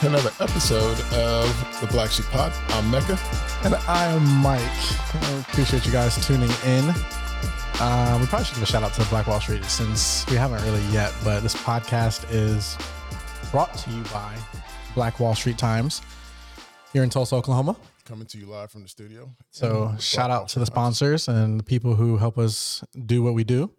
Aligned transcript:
to 0.00 0.06
another 0.06 0.30
episode 0.40 0.98
of 1.12 1.80
the 1.82 1.86
Black 1.90 2.10
Sheep 2.10 2.24
Pod. 2.26 2.52
I'm 2.70 2.90
Mecca. 2.90 3.18
And 3.64 3.74
I 3.86 4.06
am 4.06 4.24
Mike. 4.40 4.62
I 4.62 5.44
appreciate 5.46 5.84
you 5.84 5.92
guys 5.92 6.26
tuning 6.26 6.48
in. 6.64 6.88
Uh, 7.78 8.16
we 8.18 8.26
probably 8.26 8.46
should 8.46 8.54
give 8.54 8.62
a 8.62 8.66
shout 8.66 8.82
out 8.82 8.94
to 8.94 9.04
Black 9.10 9.26
Wall 9.26 9.40
Street 9.40 9.62
since 9.66 10.26
we 10.30 10.36
haven't 10.36 10.62
really 10.64 10.82
yet, 10.86 11.12
but 11.22 11.40
this 11.40 11.54
podcast 11.54 12.24
is 12.30 12.78
brought 13.50 13.74
to 13.74 13.90
you 13.90 14.02
by 14.04 14.34
Black 14.94 15.20
Wall 15.20 15.34
Street 15.34 15.58
Times 15.58 16.00
here 16.94 17.02
in 17.02 17.10
Tulsa, 17.10 17.36
Oklahoma. 17.36 17.76
Coming 18.06 18.26
to 18.28 18.38
you 18.38 18.46
live 18.46 18.70
from 18.70 18.82
the 18.82 18.88
studio. 18.88 19.28
So, 19.50 19.94
shout 19.98 20.30
Black 20.30 20.40
out 20.40 20.48
to 20.48 20.60
the 20.60 20.66
sponsors 20.66 21.28
and 21.28 21.60
the 21.60 21.64
people 21.64 21.94
who 21.94 22.16
help 22.16 22.38
us 22.38 22.82
do 23.04 23.22
what 23.22 23.34
we 23.34 23.44
do. 23.44 23.70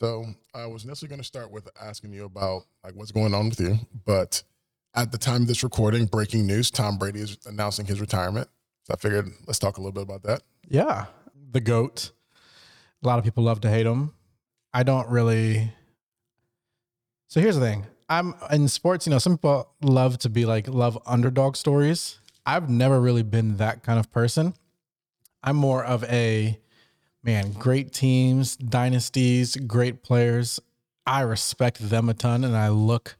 So 0.00 0.26
I 0.58 0.66
was 0.66 0.84
initially 0.84 1.08
going 1.08 1.20
to 1.20 1.26
start 1.26 1.52
with 1.52 1.68
asking 1.80 2.12
you 2.12 2.24
about 2.24 2.62
like 2.82 2.94
what's 2.94 3.12
going 3.12 3.32
on 3.32 3.48
with 3.48 3.60
you, 3.60 3.78
but 4.04 4.42
at 4.94 5.12
the 5.12 5.18
time 5.18 5.42
of 5.42 5.48
this 5.48 5.62
recording, 5.62 6.06
breaking 6.06 6.46
news: 6.46 6.70
Tom 6.70 6.98
Brady 6.98 7.20
is 7.20 7.38
announcing 7.46 7.86
his 7.86 8.00
retirement. 8.00 8.48
So 8.82 8.94
I 8.94 8.96
figured 8.96 9.28
let's 9.46 9.58
talk 9.58 9.76
a 9.76 9.80
little 9.80 9.92
bit 9.92 10.02
about 10.02 10.22
that. 10.24 10.42
Yeah, 10.68 11.06
the 11.52 11.60
GOAT. 11.60 12.10
A 13.02 13.06
lot 13.06 13.18
of 13.18 13.24
people 13.24 13.44
love 13.44 13.60
to 13.60 13.70
hate 13.70 13.86
him. 13.86 14.12
I 14.74 14.82
don't 14.82 15.08
really. 15.08 15.72
So 17.28 17.40
here's 17.40 17.56
the 17.56 17.64
thing. 17.64 17.86
I'm 18.08 18.34
in 18.50 18.68
sports, 18.68 19.06
you 19.06 19.10
know, 19.10 19.18
some 19.18 19.36
people 19.36 19.70
love 19.82 20.18
to 20.20 20.30
be 20.30 20.46
like, 20.46 20.66
love 20.66 20.98
underdog 21.06 21.56
stories. 21.56 22.18
I've 22.46 22.70
never 22.70 22.98
really 23.00 23.22
been 23.22 23.58
that 23.58 23.82
kind 23.82 23.98
of 23.98 24.10
person. 24.10 24.54
I'm 25.42 25.56
more 25.56 25.84
of 25.84 26.04
a 26.04 26.58
man, 27.22 27.52
great 27.52 27.92
teams, 27.92 28.56
dynasties, 28.56 29.56
great 29.56 30.02
players. 30.02 30.60
I 31.06 31.22
respect 31.22 31.78
them 31.78 32.08
a 32.08 32.14
ton 32.14 32.44
and 32.44 32.56
I 32.56 32.68
look, 32.68 33.16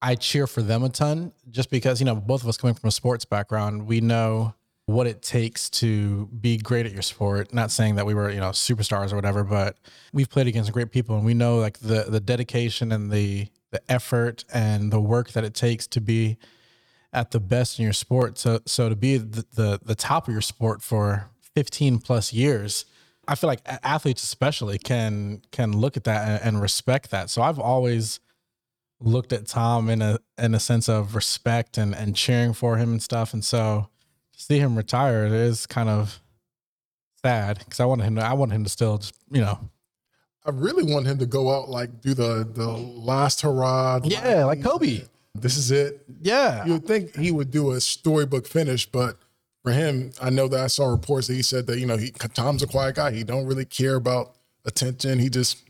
I 0.00 0.14
cheer 0.14 0.46
for 0.46 0.62
them 0.62 0.82
a 0.82 0.88
ton 0.88 1.32
just 1.50 1.70
because, 1.70 2.00
you 2.00 2.06
know, 2.06 2.14
both 2.14 2.42
of 2.42 2.48
us 2.48 2.56
coming 2.56 2.74
from 2.74 2.88
a 2.88 2.92
sports 2.92 3.24
background, 3.24 3.86
we 3.86 4.00
know 4.00 4.54
what 4.86 5.06
it 5.06 5.22
takes 5.22 5.70
to 5.70 6.26
be 6.26 6.56
great 6.56 6.86
at 6.86 6.92
your 6.92 7.02
sport. 7.02 7.52
Not 7.54 7.70
saying 7.70 7.94
that 7.96 8.06
we 8.06 8.14
were, 8.14 8.30
you 8.30 8.40
know, 8.40 8.50
superstars 8.50 9.12
or 9.12 9.16
whatever, 9.16 9.44
but 9.44 9.76
we've 10.12 10.28
played 10.28 10.46
against 10.46 10.72
great 10.72 10.90
people 10.90 11.16
and 11.16 11.24
we 11.24 11.34
know 11.34 11.58
like 11.58 11.78
the 11.78 12.06
the 12.08 12.20
dedication 12.20 12.92
and 12.92 13.10
the 13.10 13.48
the 13.70 13.80
effort 13.90 14.44
and 14.52 14.92
the 14.92 15.00
work 15.00 15.32
that 15.32 15.44
it 15.44 15.54
takes 15.54 15.86
to 15.88 16.00
be 16.00 16.36
at 17.12 17.30
the 17.30 17.40
best 17.40 17.78
in 17.78 17.84
your 17.84 17.92
sport. 17.92 18.38
So 18.38 18.60
so 18.66 18.88
to 18.88 18.96
be 18.96 19.18
the 19.18 19.44
the, 19.54 19.80
the 19.84 19.94
top 19.94 20.28
of 20.28 20.34
your 20.34 20.42
sport 20.42 20.82
for 20.82 21.30
15 21.54 21.98
plus 21.98 22.32
years, 22.32 22.84
I 23.28 23.34
feel 23.34 23.48
like 23.48 23.60
athletes 23.82 24.22
especially 24.24 24.78
can 24.78 25.42
can 25.52 25.76
look 25.76 25.96
at 25.96 26.04
that 26.04 26.28
and, 26.28 26.54
and 26.54 26.62
respect 26.62 27.10
that. 27.10 27.30
So 27.30 27.42
I've 27.42 27.58
always 27.58 28.20
looked 29.00 29.32
at 29.32 29.46
Tom 29.46 29.88
in 29.88 30.02
a 30.02 30.18
in 30.38 30.54
a 30.54 30.60
sense 30.60 30.88
of 30.88 31.14
respect 31.14 31.78
and 31.78 31.94
and 31.94 32.16
cheering 32.16 32.52
for 32.52 32.76
him 32.76 32.92
and 32.92 33.02
stuff. 33.02 33.32
And 33.32 33.44
so 33.44 33.88
to 34.32 34.42
see 34.42 34.58
him 34.58 34.76
retire 34.76 35.26
is 35.26 35.66
kind 35.66 35.88
of 35.88 36.20
sad 37.22 37.60
because 37.60 37.80
I 37.80 37.84
wanted 37.84 38.04
him 38.04 38.16
to 38.16 38.24
I 38.24 38.32
wanted 38.32 38.54
him 38.56 38.64
to 38.64 38.70
still 38.70 38.98
just 38.98 39.14
you 39.30 39.40
know 39.40 39.70
I 40.44 40.50
really 40.50 40.82
want 40.82 41.06
him 41.06 41.18
to 41.18 41.26
go 41.26 41.54
out 41.56 41.68
like 41.68 42.00
do 42.00 42.14
the 42.14 42.48
the 42.50 42.68
last 42.68 43.42
hurrah. 43.42 44.00
Yeah, 44.04 44.44
like 44.44 44.62
Kobe. 44.62 45.02
This 45.34 45.56
is 45.56 45.70
it. 45.70 46.04
yeah 46.20 46.64
You 46.66 46.74
would 46.74 46.86
think 46.86 47.16
he 47.16 47.30
would 47.30 47.50
do 47.50 47.70
a 47.70 47.80
storybook 47.80 48.46
finish, 48.46 48.84
but 48.86 49.16
for 49.62 49.72
him, 49.72 50.10
I 50.20 50.30
know 50.30 50.48
that 50.48 50.60
I 50.60 50.66
saw 50.66 50.86
reports 50.86 51.26
that 51.28 51.34
he 51.34 51.42
said 51.42 51.66
that 51.68 51.78
you 51.78 51.86
know 51.86 51.96
he 51.96 52.10
Tom's 52.10 52.62
a 52.62 52.66
quiet 52.66 52.96
guy. 52.96 53.12
He 53.12 53.24
don't 53.24 53.46
really 53.46 53.64
care 53.64 53.94
about 53.96 54.32
attention. 54.64 55.18
He 55.18 55.28
just 55.28 55.62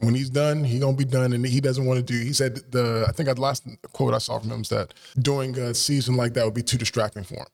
when 0.00 0.14
he's 0.14 0.30
done, 0.30 0.64
he 0.64 0.78
gonna 0.78 0.96
be 0.96 1.04
done, 1.04 1.32
and 1.32 1.44
he 1.46 1.60
doesn't 1.60 1.84
want 1.84 1.98
to 1.98 2.04
do. 2.04 2.18
He 2.18 2.32
said 2.32 2.56
the 2.70 3.06
I 3.08 3.12
think 3.12 3.28
the 3.34 3.40
last 3.40 3.66
quote 3.92 4.14
I 4.14 4.18
saw 4.18 4.38
from 4.38 4.50
him 4.50 4.60
is 4.62 4.68
that 4.68 4.94
doing 5.18 5.56
a 5.58 5.74
season 5.74 6.16
like 6.16 6.34
that 6.34 6.44
would 6.44 6.54
be 6.54 6.62
too 6.62 6.78
distracting 6.78 7.24
for 7.24 7.34
him, 7.36 7.46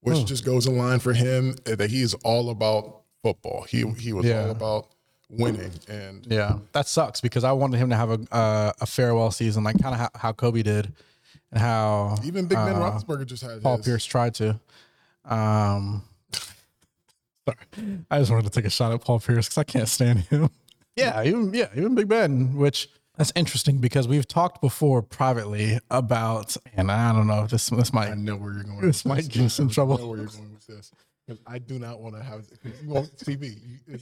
which 0.00 0.24
just 0.24 0.44
goes 0.44 0.66
in 0.66 0.76
line 0.78 0.98
for 0.98 1.12
him 1.12 1.54
uh, 1.66 1.74
that 1.76 1.90
he 1.90 2.02
is 2.02 2.14
all 2.24 2.50
about 2.50 3.02
football. 3.22 3.64
He 3.68 3.86
he 3.98 4.12
was 4.12 4.24
Yeah. 4.26 4.44
all 4.44 4.50
about 4.50 4.88
winning, 5.30 5.72
and 5.88 6.26
yeah 6.28 6.58
that 6.72 6.86
sucks 6.86 7.20
because 7.20 7.44
I 7.44 7.52
wanted 7.52 7.78
him 7.78 7.90
to 7.90 7.96
have 7.96 8.10
a 8.10 8.18
uh, 8.32 8.72
a 8.80 8.86
farewell 8.86 9.30
season 9.30 9.64
like 9.64 9.80
kind 9.80 9.94
of 9.94 10.00
how, 10.00 10.10
how 10.14 10.32
Kobe 10.32 10.62
did 10.62 10.92
and 11.50 11.60
how 11.60 12.16
even 12.24 12.46
Big 12.46 12.56
Ben 12.58 12.74
uh, 12.76 12.78
Roethlisberger 12.80 13.26
just 13.26 13.42
had 13.42 13.62
Paul 13.62 13.76
his. 13.78 13.86
Pierce 13.86 14.04
tried 14.04 14.34
to. 14.36 14.58
Um, 15.24 16.02
sorry, 17.46 17.56
I 18.10 18.18
just 18.18 18.30
wanted 18.30 18.44
to 18.44 18.50
take 18.50 18.64
a 18.66 18.70
shot 18.70 18.92
at 18.92 19.00
Paul 19.00 19.20
Pierce 19.20 19.46
because 19.46 19.58
I 19.58 19.64
can't 19.64 19.88
stand 19.88 20.20
him. 20.20 20.50
Yeah, 20.96 21.24
even 21.24 21.52
yeah, 21.52 21.66
even 21.74 21.96
Big 21.96 22.06
Ben, 22.06 22.54
which 22.54 22.88
that's 23.16 23.32
interesting 23.34 23.78
because 23.78 24.06
we've 24.06 24.28
talked 24.28 24.60
before 24.60 25.02
privately 25.02 25.80
about, 25.90 26.56
and 26.76 26.88
I 26.88 27.12
don't 27.12 27.26
know, 27.26 27.48
this 27.48 27.68
this 27.70 27.92
might 27.92 28.10
I 28.10 28.14
know 28.14 28.36
where 28.36 28.52
you're 28.52 28.62
going. 28.62 28.80
This 28.82 29.04
might 29.04 29.28
get 29.28 29.42
us 29.46 29.58
in 29.58 29.70
I 29.70 29.72
know 29.74 29.86
where 29.86 30.18
you're 30.18 30.26
going 30.28 30.52
with 30.54 30.66
this. 30.68 30.92
'Cause 31.26 31.38
I 31.48 31.58
do 31.58 31.80
not 31.80 31.98
want 32.00 32.14
to 32.14 32.22
have 32.22 32.44
you 32.62 32.88
want 32.88 33.10
TV. 33.18 33.56
You- 33.88 33.96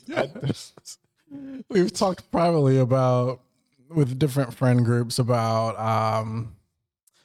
it's- 0.44 0.72
I- 1.32 1.62
we've 1.70 1.90
talked 1.94 2.30
privately 2.30 2.76
about 2.78 3.40
with 3.88 4.18
different 4.18 4.52
friend 4.52 4.84
groups 4.84 5.18
about 5.18 5.78
um 5.80 6.56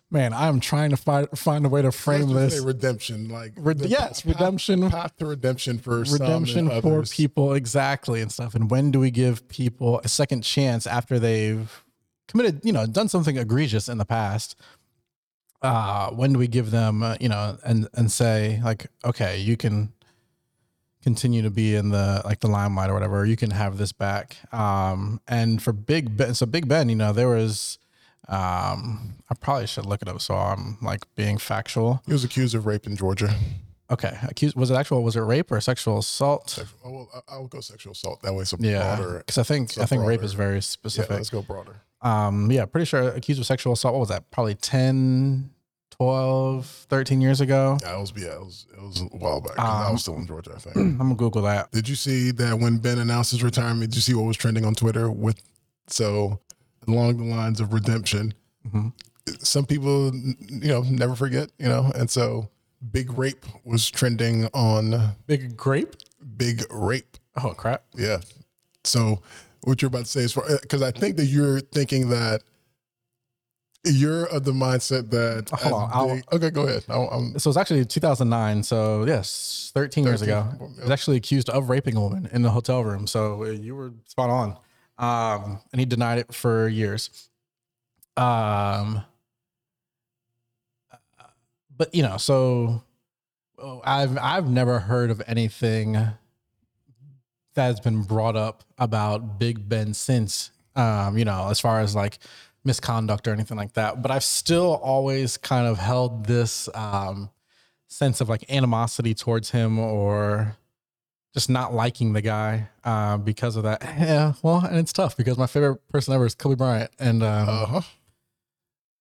man 0.09 0.31
i'm 0.33 0.59
trying 0.59 0.89
to 0.89 0.97
find 0.97 1.27
find 1.37 1.65
a 1.65 1.69
way 1.69 1.81
to 1.81 1.91
frame 1.91 2.29
this 2.33 2.59
redemption, 2.61 3.27
like 3.29 3.51
Red- 3.57 3.81
yes, 3.81 4.21
path- 4.21 4.25
redemption. 4.25 4.89
path 4.89 5.15
to 5.17 5.25
redemption 5.25 5.79
for 5.79 6.05
some 6.05 6.19
redemption 6.21 6.69
and 6.71 6.81
for 6.81 6.95
others. 6.99 7.13
people 7.13 7.53
exactly 7.53 8.21
and 8.21 8.31
stuff 8.31 8.55
and 8.55 8.71
when 8.71 8.91
do 8.91 8.99
we 8.99 9.11
give 9.11 9.47
people 9.49 9.99
a 10.03 10.07
second 10.07 10.41
chance 10.43 10.87
after 10.87 11.19
they've 11.19 11.83
committed 12.27 12.61
you 12.63 12.71
know 12.71 12.85
done 12.85 13.09
something 13.09 13.37
egregious 13.37 13.89
in 13.89 13.97
the 13.97 14.05
past 14.05 14.55
uh 15.61 16.09
when 16.11 16.33
do 16.33 16.39
we 16.39 16.47
give 16.47 16.71
them 16.71 17.01
uh, 17.03 17.15
you 17.19 17.27
know 17.29 17.57
and 17.65 17.87
and 17.95 18.11
say 18.11 18.61
like 18.63 18.87
okay 19.03 19.37
you 19.39 19.57
can 19.57 19.91
continue 21.03 21.41
to 21.41 21.49
be 21.49 21.73
in 21.75 21.89
the 21.89 22.21
like 22.25 22.39
the 22.41 22.47
limelight 22.47 22.89
or 22.89 22.93
whatever 22.93 23.25
you 23.25 23.35
can 23.35 23.51
have 23.51 23.77
this 23.77 23.91
back 23.91 24.37
um 24.53 25.19
and 25.27 25.61
for 25.61 25.71
big 25.73 26.15
ben 26.17 26.33
so 26.33 26.45
big 26.45 26.67
ben 26.67 26.89
you 26.89 26.95
know 26.95 27.11
there 27.13 27.29
was 27.29 27.79
um 28.29 29.15
i 29.29 29.35
probably 29.35 29.67
should 29.67 29.85
look 29.85 30.01
it 30.01 30.07
up 30.07 30.19
so 30.21 30.35
i'm 30.35 30.77
like 30.81 31.03
being 31.15 31.37
factual 31.37 32.01
He 32.05 32.13
was 32.13 32.23
accused 32.23 32.55
of 32.55 32.65
rape 32.65 32.85
in 32.85 32.95
Georgia. 32.95 33.33
okay 33.89 34.17
accused 34.23 34.55
was 34.55 34.69
it 34.71 34.75
actual 34.75 35.01
was 35.03 35.15
it 35.15 35.21
rape 35.21 35.51
or 35.51 35.61
sexual 35.61 35.97
assault 35.99 36.59
Oh, 36.83 36.91
well, 36.91 37.09
I- 37.15 37.33
I'll 37.35 37.47
go 37.47 37.61
sexual 37.61 37.91
assault. 37.93 38.21
That 38.23 38.33
way, 38.33 38.41
it's 38.41 38.53
yeah 38.59 38.95
because 39.17 39.37
i 39.37 39.43
think 39.43 39.77
i 39.77 39.85
think 39.85 40.05
rape 40.05 40.23
is 40.23 40.33
very 40.33 40.55
Yeah, 40.55 40.59
specific 40.61 41.11
let's 41.11 41.29
go 41.29 41.41
broader. 41.41 41.77
um 42.01 42.51
yeah 42.51 42.65
pretty 42.65 42.85
sure 42.85 43.09
accused 43.09 43.39
of 43.39 43.45
sexual 43.45 43.73
assault 43.73 43.93
what 43.93 44.01
was 44.01 44.09
that 44.09 44.29
probably 44.31 44.55
10 44.55 45.49
12 45.91 46.65
13 46.89 47.21
years 47.21 47.41
ago 47.41 47.77
That 47.81 47.97
was 47.99 48.13
yeah, 48.15 48.33
it 48.33 48.39
was 48.39 48.67
it 48.71 48.81
was 48.81 49.01
a 49.01 49.05
while 49.05 49.41
back. 49.41 49.55
'cause 49.55 49.65
I 49.83 49.87
Um, 49.87 49.93
was 49.93 50.01
still 50.01 50.15
in 50.17 50.27
Georgia, 50.27 50.51
I 50.55 50.59
think. 50.59 50.75
i'm 50.75 50.97
gonna 50.97 51.15
google 51.15 51.41
that 51.43 51.71
Did 51.71 51.89
you 51.89 51.95
see 51.95 52.29
that 52.31 52.59
when 52.59 52.77
Ben 52.77 52.99
announced 52.99 53.31
his 53.31 53.41
retirement? 53.41 53.89
Did 53.91 53.95
you 53.95 54.01
see 54.01 54.13
what 54.13 54.23
was 54.25 54.37
trending 54.37 54.63
on 54.65 54.75
Twitter 54.75 55.09
with 55.09 55.41
so 55.87 56.39
along 56.87 57.17
the 57.17 57.23
lines 57.25 57.59
of 57.59 57.73
redemption? 57.73 58.33
Mhm. 58.67 58.93
Some 59.39 59.65
people, 59.65 60.13
you 60.15 60.67
know, 60.69 60.81
never 60.83 61.15
forget, 61.15 61.49
you 61.59 61.67
know, 61.67 61.91
and 61.95 62.09
so 62.09 62.49
big 62.91 63.17
rape 63.17 63.45
was 63.65 63.89
trending 63.89 64.45
on 64.53 65.15
big 65.25 65.57
grape 65.57 65.95
big 66.37 66.63
rape. 66.69 67.17
oh 67.43 67.49
crap 67.51 67.83
Yeah. 67.95 68.19
So 68.83 69.21
what 69.63 69.81
you're 69.81 69.87
about 69.87 70.05
to 70.05 70.11
say 70.11 70.21
is 70.21 70.31
for 70.33 70.45
because 70.61 70.81
I 70.83 70.91
think 70.91 71.17
that 71.17 71.25
you're 71.25 71.59
thinking 71.59 72.09
that 72.09 72.43
you're 73.83 74.25
of 74.25 74.43
the 74.43 74.51
mindset 74.51 75.09
that 75.11 75.49
Hold 75.49 75.73
on, 75.91 76.15
big- 76.17 76.33
okay, 76.33 76.49
go 76.49 76.63
ahead. 76.67 76.83
I'll, 76.89 77.07
I'm, 77.09 77.39
So 77.39 77.49
it's 77.49 77.57
actually 77.57 77.85
2009. 77.85 78.63
So 78.63 79.05
yes, 79.05 79.71
13 79.73 80.03
years 80.03 80.21
ago. 80.21 80.45
He 80.75 80.81
was 80.81 80.89
actually 80.91 81.17
accused 81.17 81.49
of 81.49 81.69
raping 81.69 81.95
a 81.95 82.01
woman 82.01 82.27
in 82.33 82.41
the 82.41 82.49
hotel 82.51 82.83
room. 82.83 83.07
So 83.07 83.43
uh, 83.43 83.47
you 83.51 83.75
were 83.75 83.93
spot 84.05 84.29
on. 84.29 84.57
Um, 84.97 85.59
and 85.71 85.79
he 85.79 85.85
denied 85.85 86.19
it 86.19 86.33
for 86.33 86.67
years. 86.67 87.29
Um, 88.15 89.03
but 91.77 91.93
you 91.93 92.01
know, 92.03 92.17
so 92.17 92.83
oh, 93.59 93.81
I've 93.85 94.17
I've 94.17 94.49
never 94.49 94.79
heard 94.79 95.11
of 95.11 95.21
anything 95.27 95.97
that's 97.53 97.79
been 97.79 98.03
brought 98.03 98.35
up 98.35 98.63
about 98.77 99.39
Big 99.39 99.67
Ben 99.67 99.93
since. 99.93 100.51
Um, 100.75 101.17
you 101.17 101.25
know, 101.25 101.49
as 101.49 101.59
far 101.59 101.79
as 101.79 101.95
like 101.95 102.19
misconduct 102.63 103.27
or 103.27 103.33
anything 103.33 103.57
like 103.57 103.73
that. 103.73 104.01
But 104.01 104.11
I've 104.11 104.23
still 104.23 104.75
always 104.75 105.37
kind 105.37 105.65
of 105.67 105.79
held 105.79 106.25
this 106.25 106.69
um, 106.75 107.31
sense 107.87 108.21
of 108.21 108.29
like 108.29 108.51
animosity 108.51 109.15
towards 109.15 109.51
him 109.51 109.79
or 109.79 110.55
just 111.37 111.51
not 111.51 111.71
liking 111.71 112.13
the 112.13 112.21
guy 112.21 112.67
uh, 112.83 113.15
because 113.15 113.55
of 113.55 113.61
that. 113.61 113.83
Yeah, 113.83 114.33
well, 114.41 114.65
and 114.65 114.77
it's 114.77 114.91
tough 114.91 115.15
because 115.15 115.37
my 115.37 115.45
favorite 115.45 115.87
person 115.89 116.15
ever 116.15 116.25
is 116.25 116.33
Kobe 116.33 116.55
Bryant, 116.55 116.89
and 116.97 117.21
um, 117.21 117.47
uh-huh. 117.47 117.81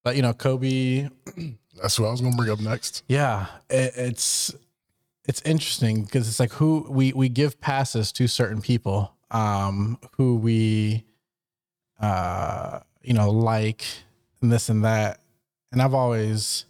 but 0.03 0.15
you 0.15 0.21
know 0.21 0.33
Kobe. 0.33 1.09
That's 1.81 1.99
what 1.99 2.07
I 2.07 2.11
was 2.11 2.21
going 2.21 2.33
to 2.33 2.37
bring 2.37 2.51
up 2.51 2.59
next. 2.59 3.03
Yeah, 3.07 3.47
it, 3.71 3.93
it's 3.95 4.53
it's 5.25 5.41
interesting 5.41 6.03
because 6.03 6.27
it's 6.27 6.39
like 6.39 6.51
who 6.53 6.85
we 6.87 7.11
we 7.13 7.27
give 7.27 7.59
passes 7.59 8.11
to 8.13 8.27
certain 8.27 8.61
people 8.61 9.13
um, 9.31 9.97
who 10.17 10.35
we 10.35 11.05
uh, 11.99 12.81
you 13.01 13.15
know 13.15 13.31
like 13.31 13.83
and 14.43 14.51
this 14.51 14.69
and 14.69 14.85
that 14.85 15.19
and 15.71 15.81
I've 15.81 15.95
always, 15.95 16.65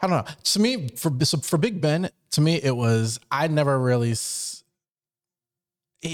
I 0.00 0.06
don't 0.06 0.26
know. 0.26 0.32
To 0.42 0.60
me, 0.60 0.88
for 0.96 1.10
for 1.42 1.58
Big 1.58 1.80
Ben, 1.80 2.10
to 2.32 2.40
me, 2.40 2.56
it 2.62 2.76
was 2.76 3.18
I 3.30 3.48
never 3.48 3.78
really. 3.78 4.14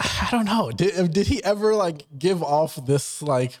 I 0.00 0.28
don't 0.30 0.44
know. 0.46 0.70
Did 0.70 1.12
did 1.12 1.26
he 1.28 1.42
ever 1.44 1.74
like 1.74 2.06
give 2.18 2.42
off 2.42 2.84
this 2.84 3.22
like, 3.22 3.52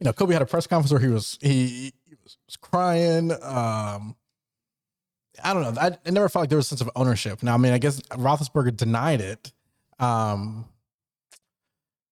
you 0.00 0.04
know, 0.04 0.12
Kobe 0.12 0.32
had 0.32 0.42
a 0.42 0.46
press 0.46 0.66
conference 0.66 0.90
where 0.92 1.00
he 1.00 1.08
was 1.08 1.38
he, 1.40 1.92
he 2.08 2.16
was 2.24 2.56
crying. 2.60 3.30
Um, 3.30 4.16
I 5.42 5.54
don't 5.54 5.62
know. 5.62 5.80
I, 5.80 5.96
I 6.04 6.10
never 6.10 6.28
felt 6.28 6.42
like 6.42 6.48
there 6.48 6.58
was 6.58 6.66
a 6.66 6.70
sense 6.70 6.80
of 6.80 6.90
ownership. 6.96 7.42
Now, 7.42 7.54
I 7.54 7.58
mean, 7.58 7.72
I 7.72 7.78
guess 7.78 8.00
Roethlisberger 8.00 8.76
denied 8.76 9.20
it. 9.20 9.52
Um, 10.00 10.64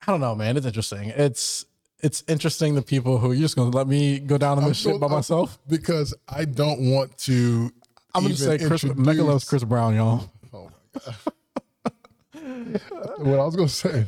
I 0.06 0.12
don't 0.12 0.20
know, 0.20 0.35
man. 0.35 0.56
It's 0.56 0.67
interesting. 0.67 1.08
It's 1.08 1.67
it's 2.06 2.23
interesting 2.29 2.75
the 2.75 2.82
people 2.82 3.19
who 3.19 3.32
you're 3.32 3.43
just 3.43 3.56
gonna 3.56 3.70
let 3.70 3.87
me 3.88 4.19
go 4.20 4.38
down 4.38 4.58
on 4.58 4.64
I'm 4.64 4.70
this 4.70 4.79
shit 4.79 4.94
so- 4.94 4.99
by 4.99 5.06
I'm- 5.06 5.17
myself. 5.17 5.58
because 5.69 6.14
I 6.29 6.44
don't 6.44 6.91
want 6.91 7.17
to. 7.29 7.70
I'm 8.14 8.23
gonna 8.23 8.37
say 8.37 8.58
Chris 8.58 8.85
introduce- 8.85 9.06
Mecca 9.06 9.23
loves 9.23 9.44
Chris 9.44 9.64
Brown, 9.64 9.94
y'all. 9.97 10.31
Oh 10.55 10.70
my 10.94 11.00
god. 11.05 12.81
what 13.26 13.41
I 13.41 13.44
was 13.44 13.56
gonna 13.56 13.69
say, 13.69 14.06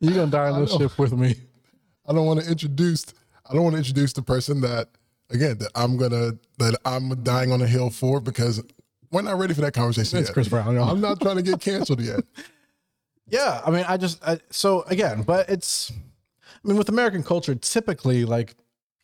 You're 0.00 0.14
gonna 0.14 0.30
die 0.30 0.50
on 0.50 0.62
this 0.62 0.72
ship 0.74 0.98
with 0.98 1.12
me. 1.12 1.36
I 2.08 2.12
don't 2.12 2.26
want 2.26 2.40
to 2.40 2.50
introduce. 2.50 3.06
I 3.48 3.54
don't 3.54 3.62
want 3.62 3.74
to 3.74 3.78
introduce 3.78 4.12
the 4.12 4.22
person 4.22 4.60
that 4.62 4.88
again 5.30 5.58
that 5.58 5.70
I'm 5.74 5.96
gonna 5.96 6.32
that 6.58 6.76
I'm 6.84 7.22
dying 7.22 7.52
on 7.52 7.60
a 7.62 7.66
hill 7.66 7.90
for 7.90 8.20
because 8.20 8.62
we're 9.12 9.22
not 9.22 9.38
ready 9.38 9.54
for 9.54 9.60
that 9.60 9.72
conversation 9.74 10.18
It's 10.18 10.28
yet. 10.28 10.34
Chris 10.34 10.48
Brown, 10.48 10.74
y'all. 10.74 10.88
I'm 10.90 11.00
not 11.00 11.20
trying 11.20 11.36
to 11.36 11.42
get 11.42 11.60
canceled 11.60 12.00
yet. 12.00 12.20
Yeah, 13.28 13.60
I 13.66 13.72
mean, 13.72 13.84
I 13.88 13.96
just 13.96 14.22
I, 14.24 14.38
so 14.50 14.82
again, 14.82 15.22
but 15.22 15.48
it's, 15.50 15.90
I 16.64 16.68
mean, 16.68 16.76
with 16.76 16.88
American 16.88 17.22
culture, 17.22 17.54
typically 17.54 18.24
like 18.24 18.54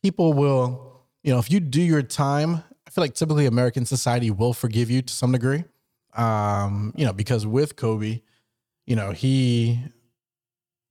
people 0.02 0.32
will, 0.32 1.04
you 1.22 1.32
know, 1.32 1.38
if 1.38 1.50
you 1.50 1.60
do 1.60 1.80
your 1.80 2.02
time, 2.02 2.62
I 2.86 2.90
feel 2.90 3.02
like 3.02 3.14
typically 3.14 3.46
American 3.46 3.86
society 3.86 4.30
will 4.30 4.52
forgive 4.52 4.90
you 4.90 5.02
to 5.02 5.12
some 5.12 5.32
degree, 5.32 5.64
um, 6.14 6.92
you 6.96 7.04
know, 7.04 7.12
because 7.12 7.46
with 7.46 7.76
Kobe, 7.76 8.22
you 8.86 8.96
know, 8.96 9.12
he 9.12 9.80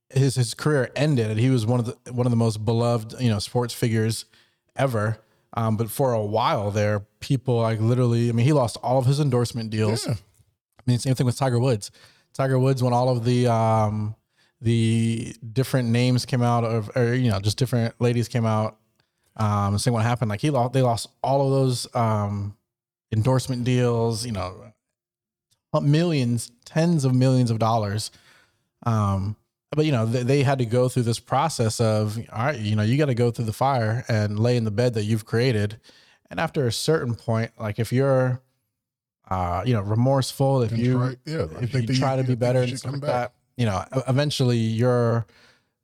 his 0.10 0.36
his 0.36 0.54
career 0.54 0.92
ended. 0.96 1.30
And 1.30 1.40
he 1.40 1.50
was 1.50 1.66
one 1.66 1.80
of 1.80 1.86
the 1.86 2.14
one 2.14 2.26
of 2.26 2.32
the 2.32 2.38
most 2.38 2.64
beloved, 2.64 3.20
you 3.20 3.30
know, 3.30 3.40
sports 3.40 3.74
figures 3.74 4.26
ever. 4.76 5.18
Um, 5.54 5.76
but 5.76 5.92
for 5.92 6.14
a 6.14 6.24
while 6.24 6.72
there, 6.72 7.02
people 7.20 7.58
like 7.58 7.80
literally, 7.80 8.30
I 8.30 8.32
mean, 8.32 8.46
he 8.46 8.54
lost 8.54 8.78
all 8.82 8.98
of 8.98 9.06
his 9.06 9.20
endorsement 9.20 9.70
deals. 9.70 10.08
Yeah. 10.08 10.14
I 10.14 10.84
mean, 10.86 11.00
same 11.00 11.16
thing 11.16 11.26
with 11.26 11.38
Tiger 11.38 11.60
Woods. 11.60 11.92
Tiger 12.34 12.58
Woods, 12.58 12.82
when 12.82 12.94
all 12.94 13.10
of 13.10 13.26
the 13.26 13.48
um, 13.48 14.16
the 14.62 15.36
different 15.54 15.90
names 15.90 16.26
came 16.26 16.42
out 16.42 16.64
of, 16.64 16.96
or 16.96 17.14
you 17.16 17.32
know, 17.32 17.40
just 17.40 17.58
different 17.58 18.00
ladies 18.00 18.28
came 18.28 18.46
out, 18.46 18.78
um, 19.38 19.78
saying 19.78 19.94
what 19.94 20.04
happened. 20.04 20.30
Like 20.30 20.42
he 20.42 20.50
lost, 20.50 20.74
they 20.74 20.82
lost 20.82 21.08
all 21.24 21.46
of 21.46 21.52
those 21.52 21.88
um, 21.96 22.56
endorsement 23.12 23.64
deals. 23.64 24.26
You 24.26 24.34
know, 24.34 24.72
millions, 25.82 26.52
tens 26.66 27.06
of 27.06 27.14
millions 27.16 27.50
of 27.52 27.60
dollars. 27.60 28.12
Um, 28.84 29.36
but 29.74 29.86
you 29.86 29.92
know, 29.92 30.06
they, 30.06 30.24
they 30.24 30.44
had 30.44 30.60
to 30.60 30.66
go 30.66 30.90
through 30.90 31.04
this 31.04 31.20
process 31.20 31.80
of, 31.80 32.18
all 32.32 32.46
right, 32.46 32.60
you 32.60 32.76
know, 32.76 32.84
you 32.84 32.98
got 32.98 33.06
to 33.06 33.14
go 33.16 33.32
through 33.32 33.46
the 33.46 33.54
fire 33.54 34.04
and 34.10 34.38
lay 34.38 34.58
in 34.58 34.66
the 34.66 34.72
bed 34.72 34.96
that 34.96 35.04
you've 35.04 35.26
created. 35.26 35.80
And 36.30 36.40
after 36.40 36.68
a 36.68 36.72
certain 36.74 37.16
point, 37.16 37.52
like 37.60 37.80
if 37.80 37.94
you're, 37.94 38.42
uh, 39.30 39.64
you 39.66 39.74
know, 39.74 39.82
remorseful, 39.82 40.62
if 40.62 40.72
And 40.72 40.80
you, 40.82 40.94
try- 40.98 41.16
yeah, 41.26 41.48
if 41.62 41.74
you 41.74 41.88
try 41.96 42.18
to 42.18 42.24
be 42.24 42.36
better 42.36 42.62
and 42.64 42.78
stuff 42.78 42.92
come 42.92 43.00
like 43.00 43.02
back. 43.02 43.32
that, 43.32 43.34
you 43.62 43.68
know, 43.68 43.86
eventually 44.08 44.58
you're, 44.58 45.26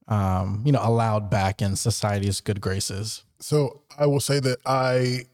um, 0.07 0.63
you 0.65 0.71
know, 0.71 0.81
allowed 0.83 1.29
back 1.29 1.61
in 1.61 1.75
society's 1.75 2.41
good 2.41 2.59
graces. 2.59 3.23
So 3.39 3.81
I 3.97 4.05
will 4.07 4.19
say 4.19 4.39
that 4.39 4.57
I 4.65 5.25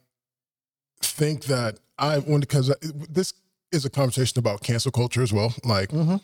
think 1.02 1.46
that 1.46 1.80
I 1.98 2.20
when 2.20 2.42
because 2.42 2.74
this 3.10 3.34
is 3.72 3.86
a 3.86 3.90
conversation 3.90 4.38
about 4.40 4.62
cancel 4.62 4.92
culture 4.92 5.22
as 5.22 5.32
well. 5.32 5.54
Like 5.64 5.90
Mhm. 5.90 6.20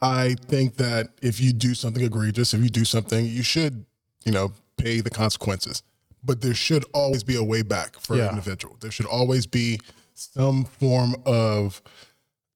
I 0.00 0.34
think 0.48 0.76
that 0.76 1.08
if 1.22 1.40
you 1.40 1.52
do 1.52 1.74
something 1.74 2.02
egregious, 2.04 2.54
if 2.54 2.60
you 2.62 2.70
do 2.70 2.84
something, 2.84 3.24
you 3.26 3.42
should, 3.42 3.84
you 4.24 4.32
know, 4.32 4.52
pay 4.76 5.00
the 5.00 5.10
consequences. 5.10 5.82
But 6.24 6.40
there 6.40 6.54
should 6.54 6.84
always 6.92 7.22
be 7.24 7.34
a 7.36 7.42
way 7.42 7.62
back 7.62 7.98
for 7.98 8.16
Yeah. 8.16 8.24
an 8.24 8.30
individual. 8.30 8.76
There 8.80 8.90
should 8.90 9.06
always 9.06 9.46
be 9.46 9.80
some 10.14 10.64
form 10.64 11.16
of, 11.24 11.82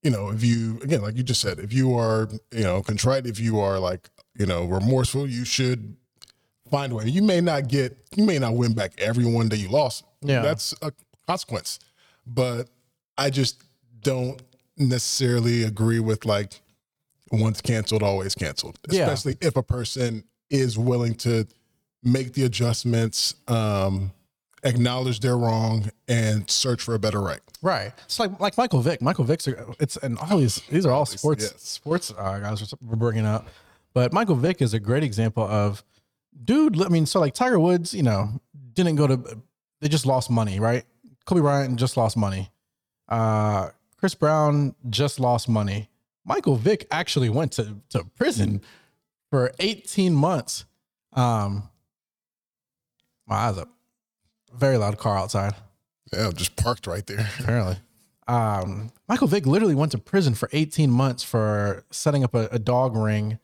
you 0.06 0.12
know, 0.12 0.30
if 0.30 0.44
you 0.44 0.78
again, 0.84 1.02
like 1.02 1.16
you 1.16 1.24
just 1.24 1.40
said, 1.40 1.58
if 1.58 1.72
you 1.72 1.98
are, 1.98 2.28
you 2.52 2.62
know, 2.62 2.80
contrite, 2.80 3.26
if 3.26 3.40
you 3.40 3.58
are 3.58 3.80
like, 3.80 4.08
you 4.38 4.46
know, 4.46 4.64
remorseful, 4.64 5.28
you 5.28 5.44
should 5.44 5.96
find 6.70 6.92
a 6.92 6.94
way. 6.94 7.06
You 7.06 7.22
may 7.22 7.40
not 7.40 7.66
get, 7.66 7.98
you 8.14 8.22
may 8.24 8.38
not 8.38 8.54
win 8.54 8.72
back 8.72 8.92
everyone 8.98 9.48
that 9.48 9.56
you 9.56 9.68
lost. 9.68 10.04
Yeah. 10.22 10.42
That's 10.42 10.72
a 10.80 10.92
consequence. 11.26 11.80
But 12.24 12.68
I 13.18 13.30
just 13.30 13.64
don't 14.00 14.40
necessarily 14.76 15.64
agree 15.64 15.98
with 15.98 16.24
like 16.24 16.60
once 17.32 17.60
canceled, 17.60 18.04
always 18.04 18.36
canceled. 18.36 18.78
Yeah. 18.88 19.10
Especially 19.10 19.36
if 19.40 19.56
a 19.56 19.62
person 19.64 20.22
is 20.50 20.78
willing 20.78 21.16
to 21.16 21.48
make 22.04 22.32
the 22.34 22.44
adjustments, 22.44 23.34
um, 23.48 24.12
acknowledge 24.64 25.20
they're 25.20 25.36
wrong, 25.36 25.90
and 26.08 26.48
search 26.50 26.82
for 26.82 26.94
a 26.94 26.98
better 26.98 27.20
right. 27.20 27.40
Right. 27.62 27.92
It's 28.04 28.18
like 28.18 28.38
like 28.40 28.56
Michael 28.56 28.80
Vick. 28.80 29.02
Michael 29.02 29.24
Vick's 29.24 29.48
are, 29.48 29.74
it's 29.80 29.96
and 29.98 30.18
all 30.18 30.38
these 30.38 30.56
these 30.70 30.86
are 30.86 30.92
all 30.92 31.06
sports 31.06 31.44
yes. 31.44 31.62
sports 31.62 32.12
uh, 32.16 32.38
guys 32.38 32.74
we're 32.82 32.96
bringing 32.96 33.26
up, 33.26 33.48
but 33.94 34.12
Michael 34.12 34.36
Vick 34.36 34.62
is 34.62 34.74
a 34.74 34.80
great 34.80 35.02
example 35.02 35.44
of 35.44 35.84
dude. 36.44 36.80
I 36.80 36.88
mean, 36.88 37.06
so 37.06 37.20
like 37.20 37.34
Tiger 37.34 37.58
Woods, 37.58 37.94
you 37.94 38.02
know, 38.02 38.40
didn't 38.74 38.96
go 38.96 39.06
to 39.06 39.40
they 39.80 39.88
just 39.88 40.06
lost 40.06 40.30
money, 40.30 40.60
right? 40.60 40.84
Kobe 41.24 41.40
Bryant 41.40 41.76
just 41.78 41.96
lost 41.96 42.16
money. 42.16 42.50
Uh, 43.08 43.70
Chris 43.98 44.14
Brown 44.14 44.74
just 44.88 45.18
lost 45.18 45.48
money. 45.48 45.88
Michael 46.24 46.56
Vick 46.56 46.86
actually 46.90 47.28
went 47.28 47.52
to 47.52 47.76
to 47.90 48.04
prison 48.16 48.60
for 49.30 49.52
18 49.58 50.14
months. 50.14 50.64
Um, 51.12 51.68
my 53.26 53.36
eyes 53.36 53.58
up. 53.58 53.68
Very 54.58 54.78
loud 54.78 54.98
car 54.98 55.16
outside 55.18 55.54
Yeah, 56.12 56.30
just 56.34 56.56
parked 56.56 56.86
right 56.86 57.06
there. 57.06 57.28
apparently. 57.40 57.76
Um, 58.28 58.90
Michael 59.08 59.28
Vick 59.28 59.46
literally 59.46 59.74
went 59.74 59.92
to 59.92 59.98
prison 59.98 60.34
for 60.34 60.48
18 60.52 60.90
months 60.90 61.22
for 61.22 61.84
setting 61.90 62.24
up 62.24 62.34
a, 62.34 62.48
a 62.50 62.58
dog 62.58 62.96
ring, 62.96 63.38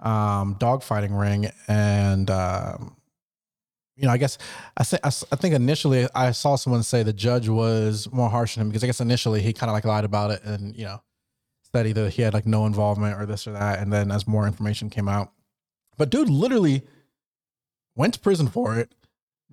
um, 0.00 0.56
dog 0.58 0.82
fighting 0.82 1.14
ring. 1.14 1.50
And, 1.68 2.30
um, 2.30 2.96
you 3.96 4.06
know, 4.06 4.12
I 4.12 4.18
guess 4.18 4.36
I, 4.76 4.82
say, 4.82 4.98
I, 5.02 5.08
I 5.08 5.36
think 5.36 5.54
initially 5.54 6.06
I 6.14 6.32
saw 6.32 6.56
someone 6.56 6.82
say 6.82 7.02
the 7.02 7.14
judge 7.14 7.48
was 7.48 8.12
more 8.12 8.28
harsh 8.28 8.58
on 8.58 8.62
him 8.62 8.68
because 8.68 8.84
I 8.84 8.88
guess 8.88 9.00
initially 9.00 9.40
he 9.40 9.54
kind 9.54 9.70
of 9.70 9.74
like 9.74 9.86
lied 9.86 10.04
about 10.04 10.30
it 10.30 10.44
and, 10.44 10.76
you 10.76 10.84
know, 10.84 11.00
said 11.72 11.86
either 11.86 12.08
he 12.10 12.22
had 12.22 12.34
like 12.34 12.46
no 12.46 12.66
involvement 12.66 13.18
or 13.18 13.24
this 13.24 13.46
or 13.46 13.52
that. 13.52 13.78
And 13.78 13.90
then 13.92 14.10
as 14.10 14.26
more 14.26 14.46
information 14.46 14.90
came 14.90 15.08
out, 15.08 15.32
but 15.96 16.10
dude 16.10 16.28
literally 16.28 16.82
went 17.94 18.14
to 18.14 18.20
prison 18.20 18.48
for 18.48 18.78
it 18.78 18.94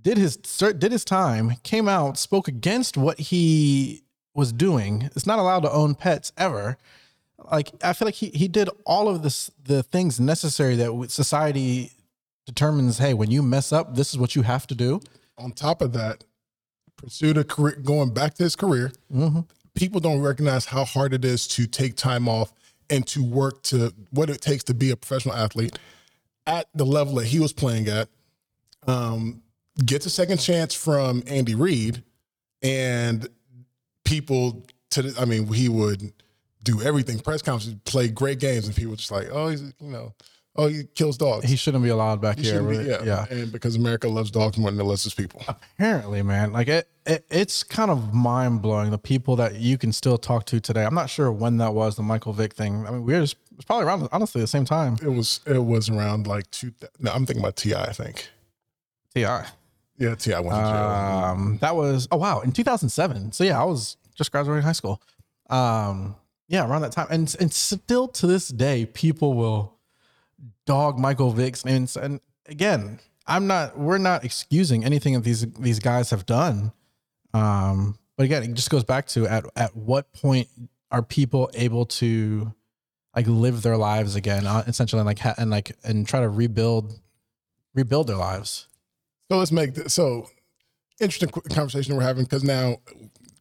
did 0.04 0.18
his 0.18 0.38
did 0.38 0.92
his 0.92 1.04
time, 1.06 1.54
came 1.64 1.88
out, 1.90 2.18
spoke 2.18 2.48
against 2.48 2.98
what 2.98 3.20
he 3.20 4.04
was 4.36 4.52
doing. 4.54 5.10
Is 5.16 5.26
not 5.26 5.40
allowed 5.40 5.62
to 5.62 5.72
own 5.72 5.96
pets 5.96 6.32
ever. 6.38 6.78
Like 7.52 7.72
I 7.84 7.94
feel 7.94 8.08
like 8.08 8.16
he 8.16 8.30
he 8.30 8.48
did 8.48 8.70
all 8.86 9.08
of 9.10 9.24
this 9.24 9.50
the 9.64 9.82
things 9.84 10.20
necessary 10.20 10.76
that 10.76 11.12
society 11.12 11.92
determines. 12.46 12.98
Hey, 13.00 13.14
when 13.14 13.32
you 13.32 13.42
mess 13.42 13.72
up, 13.72 13.96
this 13.96 14.12
is 14.14 14.18
what 14.20 14.36
you 14.36 14.42
have 14.44 14.68
to 14.68 14.76
do. 14.76 15.00
On 15.38 15.52
top 15.52 15.82
of 15.82 15.94
that, 15.94 16.24
pursued 16.98 17.38
a 17.38 17.44
career, 17.44 17.76
going 17.84 18.14
back 18.14 18.36
to 18.36 18.44
his 18.44 18.56
career, 18.56 18.92
Mm-hmm. 19.14 19.42
people 19.74 20.00
don't 20.00 20.22
recognize 20.22 20.66
how 20.66 20.86
hard 20.86 21.14
it 21.14 21.26
is 21.26 21.48
to 21.50 21.66
take 21.66 21.96
time 21.96 22.28
off 22.30 22.54
and 22.90 23.06
to 23.08 23.24
work 23.24 23.64
to 23.64 23.94
what 24.12 24.30
it 24.30 24.42
takes 24.42 24.64
to 24.66 24.74
be 24.74 24.92
a 24.92 24.96
professional 24.96 25.36
athlete 25.36 25.80
at 26.46 26.68
the 26.76 26.86
level 26.86 27.16
that 27.16 27.26
he 27.28 27.40
was 27.40 27.54
playing 27.54 27.88
at. 27.88 28.10
Um, 28.86 29.42
gets 29.86 30.06
a 30.06 30.10
second 30.10 30.38
chance 30.40 30.74
from 30.74 31.24
Andy 31.28 31.56
Reid, 31.56 32.04
and 32.62 33.28
people 34.06 34.66
to 34.92 35.02
the, 35.02 35.22
I 35.22 35.26
mean, 35.26 35.48
he 35.52 35.70
would 35.70 36.14
do 36.64 36.82
everything, 36.82 37.20
press 37.20 37.42
conferences, 37.42 37.76
play 37.86 38.08
great 38.08 38.40
games, 38.40 38.66
and 38.68 38.76
people 38.76 38.92
were 38.92 38.98
just 38.98 39.12
like, 39.12 39.28
oh, 39.32 39.50
he's 39.50 39.62
you 39.62 39.90
know, 39.90 40.14
oh, 40.56 40.68
he 40.68 40.84
kills 40.96 41.18
dogs. 41.18 41.46
He 41.50 41.56
shouldn't 41.56 41.84
be 41.84 41.90
allowed 41.90 42.22
back 42.22 42.38
He 42.38 42.44
here. 42.44 42.62
be- 42.62 42.78
really. 42.78 42.90
yeah, 42.90 43.26
and 43.30 43.52
because 43.52 43.76
America 43.76 44.08
loves 44.08 44.32
dogs 44.32 44.58
more 44.58 44.72
than 44.72 44.80
it 44.80 44.84
loves 44.84 45.06
its 45.06 45.16
people. 45.16 45.42
Apparently, 45.48 46.22
man, 46.22 46.54
like 46.54 46.68
it, 46.68 46.88
it 47.06 47.26
it's 47.30 47.64
kind 47.64 47.90
of 47.92 48.14
mind 48.14 48.62
blowing. 48.62 48.92
The 48.92 48.98
people 48.98 49.36
that 49.38 49.56
you 49.56 49.78
can 49.78 49.92
still 49.92 50.18
talk 50.18 50.46
to 50.46 50.60
today. 50.62 50.86
I'm 50.86 50.96
not 50.96 51.10
sure 51.10 51.32
when 51.32 51.58
that 51.58 51.74
was 51.74 51.96
the 51.96 52.04
Michael 52.04 52.34
Vick 52.34 52.54
thing. 52.54 52.86
I 52.88 52.92
mean, 52.92 53.04
we 53.04 53.14
were 53.14 53.22
just 53.22 53.36
it's 53.56 53.66
probably 53.66 53.86
around 53.86 54.08
honestly 54.12 54.40
the 54.42 54.48
same 54.48 54.66
time. 54.66 54.96
It 55.02 55.10
was 55.10 55.42
it 55.46 55.60
was 55.66 55.90
around 55.90 56.28
like 56.28 56.50
two. 56.52 56.72
No, 57.00 57.12
I'm 57.12 57.26
thinking 57.26 57.44
about 57.44 57.56
Ti. 57.58 57.76
I 57.76 57.92
think. 57.92 58.30
Ti. 59.16 59.26
Yeah, 60.04 60.38
i 60.38 60.40
went 60.40 60.56
to 60.56 60.62
jail. 60.62 60.90
Um, 60.90 61.58
that 61.62 61.76
was 61.76 62.08
oh 62.12 62.18
wow 62.18 62.42
in 62.42 62.52
2007. 62.52 63.32
So 63.32 63.44
yeah, 63.44 63.60
I 63.60 63.64
was 63.64 63.98
just 64.16 64.32
graduating 64.32 64.64
high 64.64 64.74
school. 64.74 65.02
Um, 65.50 66.16
yeah, 66.48 66.68
around 66.68 66.82
that 66.82 66.92
time, 66.92 67.08
and 67.10 67.34
and 67.40 67.54
still 67.54 68.08
to 68.10 68.28
this 68.28 68.48
day, 68.50 68.86
people 68.86 69.34
will 69.34 69.78
dog 70.66 71.00
Michael 71.00 71.32
Vick's 71.32 71.64
and 71.64 71.92
and 72.02 72.20
again, 72.48 73.00
I'm 73.26 73.48
not. 73.48 73.78
We're 73.78 73.98
not 73.98 74.24
excusing 74.24 74.84
anything 74.84 75.14
that 75.14 75.24
these 75.24 75.46
these 75.54 75.80
guys 75.80 76.10
have 76.10 76.26
done. 76.26 76.72
Um, 77.34 77.98
but 78.18 78.26
again, 78.26 78.44
it 78.44 78.54
just 78.54 78.70
goes 78.70 78.84
back 78.84 79.08
to 79.08 79.28
at 79.28 79.46
at 79.56 79.76
what 79.76 80.14
point 80.14 80.48
are 80.92 81.02
people 81.02 81.50
able 81.56 81.86
to 81.86 82.54
like 83.16 83.28
live 83.28 83.62
their 83.62 83.78
lives 83.78 84.16
again, 84.16 84.46
uh, 84.46 84.64
essentially, 84.68 85.00
and 85.00 85.08
like 85.08 85.20
ha- 85.20 85.36
and 85.38 85.50
like 85.50 85.76
and 85.84 86.08
try 86.08 86.20
to 86.20 86.30
rebuild 86.30 87.00
rebuild 87.74 88.08
their 88.08 88.18
lives. 88.18 88.68
So 89.30 89.38
let's 89.38 89.52
make 89.52 89.74
this 89.74 89.94
so 89.94 90.30
interesting 91.00 91.30
conversation 91.30 91.96
we're 91.96 92.04
having 92.04 92.24
because 92.24 92.44
now 92.44 92.78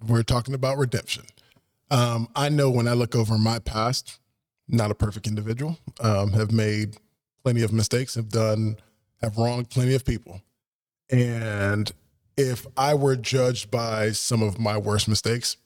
we're 0.07 0.23
talking 0.23 0.55
about 0.55 0.79
redemption. 0.79 1.25
Um, 1.91 2.29
I 2.35 2.49
know 2.49 2.71
when 2.71 2.89
I 2.89 2.95
look 2.95 3.15
over 3.15 3.37
my 3.37 3.59
past, 3.59 4.19
not 4.69 4.91
a 4.91 4.95
perfect 4.95 5.27
individual, 5.27 5.79
um, 6.01 6.33
have 6.33 6.53
made 6.53 6.97
plenty 7.45 7.63
of 7.63 7.73
mistakes, 7.73 8.15
have 8.15 8.31
done, 8.31 8.77
have 9.21 9.37
wronged 9.37 9.71
plenty 9.71 9.95
of 9.95 10.05
people. 10.05 10.41
And 11.11 11.93
if 12.37 12.67
I 12.77 12.95
were 12.95 13.17
judged 13.17 13.71
by 13.71 14.13
some 14.13 14.43
of 14.43 14.59
my 14.59 14.79
worst 14.79 15.09
mistakes, 15.09 15.57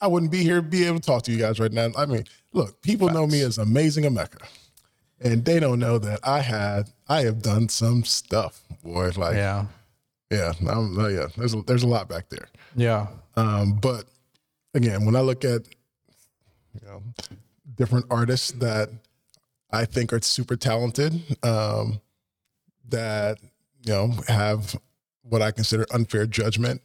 I 0.00 0.06
wouldn't 0.06 0.30
be 0.30 0.42
here, 0.42 0.62
be 0.62 0.84
able 0.84 1.00
to 1.00 1.06
talk 1.06 1.22
to 1.22 1.32
you 1.32 1.38
guys 1.38 1.58
right 1.58 1.72
now. 1.72 1.88
I 1.96 2.06
mean, 2.06 2.24
look, 2.52 2.80
people 2.82 3.08
know 3.08 3.26
me 3.26 3.40
as 3.40 3.58
amazing 3.58 4.04
Emeka, 4.04 4.46
and 5.20 5.44
they 5.44 5.60
don't 5.60 5.78
know 5.78 5.98
that 5.98 6.20
I 6.22 6.40
had, 6.40 6.90
I 7.08 7.22
have 7.22 7.42
done 7.42 7.68
some 7.68 8.04
stuff, 8.04 8.62
boy. 8.82 9.10
Like, 9.16 9.36
Yeah, 9.36 9.66
yeah, 10.30 10.52
I'm, 10.68 10.98
uh, 10.98 11.08
yeah. 11.08 11.26
There's 11.36 11.54
a, 11.54 11.62
there's 11.62 11.82
a 11.82 11.88
lot 11.88 12.08
back 12.08 12.28
there. 12.28 12.48
yeah, 12.74 13.06
Um, 13.36 13.74
but 13.80 14.04
again, 14.74 15.04
when 15.06 15.16
I 15.16 15.20
look 15.20 15.44
at 15.44 15.62
you 16.74 16.86
know 16.86 17.02
different 17.76 18.06
artists 18.10 18.52
that 18.52 18.90
I 19.70 19.84
think 19.84 20.12
are 20.12 20.20
super 20.20 20.56
talented, 20.56 21.20
um, 21.42 22.00
that 22.88 23.38
you 23.84 23.92
know 23.92 24.12
have 24.28 24.76
what 25.22 25.42
I 25.42 25.50
consider 25.50 25.86
unfair 25.92 26.26
judgment, 26.26 26.80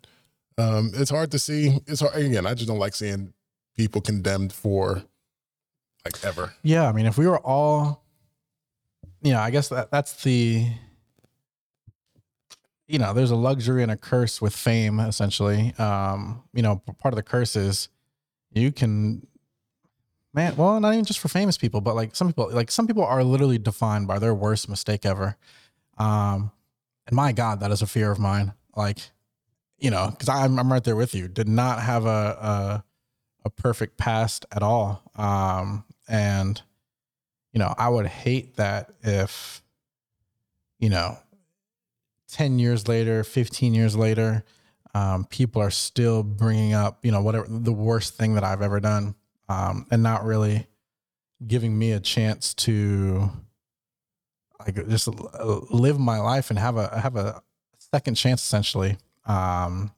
um, 0.57 0.91
it's 0.93 1.11
hard 1.11 1.31
to 1.31 1.39
see. 1.39 1.77
It's 1.87 2.01
hard 2.01 2.15
again. 2.15 2.45
I 2.45 2.53
just 2.53 2.67
don't 2.67 2.79
like 2.79 2.95
seeing 2.95 3.33
people 3.75 4.01
condemned 4.01 4.51
for 4.53 5.03
like 6.05 6.23
ever. 6.23 6.53
yeah. 6.63 6.87
I 6.87 6.91
mean, 6.91 7.05
if 7.05 7.17
we 7.17 7.27
were 7.27 7.39
all, 7.39 8.00
you 9.21 9.31
know, 9.33 9.39
I 9.39 9.51
guess 9.51 9.69
that 9.69 9.91
that's 9.91 10.23
the. 10.23 10.67
You 12.87 12.99
know, 12.99 13.13
there's 13.13 13.31
a 13.31 13.37
luxury 13.37 13.83
and 13.83 13.91
a 13.91 13.95
curse 13.95 14.41
with 14.41 14.53
fame, 14.53 14.99
essentially. 14.99 15.73
Um, 15.77 16.43
you 16.53 16.61
know, 16.61 16.83
part 16.99 17.13
of 17.13 17.15
the 17.15 17.23
curse 17.23 17.55
is 17.55 17.87
you 18.53 18.71
can 18.71 19.25
man 20.33 20.55
well 20.55 20.79
not 20.79 20.93
even 20.93 21.05
just 21.05 21.19
for 21.19 21.27
famous 21.27 21.57
people 21.57 21.81
but 21.81 21.95
like 21.95 22.15
some 22.15 22.27
people 22.27 22.49
like 22.51 22.71
some 22.71 22.87
people 22.87 23.03
are 23.03 23.23
literally 23.23 23.57
defined 23.57 24.07
by 24.07 24.19
their 24.19 24.33
worst 24.33 24.69
mistake 24.69 25.05
ever 25.05 25.35
um 25.97 26.51
and 27.07 27.15
my 27.15 27.31
god 27.31 27.59
that 27.59 27.71
is 27.71 27.81
a 27.81 27.87
fear 27.87 28.11
of 28.11 28.19
mine 28.19 28.53
like 28.75 28.97
you 29.77 29.89
know 29.91 30.09
because 30.11 30.29
I'm, 30.29 30.57
I'm 30.59 30.71
right 30.71 30.83
there 30.83 30.95
with 30.95 31.13
you 31.13 31.27
did 31.27 31.47
not 31.47 31.81
have 31.81 32.05
a, 32.05 32.09
a 32.09 32.83
a 33.43 33.49
perfect 33.49 33.97
past 33.97 34.45
at 34.51 34.63
all 34.63 35.03
um 35.15 35.83
and 36.07 36.61
you 37.53 37.59
know 37.59 37.73
i 37.77 37.87
would 37.87 38.07
hate 38.07 38.55
that 38.55 38.91
if 39.01 39.61
you 40.79 40.89
know 40.89 41.17
10 42.29 42.59
years 42.59 42.87
later 42.87 43.23
15 43.23 43.73
years 43.73 43.95
later 43.95 44.43
um, 44.93 45.25
people 45.25 45.61
are 45.61 45.71
still 45.71 46.23
bringing 46.23 46.73
up, 46.73 47.05
you 47.05 47.11
know, 47.11 47.21
whatever 47.21 47.45
the 47.47 47.71
worst 47.71 48.15
thing 48.15 48.33
that 48.35 48.43
I've 48.43 48.61
ever 48.61 48.79
done, 48.79 49.15
um, 49.47 49.85
and 49.89 50.03
not 50.03 50.25
really 50.25 50.67
giving 51.45 51.77
me 51.77 51.93
a 51.93 51.99
chance 51.99 52.53
to 52.53 53.29
like 54.59 54.75
just 54.87 55.07
live 55.71 55.97
my 55.99 56.19
life 56.19 56.49
and 56.49 56.59
have 56.59 56.77
a 56.77 56.99
have 56.99 57.15
a 57.15 57.41
second 57.77 58.15
chance, 58.15 58.43
essentially. 58.43 58.97
Um, 59.25 59.91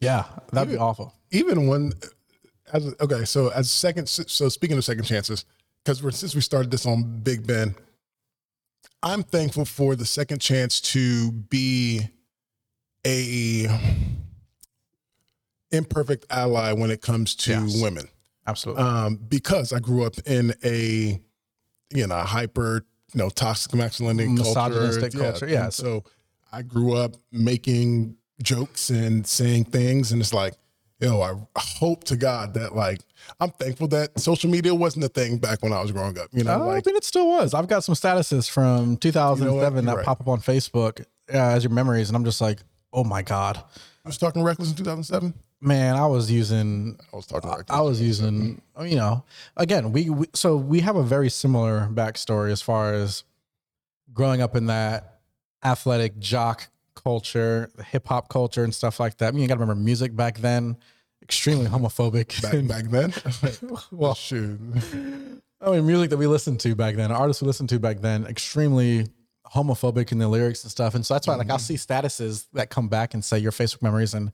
yeah, 0.00 0.24
that'd 0.52 0.72
be 0.72 0.78
awful. 0.78 1.12
even 1.30 1.66
when 1.66 1.92
as 2.72 2.94
okay 3.00 3.24
so 3.24 3.48
as 3.48 3.70
second 3.70 4.08
so 4.08 4.48
speaking 4.48 4.76
of 4.76 4.84
second 4.84 5.04
chances 5.04 5.44
because 5.84 6.02
we're 6.02 6.10
since 6.10 6.34
we 6.34 6.40
started 6.40 6.70
this 6.70 6.86
on 6.86 7.20
big 7.22 7.46
ben 7.46 7.74
i'm 9.02 9.22
thankful 9.22 9.64
for 9.64 9.94
the 9.96 10.04
second 10.06 10.40
chance 10.40 10.80
to 10.80 11.30
be 11.32 12.02
a 13.06 13.66
imperfect 15.70 16.24
ally 16.30 16.72
when 16.72 16.90
it 16.90 17.00
comes 17.02 17.34
to 17.34 17.50
Yes. 17.52 17.80
women 17.82 18.08
Absolutely. 18.46 18.82
um, 18.82 19.16
because 19.28 19.72
i 19.72 19.78
grew 19.78 20.04
up 20.04 20.14
in 20.26 20.54
a 20.64 21.20
you 21.94 22.06
know 22.06 22.16
hyper 22.18 22.84
you 23.14 23.18
know 23.18 23.28
toxic 23.30 23.74
masculinity 23.74 24.28
Misogynistic 24.30 25.12
culture 25.12 25.24
culture, 25.30 25.44
and 25.46 25.52
yeah. 25.54 25.68
so 25.68 26.04
i 26.52 26.62
grew 26.62 26.94
up 26.94 27.16
making 27.32 28.16
jokes 28.42 28.90
and 28.90 29.26
saying 29.26 29.64
things 29.64 30.12
and 30.12 30.20
it's 30.20 30.32
like 30.32 30.54
yo 31.00 31.20
i 31.20 31.60
hope 31.60 32.04
to 32.04 32.16
god 32.16 32.54
that 32.54 32.74
like 32.74 33.00
i'm 33.40 33.50
thankful 33.50 33.86
that 33.86 34.18
social 34.18 34.50
media 34.50 34.74
wasn't 34.74 35.04
a 35.04 35.08
thing 35.08 35.38
back 35.38 35.62
when 35.62 35.72
i 35.72 35.80
was 35.80 35.92
growing 35.92 36.18
up 36.18 36.28
you 36.32 36.42
know 36.42 36.66
like 36.66 36.86
I 36.86 36.90
mean, 36.90 36.96
it 36.96 37.04
still 37.04 37.28
was. 37.28 37.54
I've 37.54 37.68
got 37.68 37.84
some 37.84 37.94
statuses 37.94 38.50
from 38.50 38.96
2007 38.96 39.74
You're 39.74 39.82
that 39.82 39.96
right. 39.96 40.04
pop 40.04 40.20
up 40.20 40.28
on 40.28 40.40
Facebook 40.40 41.00
uh, 41.32 41.36
as 41.36 41.64
your 41.64 41.72
memories, 41.72 42.08
and 42.08 42.16
I'm 42.16 42.24
just 42.24 42.40
like, 42.40 42.60
oh 42.92 43.04
my 43.04 43.22
god, 43.22 43.58
i 44.04 44.08
was 44.08 44.16
talking 44.16 44.42
reckless 44.42 44.70
in 44.70 44.76
2007 44.76 45.34
man, 45.60 45.96
I 45.96 46.06
was 46.06 46.30
using 46.30 46.98
i 47.12 47.16
was 47.16 47.26
talking 47.26 47.50
reckless 47.50 47.76
I 47.76 47.80
was 47.80 48.00
using, 48.00 48.62
you 48.80 48.96
know, 48.96 49.24
again, 49.56 49.92
we, 49.92 50.08
we 50.10 50.26
so 50.34 50.56
we 50.56 50.80
have 50.80 50.96
a 50.96 51.02
very 51.02 51.30
similar 51.30 51.88
backstory 51.92 52.50
as 52.50 52.62
far 52.62 52.94
as 52.94 53.24
growing 54.12 54.40
up 54.40 54.56
in 54.56 54.66
that 54.66 55.20
athletic 55.64 56.18
jock 56.18 56.68
culture, 57.02 57.70
hip 57.86 58.08
hop 58.08 58.28
culture, 58.28 58.64
and 58.64 58.74
stuff 58.74 59.00
like 59.00 59.18
that. 59.18 59.28
I 59.28 59.30
mean, 59.32 59.42
you 59.42 59.48
got 59.48 59.54
to 59.54 59.60
remember 59.60 59.82
music 59.82 60.14
back 60.14 60.38
then, 60.38 60.76
extremely 61.22 61.66
homophobic. 61.66 62.42
back, 62.42 62.66
back 62.90 62.90
then 62.90 63.76
well, 63.90 64.14
shoot 64.14 64.58
I 65.60 65.70
mean, 65.70 65.86
music 65.86 66.10
that 66.10 66.16
we 66.16 66.26
listened 66.26 66.60
to 66.60 66.74
back 66.74 66.94
then, 66.94 67.10
artists 67.10 67.42
we 67.42 67.46
listened 67.46 67.68
to 67.70 67.80
back 67.80 68.00
then, 68.00 68.26
extremely 68.26 69.08
homophobic 69.52 70.12
in 70.12 70.18
the 70.18 70.28
lyrics 70.28 70.62
and 70.62 70.70
stuff. 70.70 70.94
And 70.94 71.04
so 71.04 71.14
that's 71.14 71.26
why, 71.26 71.34
like, 71.34 71.50
I'll 71.50 71.56
mm-hmm. 71.56 71.62
see 71.62 71.74
statuses 71.74 72.46
that 72.52 72.70
come 72.70 72.88
back 72.88 73.14
and 73.14 73.24
say 73.24 73.38
your 73.38 73.52
Facebook 73.52 73.82
memories, 73.82 74.14
and 74.14 74.32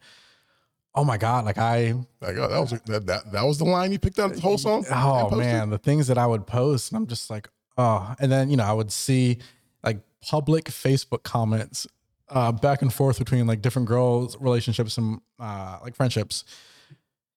oh 0.95 1.05
my 1.05 1.17
god, 1.17 1.45
like 1.45 1.59
I 1.59 1.95
like 2.21 2.37
oh, 2.37 2.49
that 2.49 2.61
was 2.61 2.71
that, 2.71 3.07
that 3.07 3.33
that 3.33 3.43
was 3.43 3.59
the 3.59 3.65
line 3.65 3.93
you 3.93 3.99
picked 3.99 4.19
out 4.19 4.31
of 4.31 4.37
the 4.37 4.43
whole 4.43 4.59
song 4.59 4.85
Oh 4.91 5.31
man, 5.35 5.71
the 5.71 5.79
things 5.79 6.07
that 6.09 6.19
I 6.19 6.27
would 6.27 6.47
post, 6.47 6.93
and 6.93 6.97
I'm 6.99 7.07
just 7.07 7.31
like, 7.31 7.49
oh. 7.79 8.15
And 8.19 8.31
then 8.31 8.51
you 8.51 8.57
know, 8.57 8.65
I 8.65 8.73
would 8.73 8.93
see 8.93 9.39
like 9.83 9.99
public 10.21 10.67
Facebook 10.67 11.23
comments 11.23 11.87
uh, 12.29 12.53
back 12.53 12.83
and 12.83 12.93
forth 12.93 13.19
between 13.19 13.47
like 13.47 13.63
different 13.63 13.89
girls' 13.89 14.37
relationships 14.41 14.99
and 14.99 15.21
uh, 15.39 15.79
like 15.83 15.95
friendships 15.95 16.45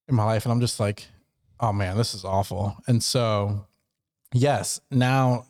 in 0.07 0.15
my 0.15 0.23
life, 0.23 0.45
and 0.45 0.51
I'm 0.51 0.61
just 0.61 0.79
like, 0.79 1.05
oh 1.59 1.73
man, 1.73 1.97
this 1.97 2.13
is 2.13 2.23
awful. 2.23 2.75
And 2.87 3.03
so, 3.03 3.65
yes, 4.33 4.79
now 4.91 5.45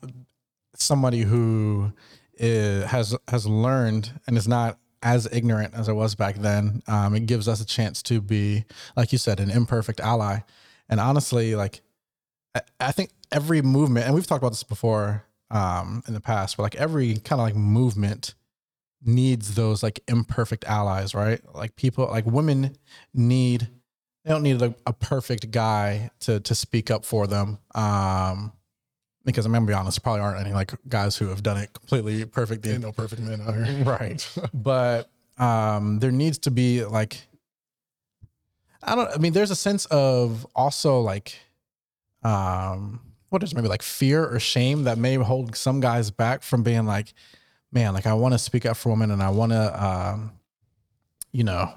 somebody 0.74 1.20
who 1.20 1.92
is, 2.34 2.84
has 2.84 3.16
has 3.28 3.46
learned 3.46 4.10
and 4.26 4.36
is 4.36 4.48
not 4.48 4.78
as 5.02 5.28
ignorant 5.32 5.74
as 5.74 5.88
I 5.88 5.92
was 5.92 6.14
back 6.14 6.36
then. 6.36 6.82
Um, 6.88 7.14
it 7.14 7.26
gives 7.26 7.46
us 7.46 7.60
a 7.60 7.66
chance 7.66 8.02
to 8.04 8.20
be, 8.20 8.64
like 8.96 9.12
you 9.12 9.18
said, 9.18 9.38
an 9.38 9.50
imperfect 9.50 10.00
ally. 10.00 10.40
And 10.88 10.98
honestly, 10.98 11.54
like 11.54 11.82
I, 12.54 12.62
I 12.80 12.92
think 12.92 13.10
every 13.30 13.62
movement, 13.62 14.06
and 14.06 14.14
we've 14.14 14.26
talked 14.26 14.42
about 14.42 14.50
this 14.50 14.64
before 14.64 15.24
um, 15.50 16.02
in 16.08 16.14
the 16.14 16.20
past, 16.20 16.56
but 16.56 16.64
like 16.64 16.74
every 16.76 17.14
kind 17.14 17.40
of 17.40 17.46
like 17.46 17.54
movement 17.54 18.34
needs 19.04 19.54
those 19.54 19.82
like 19.82 20.00
imperfect 20.08 20.64
allies, 20.64 21.14
right? 21.14 21.40
Like 21.54 21.76
people, 21.76 22.06
like 22.06 22.26
women 22.26 22.76
need. 23.14 23.68
They 24.24 24.34
don't 24.34 24.42
need 24.42 24.60
a, 24.60 24.74
a 24.86 24.92
perfect 24.92 25.50
guy 25.50 26.10
to 26.20 26.40
to 26.40 26.54
speak 26.54 26.90
up 26.90 27.04
for 27.04 27.26
them. 27.26 27.58
Um, 27.74 28.52
because 29.28 29.44
I'm 29.44 29.52
gonna 29.52 29.66
be 29.66 29.74
honest, 29.74 30.02
probably 30.02 30.22
aren't 30.22 30.40
any 30.40 30.54
like 30.54 30.72
guys 30.88 31.16
who 31.16 31.28
have 31.28 31.42
done 31.42 31.58
it 31.58 31.72
completely 31.72 32.24
perfect. 32.24 32.66
ain't 32.66 32.82
no 32.82 32.92
perfect 32.92 33.20
man 33.20 33.40
out 33.42 33.54
here 33.54 33.84
right 33.84 34.28
but 34.54 35.10
um 35.36 35.98
there 35.98 36.10
needs 36.10 36.38
to 36.38 36.50
be 36.50 36.84
like 36.84 37.28
i 38.82 38.94
don't 38.94 39.08
i 39.14 39.18
mean 39.18 39.32
there's 39.32 39.50
a 39.50 39.56
sense 39.56 39.86
of 39.86 40.46
also 40.56 41.00
like 41.00 41.38
um 42.22 43.00
what 43.28 43.42
is 43.42 43.54
maybe 43.54 43.68
like 43.68 43.82
fear 43.82 44.26
or 44.26 44.40
shame 44.40 44.84
that 44.84 44.98
may 44.98 45.14
hold 45.14 45.54
some 45.54 45.78
guys 45.78 46.10
back 46.10 46.42
from 46.42 46.62
being 46.62 46.86
like 46.86 47.12
man 47.72 47.94
like 47.94 48.06
i 48.06 48.14
want 48.14 48.32
to 48.32 48.38
speak 48.38 48.66
up 48.66 48.76
for 48.76 48.90
women 48.90 49.10
and 49.10 49.22
i 49.22 49.28
want 49.28 49.52
to 49.52 49.84
um 49.84 50.32
you 51.32 51.44
know 51.44 51.72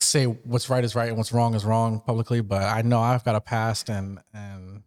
say 0.00 0.24
what's 0.24 0.70
right 0.70 0.84
is 0.84 0.94
right 0.94 1.08
and 1.08 1.16
what's 1.16 1.32
wrong 1.32 1.54
is 1.54 1.64
wrong 1.64 2.00
publicly 2.00 2.40
but 2.40 2.62
i 2.62 2.82
know 2.82 3.00
i've 3.00 3.24
got 3.24 3.34
a 3.34 3.40
past 3.40 3.88
and 3.88 4.18
and 4.32 4.82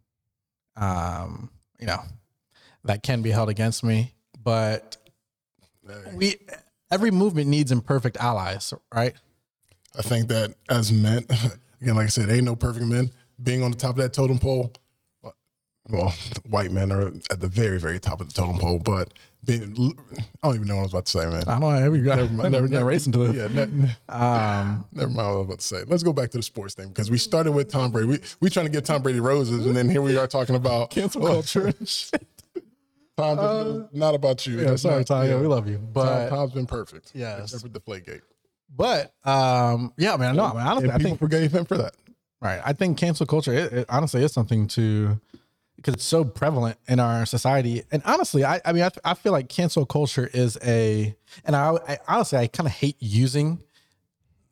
um 0.75 1.49
you 1.79 1.85
know 1.85 1.99
that 2.83 3.03
can 3.03 3.21
be 3.21 3.29
held 3.29 3.49
against 3.49 3.83
me 3.83 4.13
but 4.43 4.97
we 6.13 6.35
every 6.91 7.11
movement 7.11 7.47
needs 7.47 7.71
imperfect 7.71 8.17
allies, 8.17 8.73
right? 8.93 9.13
I 9.97 10.01
think 10.01 10.27
that 10.29 10.53
as 10.69 10.91
men, 10.91 11.25
again, 11.81 11.95
like 11.95 12.05
I 12.05 12.09
said, 12.09 12.29
ain't 12.29 12.45
no 12.45 12.55
perfect 12.55 12.85
men. 12.85 13.11
Being 13.41 13.63
on 13.63 13.71
the 13.71 13.77
top 13.77 13.91
of 13.91 13.97
that 13.97 14.13
totem 14.13 14.39
pole, 14.39 14.71
well, 15.89 16.13
white 16.47 16.71
men 16.71 16.91
are 16.91 17.07
at 17.29 17.41
the 17.41 17.47
very, 17.47 17.79
very 17.79 17.99
top 17.99 18.21
of 18.21 18.27
the 18.27 18.33
totem 18.33 18.57
pole. 18.57 18.79
But 18.79 19.13
being, 19.45 19.95
I 20.41 20.47
don't 20.47 20.55
even 20.55 20.67
know 20.67 20.75
what 20.75 20.79
I 20.81 20.83
was 20.83 20.93
about 20.93 21.05
to 21.07 21.11
say, 21.11 21.25
man. 21.25 21.43
I 21.47 21.59
don't 21.59 21.61
know. 21.61 21.69
Never, 21.79 21.97
never, 21.97 22.15
never, 22.33 22.49
never, 22.49 22.67
never 22.67 22.85
race 22.85 23.05
into 23.07 23.23
it. 23.23 23.35
Yeah, 23.35 23.47
ne- 23.47 23.95
Um, 24.09 24.85
never 24.93 25.09
mind 25.09 25.15
what 25.17 25.23
I 25.23 25.31
was 25.35 25.45
about 25.45 25.59
to 25.59 25.65
say. 25.67 25.83
Let's 25.87 26.03
go 26.03 26.13
back 26.13 26.29
to 26.31 26.37
the 26.37 26.43
sports 26.43 26.73
thing 26.75 26.87
because 26.89 27.11
we 27.11 27.17
started 27.17 27.51
with 27.51 27.69
Tom 27.69 27.91
Brady. 27.91 28.07
We 28.07 28.19
we 28.39 28.49
trying 28.49 28.65
to 28.67 28.71
give 28.71 28.83
Tom 28.83 29.01
Brady 29.01 29.19
roses, 29.19 29.65
and 29.65 29.75
then 29.75 29.89
here 29.89 30.01
we 30.01 30.17
are 30.17 30.27
talking 30.27 30.55
about 30.55 30.91
cancel 30.91 31.21
culture. 31.21 31.73
Tom, 33.17 33.37
Uh, 33.39 33.87
not 33.91 34.15
about 34.15 34.47
you. 34.47 34.59
yeah, 34.61 34.75
sorry, 34.75 34.97
not- 34.99 35.07
Tom. 35.07 35.23
Yeah, 35.25 35.31
yeah. 35.35 35.41
we 35.41 35.47
love 35.47 35.67
you, 35.67 35.77
but 35.77 36.29
Tom's 36.29 36.51
been 36.53 36.65
perfect. 36.65 37.11
Yes. 37.13 37.53
except 37.53 37.61
for 37.63 37.69
Deflategate. 37.79 38.21
but 38.75 39.13
um, 39.25 39.93
yeah, 39.97 40.15
man. 40.17 40.35
No, 40.35 40.45
I 40.45 40.53
mean, 40.53 40.61
honestly, 40.61 40.89
I 40.89 40.97
people 40.97 41.09
think 41.11 41.19
forgave 41.19 41.51
him 41.53 41.65
for 41.65 41.77
that. 41.77 41.93
Right. 42.41 42.59
I 42.65 42.73
think 42.73 42.97
cancel 42.97 43.25
culture, 43.25 43.53
it, 43.53 43.71
it 43.71 43.85
honestly 43.89 44.23
is 44.23 44.33
something 44.33 44.67
to, 44.69 45.19
because 45.83 45.95
it's 45.95 46.05
so 46.05 46.23
prevalent 46.23 46.77
in 46.87 47.01
our 47.01 47.25
society. 47.25 47.83
And 47.91 48.01
honestly, 48.05 48.45
I, 48.45 48.61
I 48.63 48.71
mean, 48.71 48.83
I, 48.83 48.89
I 49.03 49.13
feel 49.15 49.33
like 49.33 49.49
cancel 49.49 49.85
culture 49.85 50.29
is 50.33 50.57
a, 50.63 51.13
and 51.43 51.57
I, 51.57 51.77
I 51.87 51.97
honestly, 52.07 52.37
I 52.37 52.47
kind 52.47 52.67
of 52.67 52.73
hate 52.73 52.95
using 52.99 53.61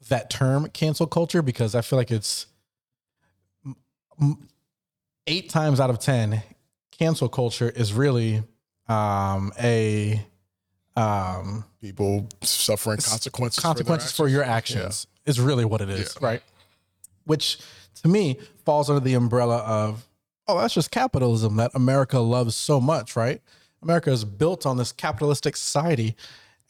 that 0.10 0.30
term 0.30 0.68
cancel 0.70 1.08
culture 1.08 1.42
because 1.42 1.74
I 1.74 1.82
feel 1.82 1.98
like 1.98 2.12
it's 2.12 2.48
eight 5.26 5.50
times 5.50 5.80
out 5.80 5.90
of 5.90 6.00
10, 6.00 6.44
cancel 6.92 7.30
culture 7.30 7.70
is 7.70 7.94
really 7.94 8.44
um, 8.90 9.54
a, 9.58 10.26
um, 10.98 11.64
People 11.82 12.28
suffering 12.42 12.98
consequences. 12.98 13.56
for 13.56 13.68
their 13.68 13.74
consequences 13.74 14.12
for, 14.12 14.28
your 14.28 14.44
actions 14.44 15.08
is 15.26 15.40
really 15.40 15.64
what 15.64 15.80
it 15.80 15.90
is, 15.90 16.16
right? 16.22 16.44
Which 17.24 17.60
to 18.04 18.10
me 18.10 18.38
falls 18.66 18.90
under 18.90 19.00
the 19.00 19.14
umbrella 19.14 19.60
of, 19.60 20.06
oh, 20.48 20.60
that's 20.60 20.74
just 20.74 20.92
capitalism 20.92 21.56
that 21.58 21.72
America 21.74 22.20
loves 22.20 22.56
so 22.56 22.80
much, 22.80 23.16
right? 23.16 23.42
America 23.82 24.12
is 24.12 24.26
built 24.26 24.66
on 24.66 24.78
this 24.78 24.92
capitalistic 24.92 25.56
society, 25.56 26.16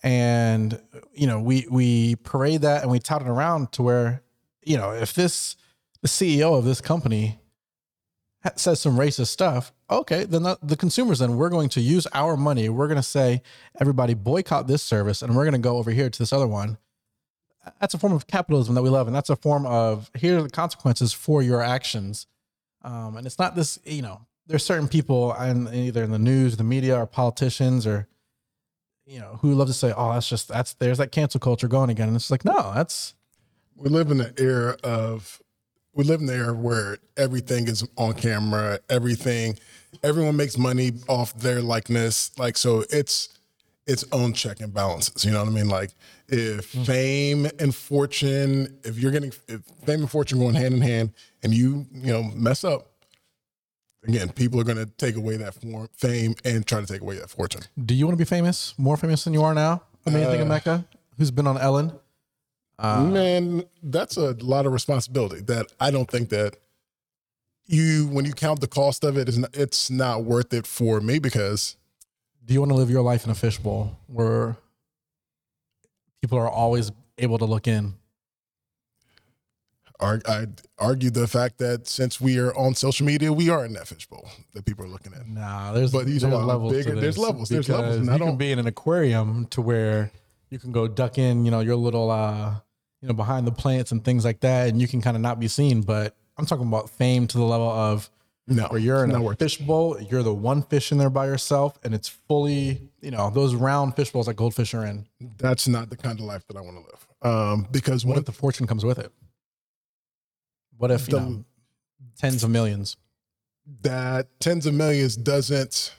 and 0.04 0.82
you 1.13 1.28
know 1.28 1.40
we 1.40 1.68
we 1.70 2.16
parade 2.18 2.62
that 2.62 2.84
and 2.84 2.92
we 2.92 3.00
tout 3.00 3.22
it 3.22 3.28
around 3.28 3.72
to 3.74 3.84
where, 3.84 4.24
you 4.63 4.78
know, 4.78 4.92
if 4.92 5.13
this 5.13 5.56
the 6.01 6.08
CEO 6.08 6.58
of 6.58 6.66
this 6.66 6.82
company 6.82 7.40
says 8.56 8.80
some 8.80 8.98
racist 8.98 9.28
stuff, 9.28 9.72
okay, 9.90 10.24
then 10.24 10.44
the, 10.44 10.58
the 10.63 10.75
consumers 10.75 11.20
then 11.20 11.38
we're 11.38 11.50
going 11.50 11.70
to 11.70 11.82
use 11.82 12.08
our 12.13 12.36
money. 12.36 12.70
We're 12.70 12.88
going 12.88 12.96
to 12.96 13.04
say 13.04 13.42
everybody 13.80 14.13
boycott 14.13 14.68
this 14.68 14.82
service, 14.82 15.22
and 15.22 15.36
we're 15.36 15.44
going 15.44 15.54
to 15.54 15.60
go 15.60 15.78
over 15.78 15.92
here 15.92 16.10
to 16.10 16.20
this 16.20 16.34
other 16.34 16.48
one. 16.48 16.78
That's 17.80 17.94
a 17.94 18.00
form 18.00 18.13
of 18.13 18.25
capitalism 18.25 18.74
that 18.74 18.82
we 18.82 18.90
love, 18.90 19.06
and 19.08 19.16
that's 19.16 19.30
a 19.30 19.36
form 19.36 19.66
of 19.68 20.10
here 20.16 20.40
are 20.40 20.44
the 20.44 20.50
consequences 20.50 21.13
for 21.13 21.44
your 21.44 21.62
actions. 21.62 22.25
Um, 22.84 23.18
and 23.18 23.26
it's 23.26 23.40
not 23.40 23.56
this, 23.56 23.80
you 23.86 24.02
know, 24.02 24.22
there's 24.48 24.66
certain 24.66 24.88
people 24.88 25.34
in 25.36 25.74
either 25.74 26.04
in 26.04 26.12
the 26.12 26.20
news, 26.20 26.58
the 26.58 26.64
media, 26.64 26.98
or 26.98 27.06
politicians, 27.06 27.86
or 27.86 28.08
you 29.06 29.20
know, 29.20 29.40
who 29.42 29.54
love 29.54 29.68
to 29.68 29.74
say, 29.74 29.94
"Oh, 29.96 30.14
that's 30.14 30.28
just 30.28 30.48
that's 30.48 30.74
there's 30.74 30.98
that 30.98 31.12
cancel 31.12 31.40
culture 31.40 31.68
going 31.68 31.90
again," 31.90 32.08
and 32.08 32.16
it's 32.16 32.32
like, 32.32 32.46
no, 32.46 32.72
that's 32.74 33.14
we 33.76 33.90
live 33.90 34.12
in 34.12 34.22
an 34.22 34.34
era 34.38 34.78
of 34.84 35.42
we 35.94 36.04
live 36.04 36.20
in 36.22 36.26
the 36.26 36.36
era 36.36 36.54
where 36.54 36.98
everything 37.18 37.68
is 37.68 37.88
on 37.98 38.14
camera 38.14 38.80
everything 38.90 39.58
everyone 40.04 40.36
makes 40.36 40.58
money 40.58 40.94
off 41.08 41.38
their 41.38 41.62
likeness. 41.62 42.32
Like 42.38 42.58
so 42.58 42.86
it's 42.90 43.30
its 43.88 44.06
own 44.12 44.32
check 44.34 44.60
and 44.62 44.74
balances 44.74 45.26
you 45.26 45.32
know 45.32 45.40
what 45.40 45.48
i 45.48 45.52
mean 45.52 45.68
like 45.68 45.92
if 46.28 46.66
fame 46.66 47.48
and 47.60 47.74
fortune 47.74 48.77
if 48.84 48.98
you're 49.00 49.12
getting 49.12 49.32
if 49.48 49.62
fame 49.86 50.01
and 50.01 50.10
fortune 50.12 50.40
going 50.40 50.53
hand 50.55 50.74
in 50.74 50.82
hand 50.82 51.12
and 51.44 51.53
you 51.53 51.86
you 51.92 52.14
know 52.14 52.24
mess 52.36 52.64
up 52.64 52.88
again 54.08 54.29
people 54.29 54.60
are 54.60 54.64
going 54.64 54.77
to 54.77 54.86
take 54.98 55.16
away 55.16 55.36
that 55.36 55.53
form, 55.55 55.88
fame 55.94 56.36
and 56.46 56.66
try 56.66 56.79
to 56.79 56.86
take 56.86 57.01
away 57.01 57.16
that 57.18 57.29
fortune 57.29 57.62
Do 57.84 57.94
you 57.96 58.05
want 58.05 58.14
to 58.14 58.24
be 58.24 58.27
famous? 58.27 58.74
More 58.77 58.98
famous 58.98 59.24
than 59.24 59.34
you 59.34 59.44
are 59.44 59.53
now? 59.53 59.82
Amazing 60.05 60.27
Uh, 60.27 60.32
thing 60.32 60.42
of 60.42 60.48
Mecca, 60.48 60.86
who's 61.18 61.32
been 61.32 61.48
on 61.48 61.58
Ellen. 61.58 61.92
Uh, 62.79 63.03
Man, 63.03 63.64
that's 63.84 64.18
a 64.18 64.32
lot 64.42 64.66
of 64.66 64.74
responsibility 64.74 65.42
that 65.42 65.68
I 65.79 65.92
don't 65.92 66.10
think 66.10 66.29
that 66.29 66.55
you 67.68 68.08
when 68.08 68.25
you 68.25 68.34
count 68.34 68.60
the 68.62 68.68
cost 68.68 69.03
of 69.03 69.18
it 69.18 69.29
is 69.29 69.38
not, 69.38 69.55
it's 69.55 69.90
not 69.92 70.24
worth 70.24 70.51
it 70.53 70.66
for 70.66 71.00
me 71.00 71.20
because 71.20 71.77
do 72.46 72.54
you 72.54 72.60
want 72.60 72.72
to 72.72 72.75
live 72.75 72.90
your 72.90 73.01
life 73.01 73.24
in 73.25 73.32
a 73.32 73.36
fishbowl 73.36 73.98
where 74.08 74.58
people 76.22 76.38
are 76.38 76.50
always 76.50 76.92
able 77.18 77.38
to 77.38 77.46
look 77.46 77.68
in? 77.68 77.94
I'd 80.04 80.62
argue 80.80 81.12
the 81.12 81.27
fact 81.27 81.60
that 81.60 81.88
since 81.88 82.20
we 82.20 82.40
are 82.40 82.56
on 82.58 82.74
social 82.74 83.06
media, 83.06 83.32
we 83.32 83.50
are 83.50 83.64
in 83.66 83.74
that 83.74 83.88
fishbowl 83.88 84.27
that 84.56 84.66
people 84.66 84.84
are 84.84 84.88
looking 84.88 85.14
at. 85.14 85.27
Nah, 85.27 85.74
there's 85.74 85.92
But 85.92 86.08
these 86.08 86.22
there's 86.24 86.34
are 86.34 86.38
a 86.38 86.40
lot 86.40 86.48
levels. 86.48 86.74
bigger- 86.74 87.00
there's 87.00 87.20
levels, 87.20 87.50
there's 87.50 87.70
levels, 87.70 87.98
and 87.98 88.10
I 88.10 88.14
you 88.14 88.18
can 88.20 88.27
don't- 88.30 88.38
be 88.38 88.51
in 88.51 88.58
an 88.58 88.66
aquarium 88.66 89.46
to 89.51 89.62
where 89.62 90.12
you 90.50 90.58
can 90.58 90.72
go 90.72 90.88
duck 90.88 91.20
in, 91.20 91.46
you 91.46 91.51
know, 91.51 91.60
your 91.60 91.75
little, 91.75 92.10
uh, 92.10 92.56
you 93.01 93.10
know, 93.10 93.14
behind 93.14 93.46
the 93.46 93.51
plants 93.51 93.92
and 93.92 94.04
things 94.04 94.25
like 94.25 94.40
that, 94.40 94.70
and 94.70 94.82
you 94.82 94.88
can 94.88 95.01
kind 95.04 95.16
of 95.16 95.22
not 95.22 95.40
be 95.40 95.48
seen. 95.48 95.82
But 95.82 96.16
I'm 96.36 96.48
talking 96.48 96.68
about 96.68 96.90
fame 96.90 97.27
to 97.27 97.38
the 97.38 97.46
level 97.46 97.70
of 97.70 98.10
No, 98.55 98.64
where 98.68 98.79
you're 98.79 99.03
in 99.03 99.11
a 99.11 99.22
worth 99.22 99.42
it. 99.42 99.46
fishbowl, 99.46 100.00
you're 100.01 100.24
the 100.24 100.33
one 100.33 100.61
fish 100.64 100.92
in 100.92 100.98
there 100.98 101.09
by 101.09 101.25
yourself, 101.25 101.79
and 101.83 101.94
it's 101.94 102.07
fully, 102.07 102.81
you 103.01 103.11
know, 103.11 103.29
those 103.29 103.55
round 103.55 103.96
fish 103.96 104.11
bowls 104.11 104.25
that 104.27 104.35
goldfish 104.35 104.74
are 104.74 104.85
in. 104.85 105.07
That's 105.37 105.68
not 105.68 105.90
the 105.90 105.98
kind 105.98 106.20
of 106.20 106.25
life 106.25 106.46
that 106.48 106.57
I 106.57 106.61
want 106.61 106.77
to 106.77 106.83
live. 106.83 107.07
Um, 107.33 107.68
because 107.72 108.05
What 108.05 108.18
if 108.18 108.25
the 108.25 108.31
fortune 108.31 108.68
comes 108.68 108.83
with 108.83 109.00
it? 109.00 109.11
What 110.77 110.92
if 110.92 111.07
you 111.07 111.14
The- 111.18 111.20
know, 111.22 111.46
tens 112.18 112.44
of 112.44 112.50
millions? 112.50 112.98
that 113.83 114.27
tens 114.40 114.66
of 114.66 114.74
millions 114.74 115.16
doesn't 115.16 115.94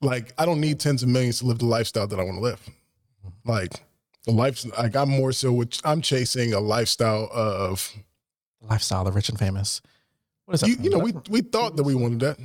like 0.00 0.32
I 0.38 0.46
don't 0.46 0.60
need 0.60 0.80
tens 0.80 1.02
of 1.02 1.08
millions 1.10 1.38
to 1.40 1.46
live 1.46 1.58
the 1.58 1.66
lifestyle 1.66 2.06
that 2.06 2.18
I 2.18 2.24
want 2.24 2.38
to 2.38 2.42
live. 2.42 2.68
Like 3.44 3.84
the 4.24 4.32
life 4.32 4.64
like 4.78 4.96
I'm 4.96 5.10
more 5.10 5.32
so 5.32 5.52
which 5.52 5.80
I'm 5.84 6.00
chasing 6.00 6.52
a 6.54 6.60
lifestyle 6.60 7.28
of 7.32 7.92
Lifestyle, 8.62 9.04
the 9.04 9.12
rich 9.12 9.28
and 9.28 9.38
famous. 9.38 9.80
What 10.50 10.54
is 10.54 10.60
that? 10.62 10.68
you, 10.68 10.76
you 10.80 10.90
know 10.90 10.98
we 10.98 11.12
we 11.28 11.42
thought 11.42 11.76
that 11.76 11.84
we 11.84 11.94
wanted 11.94 12.20
that. 12.20 12.38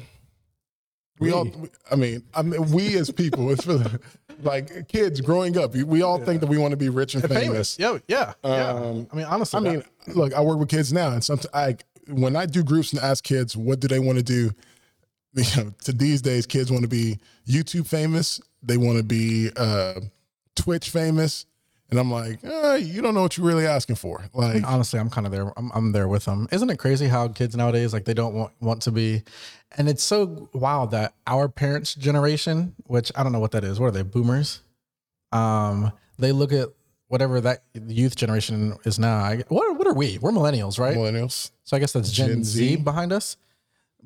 We, 1.19 1.29
We. 1.29 1.33
all 1.33 1.47
I 1.91 1.95
mean 1.95 2.21
I 2.35 2.43
mean 2.43 2.69
we 2.71 2.95
as 2.97 3.09
people 3.09 3.49
it's 3.51 3.65
the, 3.65 3.99
like 4.43 4.87
kids 4.87 5.21
growing 5.21 5.57
up 5.57 5.73
we 5.73 6.03
all 6.03 6.19
think 6.19 6.41
that 6.41 6.47
we 6.47 6.59
want 6.59 6.71
to 6.71 6.77
be 6.77 6.89
rich 6.89 7.15
and 7.15 7.23
from? 7.23 7.35
famous. 7.35 7.79
Yeah, 7.79 7.97
yeah, 8.07 8.33
yeah. 8.43 8.69
Um, 8.69 9.07
I 9.11 9.15
mean, 9.15 9.25
honestly, 9.25 9.57
I 9.57 9.63
mean, 9.63 9.83
look, 10.07 10.33
I 10.35 10.41
work 10.41 10.59
with 10.59 10.69
kids 10.69 10.93
now, 10.93 11.13
and 11.13 11.23
sometimes 11.23 11.47
I, 11.51 11.77
when 12.09 12.35
I 12.35 12.45
do 12.45 12.63
groups 12.63 12.93
and 12.93 13.01
ask 13.01 13.23
kids 13.23 13.57
what 13.57 13.79
do 13.79 13.87
they 13.87 13.97
want 13.97 14.19
to 14.19 14.23
do, 14.23 14.51
you 15.33 15.63
know, 15.63 15.73
to 15.85 15.91
these 15.91 16.21
days, 16.21 16.45
kids 16.45 16.71
want 16.71 16.83
to 16.83 16.89
be 16.89 17.17
YouTube 17.47 17.87
famous, 17.87 18.39
they 18.61 18.77
want 18.77 18.97
to 18.97 19.03
be 19.03 19.49
uh, 19.57 20.01
Twitch 20.55 20.91
famous, 20.91 21.47
and 21.91 21.99
I'm 21.99 22.11
like, 22.11 22.39
uh, 22.43 22.79
you 22.81 23.01
don't 23.01 23.13
know 23.13 23.21
what 23.21 23.37
you're 23.37 23.45
really 23.45 23.67
asking 23.67 23.97
for. 23.97 24.25
Like, 24.33 24.63
honestly, 24.67 24.99
I'm 24.99 25.09
kind 25.09 25.27
of 25.27 25.31
there. 25.31 25.53
I'm, 25.55 25.71
I'm 25.73 25.91
there 25.91 26.07
with 26.07 26.25
them. 26.25 26.47
Isn't 26.51 26.69
it 26.69 26.77
crazy 26.77 27.07
how 27.07 27.27
kids 27.27 27.55
nowadays 27.55 27.93
like 27.93 28.05
they 28.05 28.13
don't 28.13 28.33
want 28.33 28.53
want 28.59 28.81
to 28.83 28.91
be, 28.91 29.23
and 29.77 29.87
it's 29.87 30.03
so 30.03 30.49
wild 30.53 30.91
that 30.91 31.13
our 31.27 31.47
parents' 31.47 31.93
generation, 31.93 32.73
which 32.85 33.11
I 33.15 33.23
don't 33.23 33.31
know 33.31 33.39
what 33.39 33.51
that 33.51 33.63
is. 33.63 33.79
What 33.79 33.87
are 33.87 33.91
they? 33.91 34.01
Boomers. 34.01 34.61
Um, 35.31 35.91
they 36.17 36.31
look 36.31 36.51
at 36.51 36.69
whatever 37.07 37.39
that 37.41 37.63
youth 37.87 38.15
generation 38.15 38.77
is 38.83 38.97
now. 38.97 39.17
I, 39.17 39.43
what 39.49 39.77
what 39.77 39.87
are 39.87 39.93
we? 39.93 40.17
We're 40.17 40.31
millennials, 40.31 40.79
right? 40.79 40.97
millennials. 40.97 41.51
So 41.63 41.77
I 41.77 41.79
guess 41.79 41.93
that's 41.93 42.11
Gen, 42.11 42.29
Gen 42.29 42.43
Z. 42.43 42.67
Z. 42.69 42.75
behind 42.77 43.13
us. 43.13 43.37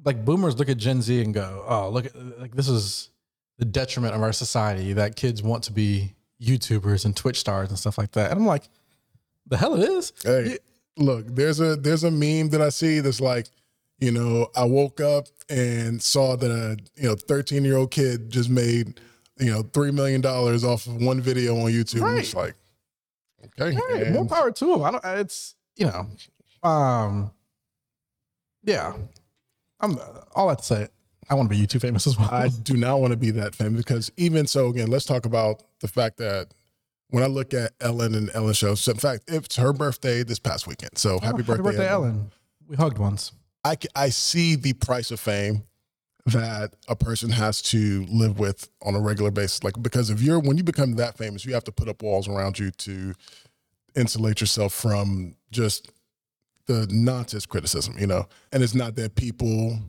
Like 0.03 0.23
boomers 0.25 0.57
look 0.57 0.69
at 0.69 0.77
Gen 0.77 1.01
Z 1.01 1.21
and 1.21 1.33
go, 1.33 1.63
"Oh, 1.67 1.89
look 1.89 2.07
at 2.07 2.39
like 2.39 2.55
this 2.55 2.67
is 2.67 3.09
the 3.57 3.65
detriment 3.65 4.15
of 4.15 4.21
our 4.21 4.33
society 4.33 4.93
that 4.93 5.15
kids 5.15 5.43
want 5.43 5.63
to 5.65 5.73
be 5.73 6.15
YouTubers 6.41 7.05
and 7.05 7.15
Twitch 7.15 7.39
stars 7.39 7.69
and 7.69 7.77
stuff 7.79 7.97
like 7.97 8.11
that." 8.11 8.31
And 8.31 8.39
I'm 8.39 8.45
like, 8.45 8.69
"The 9.47 9.57
hell 9.57 9.75
it 9.75 9.89
is." 9.89 10.13
Hey, 10.23 10.57
look, 10.97 11.25
there's 11.27 11.59
a 11.59 11.75
there's 11.75 12.03
a 12.03 12.11
meme 12.11 12.49
that 12.49 12.61
I 12.61 12.69
see 12.69 12.99
that's 12.99 13.21
like, 13.21 13.47
you 13.99 14.11
know, 14.11 14.49
I 14.55 14.65
woke 14.65 14.99
up 15.01 15.27
and 15.49 16.01
saw 16.01 16.35
that 16.35 16.51
a 16.51 16.77
you 16.95 17.09
know 17.09 17.15
13 17.15 17.63
year 17.65 17.77
old 17.77 17.91
kid 17.91 18.29
just 18.29 18.49
made 18.49 18.99
you 19.39 19.51
know 19.51 19.63
three 19.73 19.91
million 19.91 20.21
dollars 20.21 20.63
off 20.63 20.85
of 20.87 21.01
one 21.01 21.21
video 21.21 21.57
on 21.57 21.71
YouTube. 21.71 22.07
And 22.07 22.19
it's 22.19 22.35
like, 22.35 22.55
okay, 23.59 23.77
Hey, 23.89 24.11
more 24.11 24.25
power 24.25 24.51
to 24.51 24.73
him. 24.73 24.83
I 24.83 24.91
don't. 24.91 25.05
It's 25.05 25.55
you 25.75 25.87
know, 25.87 26.69
um, 26.69 27.31
yeah. 28.63 28.93
I'm 29.81 29.97
all 30.35 30.49
I 30.49 30.51
have 30.51 30.57
to 30.57 30.63
say. 30.63 30.87
I 31.29 31.35
want 31.35 31.49
to 31.49 31.55
be 31.55 31.61
YouTube 31.61 31.81
famous 31.81 32.07
as 32.07 32.17
well. 32.17 32.29
I 32.31 32.49
do 32.49 32.75
not 32.75 32.99
want 32.99 33.11
to 33.11 33.17
be 33.17 33.31
that 33.31 33.53
famous 33.53 33.83
because 33.83 34.11
even 34.17 34.47
so, 34.47 34.69
again, 34.69 34.87
let's 34.87 35.05
talk 35.05 35.25
about 35.25 35.63
the 35.79 35.87
fact 35.87 36.17
that 36.17 36.53
when 37.09 37.23
I 37.23 37.27
look 37.27 37.53
at 37.53 37.73
Ellen 37.81 38.15
and 38.15 38.31
Ellen 38.33 38.53
shows, 38.53 38.81
so 38.81 38.91
in 38.91 38.97
fact, 38.97 39.23
it's 39.27 39.55
her 39.55 39.73
birthday 39.73 40.23
this 40.23 40.39
past 40.39 40.67
weekend. 40.67 40.97
So 40.97 41.15
oh, 41.15 41.19
happy, 41.19 41.43
birthday, 41.43 41.87
Ellen. 41.87 42.09
Ellen. 42.09 42.31
We 42.67 42.75
hugged 42.75 42.97
once. 42.97 43.31
I, 43.63 43.77
I 43.95 44.09
see 44.09 44.55
the 44.55 44.73
price 44.73 45.11
of 45.11 45.19
fame 45.19 45.63
that 46.25 46.75
a 46.87 46.95
person 46.95 47.29
has 47.29 47.61
to 47.63 48.05
live 48.09 48.39
with 48.39 48.69
on 48.81 48.95
a 48.95 48.99
regular 48.99 49.31
basis. 49.31 49.63
Like, 49.63 49.81
because 49.81 50.09
if 50.09 50.21
you're, 50.21 50.39
when 50.39 50.57
you 50.57 50.63
become 50.63 50.95
that 50.95 51.17
famous, 51.17 51.45
you 51.45 51.53
have 51.53 51.63
to 51.65 51.71
put 51.71 51.87
up 51.87 52.01
walls 52.01 52.27
around 52.27 52.59
you 52.59 52.71
to 52.71 53.13
insulate 53.95 54.41
yourself 54.41 54.73
from 54.73 55.35
just 55.51 55.91
the 56.67 56.87
nonsense 56.91 57.45
criticism, 57.45 57.95
you 57.97 58.07
know? 58.07 58.27
And 58.51 58.61
it's 58.61 58.75
not 58.75 58.95
that 58.95 59.15
people 59.15 59.79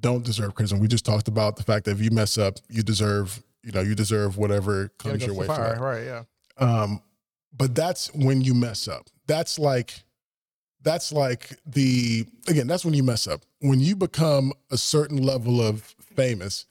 don't 0.00 0.24
deserve 0.24 0.54
criticism. 0.54 0.80
We 0.80 0.88
just 0.88 1.04
talked 1.04 1.28
about 1.28 1.56
the 1.56 1.62
fact 1.62 1.84
that 1.84 1.92
if 1.92 2.00
you 2.00 2.10
mess 2.10 2.38
up, 2.38 2.56
you 2.68 2.82
deserve, 2.82 3.42
you 3.62 3.72
know, 3.72 3.80
you 3.80 3.94
deserve 3.94 4.36
whatever 4.36 4.88
comes 4.98 5.20
go 5.20 5.26
your 5.26 5.34
way. 5.34 5.46
the 5.46 5.54
for 5.54 5.60
fire, 5.60 5.78
right? 5.80 6.04
Yeah. 6.04 6.22
Um, 6.58 7.02
but 7.56 7.74
that's 7.74 8.12
when 8.14 8.40
you 8.40 8.54
mess 8.54 8.88
up. 8.88 9.08
That's 9.26 9.58
like, 9.58 10.02
that's 10.82 11.12
like 11.12 11.50
the 11.66 12.26
again. 12.48 12.66
That's 12.66 12.84
when 12.84 12.94
you 12.94 13.02
mess 13.04 13.26
up. 13.26 13.42
When 13.60 13.78
you 13.80 13.94
become 13.94 14.52
a 14.70 14.76
certain 14.76 15.18
level 15.22 15.60
of 15.60 15.82
famous, 16.16 16.66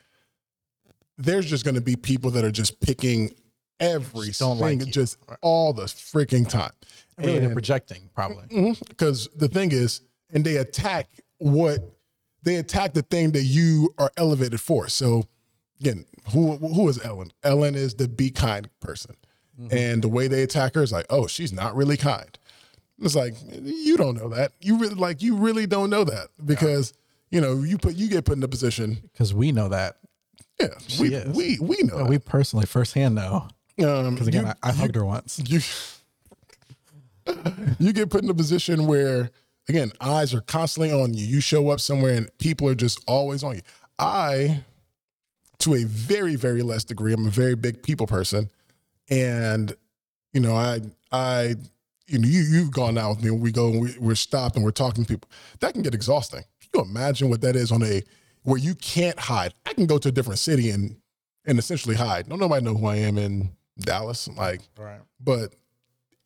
there's 1.18 1.46
just 1.46 1.64
going 1.64 1.76
to 1.76 1.82
be 1.82 1.96
people 1.96 2.32
that 2.32 2.44
are 2.44 2.52
just 2.52 2.80
picking 2.82 3.32
every 3.80 4.28
Just 4.28 4.40
don't 4.40 4.58
like 4.60 4.72
single, 4.72 4.88
you. 4.88 4.94
just 4.94 5.18
all 5.42 5.72
the 5.74 5.84
freaking 5.84 6.48
time. 6.48 6.72
Really, 7.18 7.34
they're 7.34 7.44
And- 7.46 7.54
projecting 7.54 8.10
probably. 8.14 8.76
because 8.90 9.30
the 9.36 9.48
thing 9.48 9.72
is, 9.72 10.02
and 10.34 10.44
they 10.44 10.58
attack 10.58 11.08
what 11.38 11.80
they 12.44 12.56
attack 12.56 12.94
the 12.94 13.02
thing 13.04 13.32
that 13.32 13.44
you 13.44 13.94
are 13.98 14.12
elevated 14.18 14.60
for. 14.62 14.88
So 14.88 15.24
again, 15.80 16.06
who 16.32 16.58
who 16.58 16.88
is 16.90 17.04
Ellen? 17.04 17.32
Ellen 17.44 17.76
is 17.76 17.96
the 17.96 18.08
be 18.08 18.30
kind 18.32 18.70
person, 18.80 19.16
and 19.72 20.02
the 20.04 20.08
way 20.10 20.28
they 20.28 20.44
attack 20.44 20.76
her 20.76 20.84
is 20.84 20.92
like, 20.92 21.06
oh, 21.10 21.28
she's 21.28 21.54
not 21.54 21.76
really 21.76 21.98
kind. 21.98 22.38
It's 23.00 23.16
like 23.16 23.34
you 23.62 23.98
don't 23.98 24.16
know 24.18 24.30
that. 24.30 24.52
You 24.62 24.78
really 24.78 24.96
like 24.96 25.22
you 25.22 25.36
really 25.36 25.66
don't 25.68 25.90
know 25.90 26.04
that 26.04 26.28
because 26.46 26.94
you 27.32 27.42
know 27.42 27.62
you 27.64 27.78
put 27.78 27.96
you 27.96 28.08
get 28.10 28.26
put 28.26 28.38
in 28.38 28.44
a 28.44 28.48
position. 28.48 28.98
Because 29.12 29.34
we 29.34 29.52
know 29.52 29.70
that. 29.70 29.98
Yeah, 30.60 30.68
we 31.00 31.16
is. 31.16 31.36
we 31.36 31.58
we 31.60 31.78
know. 31.84 32.06
We 32.06 32.20
personally 32.20 32.68
firsthand 32.68 33.16
know. 33.16 33.48
that. 33.78 33.90
Um, 34.06 34.14
Because 34.14 34.28
again, 34.28 34.46
you- 34.46 34.54
I, 34.62 34.70
I 34.70 34.72
hugged 34.72 34.94
her 34.96 35.04
once. 35.06 35.42
you 35.46 35.60
you 37.80 37.94
get 37.94 38.10
put 38.10 38.24
in 38.24 38.30
a 38.30 38.34
position 38.34 38.86
where 38.88 39.32
again 39.70 39.92
eyes 40.02 40.34
are 40.34 40.42
constantly 40.42 40.92
on 40.92 41.14
you. 41.14 41.26
You 41.26 41.42
show 41.42 41.70
up 41.70 41.80
somewhere 41.80 42.16
and 42.16 42.30
people 42.40 42.68
are 42.68 42.76
just 42.76 43.04
always 43.08 43.44
on 43.44 43.56
you. 43.56 43.62
I 44.00 44.64
to 45.60 45.76
a 45.76 45.84
very 45.84 46.36
very 46.36 46.64
less 46.64 46.84
degree 46.84 47.14
i'm 47.14 47.28
a 47.28 47.30
very 47.30 47.56
big 47.56 47.84
people 47.84 48.08
person. 48.08 48.50
And 49.10 49.74
you 50.34 50.40
know 50.42 50.56
i 50.56 50.80
i 51.12 51.56
you 52.08 52.20
know 52.20 52.28
you 52.28 52.42
you've 52.42 52.72
gone 52.72 52.98
out 52.98 53.16
with 53.18 53.24
me 53.24 53.32
when 53.32 53.42
we 53.42 53.52
go 53.52 53.70
and 53.70 53.82
we, 53.82 53.96
we're 54.00 54.16
stopped 54.16 54.56
and 54.56 54.64
we're 54.66 54.72
talking 54.72 55.04
to 55.04 55.08
people. 55.08 55.30
That 55.60 55.74
can 55.74 55.82
get 55.82 55.94
exhausting. 55.94 56.44
Can 56.60 56.70
you 56.74 56.82
imagine 56.82 57.30
what 57.30 57.42
that 57.42 57.56
is 57.56 57.72
on 57.72 57.84
a 57.84 58.02
where 58.44 58.58
you 58.58 58.74
can't 58.76 59.20
hide? 59.20 59.54
I 59.66 59.74
can 59.74 59.86
go 59.86 59.98
to 60.00 60.10
a 60.10 60.12
different 60.12 60.40
city 60.40 60.70
and 60.72 60.98
and 61.46 61.58
essentially 61.60 61.96
hide. 61.96 62.30
Don't 62.30 62.40
nobody 62.40 62.64
know 62.66 62.76
who 62.76 62.86
i 62.88 62.96
am 62.98 63.18
in 63.18 63.50
dallas 63.80 64.28
like 64.38 64.62
Right. 64.78 65.00
but 65.20 65.54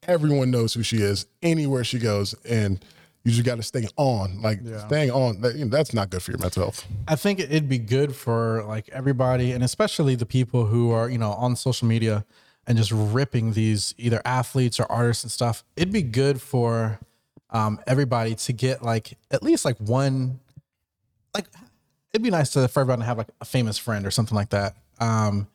everyone 0.08 0.52
knows 0.52 0.74
who 0.74 0.84
she 0.84 0.98
is 0.98 1.26
anywhere 1.42 1.84
she 1.86 2.00
goes 2.00 2.34
and 2.44 2.84
you 3.26 3.32
just 3.32 3.44
got 3.44 3.56
to 3.56 3.64
stay 3.64 3.88
on 3.98 4.42
like 4.42 4.60
Yeah. 4.64 4.86
staying 4.88 5.12
on 5.12 5.42
that, 5.42 5.56
you 5.56 5.66
know, 5.66 5.72
that's 5.72 5.94
not 5.94 6.10
good 6.12 6.22
for 6.24 6.32
your 6.32 6.40
mental 6.40 6.64
health 6.64 6.86
I 7.08 7.16
think 7.16 7.40
it'd 7.40 7.68
be 7.68 7.80
good 7.80 8.16
for 8.16 8.64
like 8.64 8.88
everybody, 8.90 9.52
and 9.52 9.64
especially 9.64 10.16
the 10.16 10.26
people 10.26 10.66
who 10.68 10.92
are 10.92 11.10
you 11.10 11.18
know 11.18 11.32
on 11.34 11.56
social 11.56 11.88
media 11.88 12.24
and 12.68 12.78
just 12.78 12.92
ripping 12.92 13.54
these 13.54 13.94
either 13.98 14.22
athletes 14.26 14.80
or 14.80 14.92
artists 14.92 15.24
and 15.24 15.32
stuff. 15.32 15.64
It'd 15.76 15.92
be 15.94 16.02
good 16.02 16.42
for 16.42 17.00
um, 17.52 17.80
everybody 17.86 18.34
to 18.36 18.54
get 18.54 18.82
like 18.82 19.18
at 19.32 19.44
least 19.44 19.66
like 19.66 19.78
one, 19.78 20.40
like 21.34 21.46
it'd 22.14 22.24
be 22.24 22.30
nice 22.32 22.50
to 22.54 22.68
for 22.68 22.80
everyone 22.82 23.00
to 23.00 23.06
have 23.06 23.18
like 23.18 23.30
a 23.42 23.46
famous 23.46 23.78
friend 23.78 24.06
or 24.06 24.12
something 24.12 24.36
like 24.36 24.50
that, 24.50 24.76
um, 25.00 25.48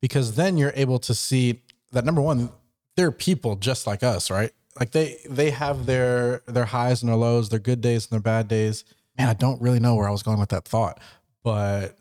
because 0.00 0.34
then 0.36 0.56
you're 0.56 0.72
able 0.76 0.98
to 1.00 1.14
see 1.14 1.60
that 1.92 2.04
number 2.04 2.20
one, 2.22 2.50
they're 2.96 3.12
people 3.12 3.56
just 3.56 3.86
like 3.86 4.02
us, 4.02 4.30
right? 4.30 4.50
Like 4.78 4.92
they 4.92 5.18
they 5.28 5.50
have 5.50 5.86
their 5.86 6.42
their 6.46 6.64
highs 6.64 7.02
and 7.02 7.08
their 7.08 7.16
lows, 7.16 7.48
their 7.48 7.58
good 7.58 7.80
days 7.80 8.04
and 8.04 8.12
their 8.12 8.20
bad 8.20 8.48
days. 8.48 8.84
Man, 9.18 9.28
I 9.28 9.34
don't 9.34 9.60
really 9.60 9.80
know 9.80 9.94
where 9.94 10.08
I 10.08 10.12
was 10.12 10.22
going 10.22 10.38
with 10.38 10.50
that 10.50 10.66
thought, 10.66 11.00
but 11.42 11.98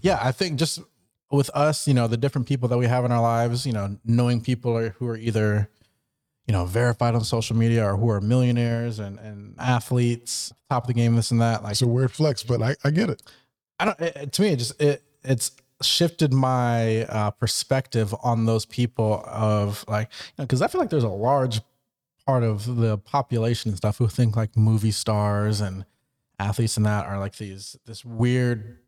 yeah, 0.00 0.18
I 0.20 0.32
think 0.32 0.58
just 0.58 0.80
with 1.30 1.50
us, 1.54 1.86
you 1.86 1.94
know, 1.94 2.08
the 2.08 2.16
different 2.16 2.48
people 2.48 2.68
that 2.68 2.78
we 2.78 2.86
have 2.86 3.04
in 3.04 3.12
our 3.12 3.22
lives, 3.22 3.66
you 3.66 3.72
know, 3.72 3.96
knowing 4.04 4.40
people 4.40 4.76
are, 4.76 4.90
who 4.90 5.06
are 5.08 5.16
either 5.16 5.68
you 6.46 6.52
know 6.52 6.64
verified 6.64 7.14
on 7.14 7.24
social 7.24 7.56
media 7.56 7.84
or 7.84 7.96
who 7.96 8.08
are 8.10 8.20
millionaires 8.20 8.98
and 8.98 9.18
and 9.18 9.54
athletes, 9.58 10.52
top 10.70 10.84
of 10.84 10.88
the 10.88 10.94
game, 10.94 11.16
this 11.16 11.30
and 11.30 11.40
that. 11.40 11.62
Like 11.62 11.72
it's 11.72 11.82
a 11.82 11.86
weird 11.86 12.12
flex 12.12 12.42
but 12.42 12.62
i, 12.62 12.74
I 12.84 12.90
get 12.90 13.10
it 13.10 13.22
I 13.78 13.84
don't. 13.84 14.00
It, 14.00 14.32
to 14.32 14.42
me, 14.42 14.48
it 14.48 14.56
just 14.56 14.80
it 14.80 15.02
it's 15.24 15.52
shifted 15.82 16.32
my 16.32 17.04
uh, 17.04 17.30
perspective 17.32 18.14
on 18.22 18.46
those 18.46 18.64
people 18.64 19.22
of 19.26 19.84
like 19.88 20.10
because 20.38 20.62
I 20.62 20.68
feel 20.68 20.80
like 20.80 20.90
there's 20.90 21.04
a 21.04 21.08
large 21.08 21.60
part 22.26 22.42
of 22.42 22.76
the 22.76 22.98
population 22.98 23.70
and 23.70 23.78
stuff 23.78 23.98
who 23.98 24.08
think 24.08 24.36
like 24.36 24.56
movie 24.56 24.90
stars 24.90 25.60
and 25.60 25.84
athletes 26.38 26.76
and 26.76 26.84
that 26.84 27.06
are 27.06 27.18
like 27.18 27.36
these 27.36 27.76
this 27.86 28.04
weird 28.04 28.78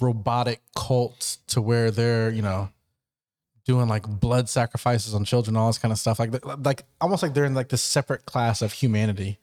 robotic 0.00 0.60
cult 0.76 1.38
to 1.46 1.60
where 1.60 1.90
they're 1.90 2.30
you 2.30 2.42
know 2.42 2.68
doing 3.64 3.88
like 3.88 4.06
blood 4.06 4.48
sacrifices 4.48 5.14
on 5.14 5.24
children 5.24 5.56
all 5.56 5.68
this 5.68 5.78
kind 5.78 5.92
of 5.92 5.98
stuff. 5.98 6.18
Like 6.18 6.44
like 6.44 6.84
almost 7.00 7.22
like 7.22 7.34
they're 7.34 7.44
in 7.44 7.54
like 7.54 7.68
this 7.68 7.82
separate 7.82 8.26
class 8.26 8.62
of 8.62 8.72
humanity. 8.72 9.38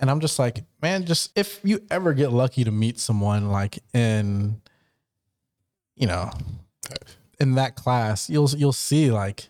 And 0.00 0.10
I'm 0.10 0.18
just 0.18 0.38
like, 0.38 0.64
man, 0.80 1.04
just 1.04 1.30
if 1.38 1.60
you 1.62 1.80
ever 1.90 2.12
get 2.12 2.32
lucky 2.32 2.64
to 2.64 2.72
meet 2.72 2.98
someone 2.98 3.50
like 3.50 3.78
in, 3.94 4.60
you 5.94 6.08
know, 6.08 6.30
in 7.38 7.54
that 7.54 7.76
class, 7.76 8.28
you'll 8.28 8.50
you'll 8.50 8.72
see 8.72 9.12
like, 9.12 9.48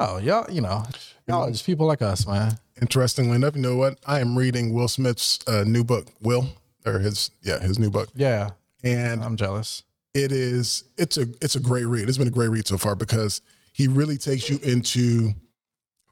oh 0.00 0.18
y'all, 0.18 0.50
you 0.50 0.60
know, 0.60 0.82
y'all 1.28 1.44
are 1.44 1.50
just 1.50 1.64
people 1.66 1.86
like 1.86 2.02
us, 2.02 2.26
man. 2.26 2.58
interestingly 2.80 3.36
enough 3.36 3.54
you 3.54 3.62
know 3.62 3.76
what? 3.76 3.98
I 4.06 4.20
am 4.20 4.36
reading 4.36 4.72
will 4.72 4.88
smith's 4.88 5.38
uh, 5.46 5.64
new 5.64 5.84
book 5.84 6.06
will 6.20 6.48
or 6.86 6.98
his 6.98 7.30
yeah 7.42 7.60
his 7.60 7.78
new 7.78 7.90
book. 7.90 8.08
Yeah, 8.14 8.50
and 8.82 9.22
I'm 9.22 9.36
jealous. 9.36 9.84
it 10.14 10.32
is 10.32 10.84
it's 10.96 11.16
a 11.18 11.26
it's 11.40 11.54
a 11.54 11.60
great 11.60 11.84
read. 11.84 12.08
It's 12.08 12.18
been 12.18 12.28
a 12.28 12.32
great 12.32 12.48
read 12.50 12.66
so 12.66 12.78
far 12.78 12.96
because 12.96 13.42
he 13.72 13.86
really 13.86 14.16
takes 14.18 14.48
you 14.50 14.58
into 14.62 15.30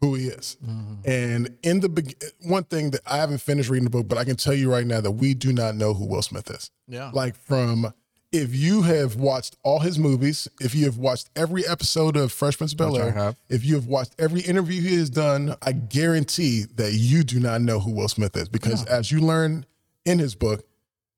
who 0.01 0.15
he 0.15 0.29
is. 0.29 0.57
And 1.05 1.57
in 1.65 1.81
the 1.81 1.89
beg- 1.89 2.23
one 2.43 2.63
thing 2.65 2.93
that 2.93 3.01
i 3.05 3.17
haven't 3.17 3.39
finished 3.39 3.69
reading 3.69 3.85
the 3.85 3.91
book 3.91 4.07
but 4.07 4.17
i 4.17 4.23
can 4.25 4.37
tell 4.37 4.55
you 4.55 4.71
right 4.71 4.87
now 4.87 5.01
that 5.01 5.11
we 5.11 5.35
do 5.35 5.53
not 5.53 5.75
know 5.75 5.93
who 5.95 6.07
will 6.07 6.23
smith 6.23 6.49
is. 6.51 6.71
Yeah, 6.87 7.11
like 7.13 7.35
from 7.35 7.93
if 8.31 8.55
you 8.55 8.83
have 8.83 9.17
watched 9.17 9.57
all 9.63 9.81
his 9.81 9.99
movies, 9.99 10.49
if 10.61 10.75
you 10.75 10.85
have 10.85 10.99
watched 10.99 11.31
every 11.35 11.67
episode 11.67 12.17
of 12.17 12.31
Fresh 12.31 12.59
Prince 12.59 12.73
of 12.73 12.79
Bel 12.79 12.97
Air, 12.97 13.35
if 13.49 13.65
you 13.65 13.75
have 13.75 13.87
watched 13.87 14.15
every 14.19 14.41
interview 14.43 14.83
he 14.83 14.97
has 14.97 15.09
done, 15.11 15.55
I 15.63 15.73
guarantee 15.73 16.65
that 16.75 16.93
you 16.93 17.23
do 17.25 17.41
not 17.41 17.63
know 17.63 17.81
who 17.81 17.93
Will 17.93 18.09
Smith 18.09 18.37
is 18.37 18.49
because 18.49 18.85
as 18.85 19.11
you 19.11 19.21
learn 19.21 19.65
in 20.05 20.19
his 20.19 20.35
book, 20.35 20.67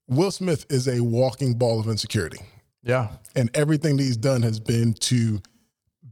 Will 0.08 0.30
Smith 0.30 0.66
is 0.70 0.86
a 0.88 1.00
walking 1.00 1.54
ball 1.54 1.80
of 1.80 1.88
insecurity. 1.88 2.38
yeah, 2.82 3.08
And 3.36 3.50
everything 3.54 3.96
that 3.96 4.02
he's 4.02 4.16
done 4.16 4.42
has 4.42 4.58
been 4.60 4.94
to 4.94 5.40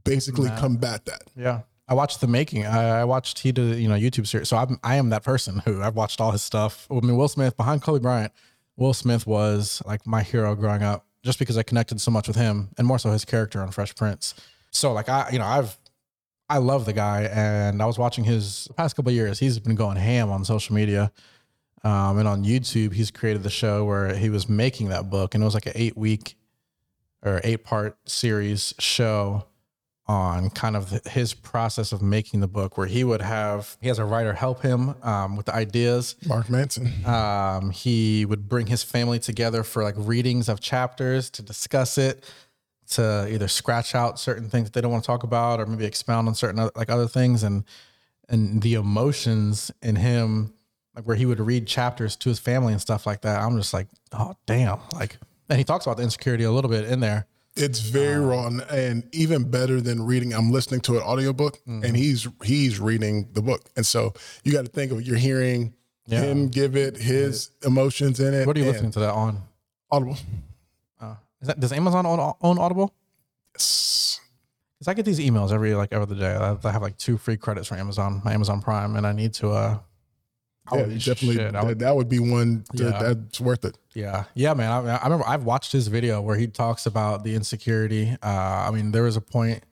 basically 0.03 0.49
combat 0.57 1.05
that. 1.05 1.23
yeah. 1.35 1.61
I 1.87 1.95
watched 1.95 2.21
the 2.21 2.27
making. 2.27 2.67
I, 2.67 2.99
I 2.99 3.03
watched 3.05 3.39
he 3.39 3.51
did 3.51 3.77
you 3.79 3.89
know 3.89 3.95
YouTube 3.95 4.27
series. 4.27 4.47
So 4.47 4.57
I'm 4.57 4.79
I 4.83 4.97
am 4.97 5.09
that 5.09 5.23
person 5.23 5.57
who 5.65 5.81
I've 5.81 5.95
watched 5.95 6.21
all 6.21 6.29
his 6.31 6.43
stuff. 6.43 6.85
I 6.91 6.93
mean, 6.99 7.17
Will 7.17 7.27
Smith 7.27 7.57
behind 7.57 7.81
Kobe 7.81 7.99
Bryant. 7.99 8.31
Will 8.79 8.93
Smith 8.93 9.27
was 9.27 9.83
like 9.85 10.07
my 10.07 10.23
hero 10.23 10.55
growing 10.55 10.81
up, 10.81 11.05
just 11.21 11.37
because 11.37 11.57
I 11.57 11.63
connected 11.63 11.99
so 11.99 12.11
much 12.11 12.27
with 12.27 12.37
him, 12.37 12.69
and 12.77 12.87
more 12.87 12.97
so 12.97 13.11
his 13.11 13.25
character 13.25 13.61
on 13.61 13.71
Fresh 13.71 13.95
Prince. 13.95 14.33
So 14.71 14.93
like 14.93 15.09
I, 15.09 15.29
you 15.31 15.39
know, 15.39 15.45
I've 15.45 15.77
I 16.49 16.57
love 16.57 16.85
the 16.85 16.93
guy, 16.93 17.23
and 17.23 17.81
I 17.81 17.85
was 17.85 17.99
watching 17.99 18.23
his 18.23 18.69
past 18.77 18.95
couple 18.95 19.11
years. 19.11 19.37
He's 19.37 19.59
been 19.59 19.75
going 19.75 19.97
ham 19.97 20.31
on 20.31 20.45
social 20.45 20.75
media, 20.75 21.11
um, 21.83 22.17
and 22.17 22.27
on 22.27 22.45
YouTube. 22.45 22.93
He's 22.93 23.11
created 23.11 23.43
the 23.43 23.49
show 23.49 23.83
where 23.83 24.15
he 24.15 24.29
was 24.29 24.47
making 24.47 24.89
that 24.89 25.09
book, 25.09 25.35
and 25.35 25.43
it 25.43 25.45
was 25.45 25.53
like 25.53 25.65
an 25.65 25.73
eight 25.75 25.97
week 25.97 26.37
or 27.21 27.41
eight 27.43 27.65
part 27.65 27.97
series 28.05 28.73
show 28.79 29.45
on 30.09 30.49
kind 30.49 30.75
of 30.75 30.89
his 31.05 31.35
process 31.35 31.91
of 31.91 32.01
making 32.01 32.39
the 32.39 32.47
book, 32.47 32.79
where 32.79 32.87
he 32.87 33.03
would 33.03 33.21
have 33.21 33.77
he 33.79 33.87
has 33.87 33.99
a 33.99 34.03
writer 34.03 34.33
help 34.33 34.63
him 34.63 34.95
um, 35.03 35.37
with 35.37 35.45
the 35.45 35.53
ideas. 35.53 36.15
Mark 36.25 36.49
Manson. 36.49 36.91
Um, 37.05 37.69
he 37.69 38.25
would 38.25 38.49
bring 38.49 38.65
his 38.65 38.81
family 38.81 39.19
together 39.19 39.63
for 39.63 39.83
like 39.83 39.93
readings 39.95 40.49
of 40.49 40.59
chapters 40.59 41.29
to 41.29 41.43
discuss 41.43 41.99
it, 41.99 42.25
to 42.89 43.31
either 43.31 43.47
scratch 43.47 43.93
out 43.93 44.19
certain 44.19 44.49
things 44.49 44.65
that 44.65 44.73
they 44.73 44.81
don't 44.81 44.91
want 44.91 45.03
to 45.03 45.07
talk 45.07 45.21
about, 45.21 45.59
or 45.59 45.67
maybe 45.67 45.85
expound 45.85 46.27
on 46.27 46.33
certain 46.33 46.59
other, 46.59 46.71
like 46.75 46.89
other 46.89 47.07
things, 47.07 47.43
and 47.43 47.63
and 48.27 48.63
the 48.63 48.73
emotions 48.73 49.69
in 49.83 49.95
him, 49.95 50.53
like 50.95 51.05
where 51.05 51.17
he 51.17 51.27
would 51.27 51.39
read 51.39 51.67
chapters 51.67 52.15
to 52.15 52.29
his 52.29 52.39
family 52.39 52.73
and 52.73 52.81
stuff 52.81 53.05
like 53.05 53.21
that. 53.21 53.39
I'm 53.39 53.55
just 53.57 53.75
like, 53.75 53.87
oh 54.13 54.33
damn, 54.47 54.79
like, 54.95 55.19
and 55.49 55.59
he 55.59 55.63
talks 55.63 55.85
about 55.85 55.97
the 55.97 56.03
insecurity 56.03 56.45
a 56.45 56.51
little 56.51 56.71
bit 56.71 56.85
in 56.85 56.99
there. 56.99 57.27
It's 57.59 57.79
very 57.79 58.19
raw 58.19 58.47
and, 58.47 58.61
and 58.61 59.03
even 59.13 59.49
better 59.49 59.81
than 59.81 60.01
reading. 60.05 60.33
I'm 60.33 60.51
listening 60.51 60.81
to 60.81 60.97
an 60.97 61.03
audiobook 61.03 61.57
Mm-hmm. 61.67 61.83
and 61.85 61.95
he's 61.97 62.27
he's 62.43 62.79
reading 62.79 63.29
the 63.33 63.41
book. 63.41 63.61
And 63.75 63.85
so 63.85 64.13
you 64.43 64.51
got 64.51 64.65
to 64.65 64.71
think 64.71 64.91
of 64.91 65.01
you're 65.01 65.17
hearing 65.17 65.73
Yeah. 66.07 66.21
him 66.21 66.47
give 66.49 66.75
it 66.75 66.97
his 66.97 67.51
emotions 67.65 68.19
in 68.19 68.33
it. 68.33 68.47
What 68.47 68.55
are 68.55 68.59
you 68.59 68.65
listening 68.65 68.91
to 68.91 68.99
that 69.01 69.13
on? 69.13 69.41
Audible. 69.91 70.17
Uh, 70.99 71.15
is 71.41 71.47
that 71.47 71.59
does 71.59 71.71
Amazon 71.71 72.05
own, 72.05 72.33
own 72.41 72.57
Audible? 72.59 72.93
Yes. 73.55 74.19
Because 74.77 74.87
I 74.87 74.93
get 74.93 75.05
these 75.05 75.19
emails 75.19 75.51
every 75.51 75.73
like 75.75 75.91
every 75.91 76.03
other 76.03 76.15
day. 76.15 76.33
I, 76.33 76.55
I 76.67 76.71
have 76.71 76.81
like 76.81 76.97
two 76.97 77.17
free 77.17 77.37
credits 77.37 77.67
for 77.67 77.75
Amazon, 77.75 78.21
my 78.23 78.33
Amazon 78.33 78.61
Prime, 78.61 78.95
and 78.95 79.05
I 79.05 79.11
need 79.11 79.33
to 79.35 79.49
uh 79.51 79.79
Yeah, 80.71 80.85
definitely. 80.85 81.35
shit, 81.35 81.55
I 81.55 81.63
would- 81.63 81.79
that, 81.79 81.85
that 81.85 81.95
would 81.95 82.09
be 82.09 82.19
one 82.19 82.63
to, 82.75 82.83
Yeah. 82.83 83.13
that's 83.13 83.39
worth 83.39 83.65
it. 83.65 83.77
Yeah, 83.93 84.25
yeah, 84.35 84.53
man. 84.53 84.71
I, 84.71 84.97
I 84.97 85.03
remember 85.03 85.25
I've 85.27 85.43
watched 85.43 85.71
his 85.71 85.87
video 85.87 86.21
where 86.21 86.35
he 86.37 86.47
talks 86.47 86.85
about 86.85 87.23
the 87.23 87.35
insecurity. 87.35 88.15
Uh, 88.21 88.27
I 88.27 88.71
mean, 88.71 88.91
there 88.91 89.03
was 89.03 89.15
a 89.17 89.21
point, 89.21 89.63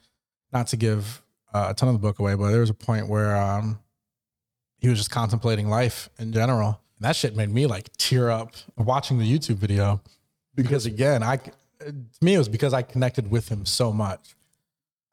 not 0.52 0.68
to 0.68 0.78
give 0.78 1.22
uh, 1.54 1.68
a 1.70 1.74
ton 1.74 1.90
of 1.90 1.94
the 1.96 2.00
book 2.00 2.20
away, 2.20 2.36
but 2.36 2.50
there 2.52 2.60
was 2.62 2.70
a 2.70 2.74
point 2.74 3.08
where 3.08 3.36
um, 3.38 3.80
he 4.80 4.90
was 4.90 4.98
just 4.98 5.12
contemplating 5.12 5.68
life 5.70 6.10
in 6.20 6.32
general. 6.34 6.80
And 6.98 7.06
that 7.06 7.16
shit 7.16 7.36
made 7.36 7.50
me 7.52 7.68
like 7.68 7.90
tear 7.98 8.30
up 8.32 8.56
watching 8.78 9.20
the 9.20 9.26
YouTube 9.40 9.58
video 9.58 10.02
because 10.56 10.86
again, 10.86 11.22
I 11.24 11.38
to 11.38 11.94
me 12.22 12.34
it 12.34 12.38
was 12.40 12.50
because 12.50 12.74
I 12.74 12.82
connected 12.82 13.30
with 13.30 13.50
him 13.50 13.66
so 13.66 13.94
much. 13.94 14.36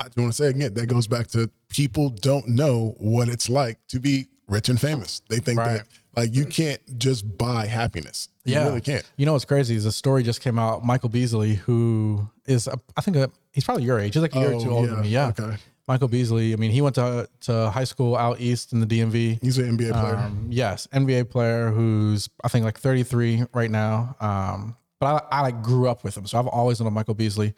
I 0.01 0.05
just 0.07 0.17
want 0.17 0.33
to 0.33 0.37
say 0.37 0.47
again, 0.49 0.73
that 0.75 0.87
goes 0.87 1.07
back 1.07 1.27
to 1.29 1.51
people 1.69 2.09
don't 2.09 2.49
know 2.49 2.95
what 2.99 3.29
it's 3.29 3.49
like 3.51 3.79
to 3.89 4.01
be 4.01 4.27
rich 4.49 4.69
and 4.69 4.81
famous. 4.81 5.23
They 5.29 5.39
think 5.39 5.59
Right. 5.59 5.79
that 5.79 5.87
like 6.17 6.35
you 6.35 6.45
can't 6.47 6.81
just 6.99 7.37
buy 7.39 7.67
happiness. 7.67 8.29
You 8.45 8.55
Yeah. 8.55 8.65
really 8.67 8.81
can't. 8.81 9.05
You 9.17 9.27
know 9.27 9.33
what's 9.33 9.45
crazy 9.45 9.75
is 9.75 9.85
a 9.87 9.93
story 9.93 10.23
just 10.23 10.41
came 10.41 10.59
out. 10.59 10.85
Michael 10.85 11.09
Beasley, 11.09 11.55
who 11.55 12.29
is 12.47 12.69
uh, 12.69 12.77
I 12.97 13.01
think 13.01 13.17
uh 13.17 13.29
he's 13.53 13.65
probably 13.65 13.85
your 13.85 13.99
age. 13.99 14.15
He's 14.15 14.23
like 14.23 14.35
a 14.35 14.39
year 14.39 14.53
or 14.53 14.61
two 14.61 14.71
older 14.71 14.91
than 14.93 15.01
me. 15.03 15.09
Yeah. 15.09 15.33
Oh, 15.39 15.45
Okay. 15.45 15.57
Michael 15.87 16.09
Beasley. 16.09 16.55
I 16.55 16.57
mean, 16.57 16.71
he 16.71 16.81
went 16.81 16.95
to 16.95 17.29
to 17.43 17.71
high 17.71 17.85
school 17.85 18.17
out 18.17 18.41
east 18.41 18.73
in 18.73 18.81
the 18.81 18.87
DMV. 18.87 19.39
He's 19.43 19.59
an 19.59 19.77
NBA 19.77 19.93
player. 19.93 20.17
Um, 20.17 20.47
yes, 20.51 20.87
NBA 20.93 21.25
player 21.29 21.71
who's 21.71 22.29
I 22.43 22.49
think 22.49 22.65
like 22.65 22.79
33 22.79 23.45
right 23.53 23.71
now. 23.71 24.17
Um, 24.21 24.77
but 25.01 25.27
I, 25.31 25.39
I 25.39 25.41
like 25.43 25.63
grew 25.63 25.89
up 25.89 26.03
with 26.05 26.17
him, 26.17 26.27
so 26.27 26.39
I've 26.39 26.47
always 26.47 26.81
known 26.81 26.93
Michael 26.95 27.15
Beasley. 27.15 27.53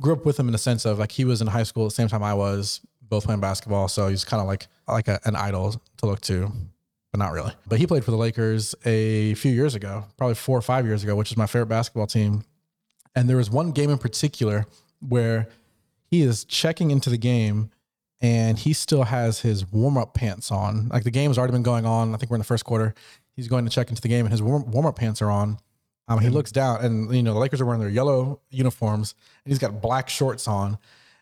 Grew 0.00 0.12
up 0.12 0.24
with 0.24 0.38
him 0.40 0.46
in 0.48 0.52
the 0.52 0.58
sense 0.58 0.84
of 0.84 0.98
like 0.98 1.12
he 1.12 1.24
was 1.24 1.40
in 1.40 1.46
high 1.48 1.62
school 1.64 1.84
at 1.84 1.90
the 1.90 1.94
same 1.96 2.08
time 2.08 2.22
I 2.22 2.32
was, 2.34 2.80
both 3.08 3.24
playing 3.24 3.40
basketball. 3.40 3.88
So 3.88 4.08
he's 4.08 4.24
kind 4.24 4.40
of 4.40 4.46
like 4.46 4.66
like 4.86 5.08
a, 5.08 5.20
an 5.24 5.36
idol 5.36 5.80
to 5.98 6.06
look 6.06 6.20
to, 6.22 6.50
but 7.12 7.18
not 7.18 7.32
really. 7.32 7.52
But 7.66 7.78
he 7.78 7.86
played 7.86 8.04
for 8.04 8.10
the 8.10 8.16
Lakers 8.16 8.74
a 8.84 9.34
few 9.34 9.52
years 9.52 9.74
ago, 9.74 10.04
probably 10.16 10.34
four 10.34 10.58
or 10.58 10.62
five 10.62 10.86
years 10.86 11.02
ago, 11.02 11.16
which 11.16 11.30
is 11.30 11.36
my 11.36 11.46
favorite 11.46 11.66
basketball 11.66 12.06
team. 12.06 12.44
And 13.14 13.28
there 13.28 13.36
was 13.36 13.50
one 13.50 13.72
game 13.72 13.90
in 13.90 13.98
particular 13.98 14.66
where 15.00 15.48
he 16.10 16.22
is 16.22 16.44
checking 16.44 16.90
into 16.90 17.10
the 17.10 17.18
game 17.18 17.70
and 18.20 18.58
he 18.58 18.72
still 18.72 19.04
has 19.04 19.40
his 19.40 19.70
warm 19.70 19.96
up 19.96 20.14
pants 20.14 20.50
on. 20.50 20.88
Like 20.88 21.04
the 21.04 21.10
game 21.10 21.30
has 21.30 21.38
already 21.38 21.52
been 21.52 21.62
going 21.62 21.86
on. 21.86 22.14
I 22.14 22.16
think 22.16 22.30
we're 22.30 22.36
in 22.36 22.40
the 22.40 22.44
first 22.44 22.64
quarter. 22.64 22.94
He's 23.34 23.48
going 23.48 23.64
to 23.64 23.70
check 23.70 23.90
into 23.90 24.02
the 24.02 24.08
game 24.08 24.24
and 24.26 24.32
his 24.32 24.42
warm, 24.42 24.70
warm 24.70 24.86
up 24.86 24.96
pants 24.96 25.22
are 25.22 25.30
on. 25.30 25.58
Um, 26.08 26.20
he 26.20 26.30
looks 26.30 26.50
down 26.50 26.82
and 26.82 27.14
you 27.14 27.22
know 27.22 27.34
the 27.34 27.38
Lakers 27.38 27.60
are 27.60 27.66
wearing 27.66 27.80
their 27.80 27.90
yellow 27.90 28.40
uniforms 28.48 29.14
and 29.44 29.52
he's 29.52 29.58
got 29.58 29.82
black 29.82 30.08
shorts 30.08 30.48
on. 30.48 30.78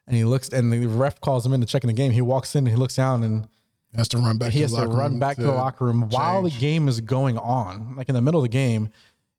And 0.07 0.17
he 0.17 0.25
looks 0.25 0.49
and 0.51 0.73
the 0.73 0.87
ref 0.87 1.21
calls 1.21 1.45
him 1.45 1.53
in 1.53 1.61
to 1.61 1.67
check 1.67 1.83
in 1.83 1.89
the 1.89 1.95
game. 1.95 2.13
He 2.13 2.21
walks 2.21 2.55
in 2.55 2.61
and 2.61 2.69
he 2.69 2.77
looks 2.77 2.95
down 2.95 3.23
and 3.25 3.49
has 3.97 4.09
to 4.09 4.19
run 4.19 4.39
back. 4.39 4.53
he 4.53 4.61
to 4.61 4.65
has 4.65 4.75
to 4.75 4.87
run 4.87 5.19
back 5.19 5.37
to 5.37 5.43
the 5.43 5.53
locker 5.53 5.87
room 5.87 6.09
while 6.11 6.43
the 6.43 6.51
game 6.51 6.89
is 6.89 7.01
going 7.01 7.39
on. 7.39 7.97
Like 7.97 8.09
in 8.09 8.15
the 8.15 8.21
middle 8.21 8.41
of 8.41 8.45
the 8.45 8.49
game, 8.49 8.91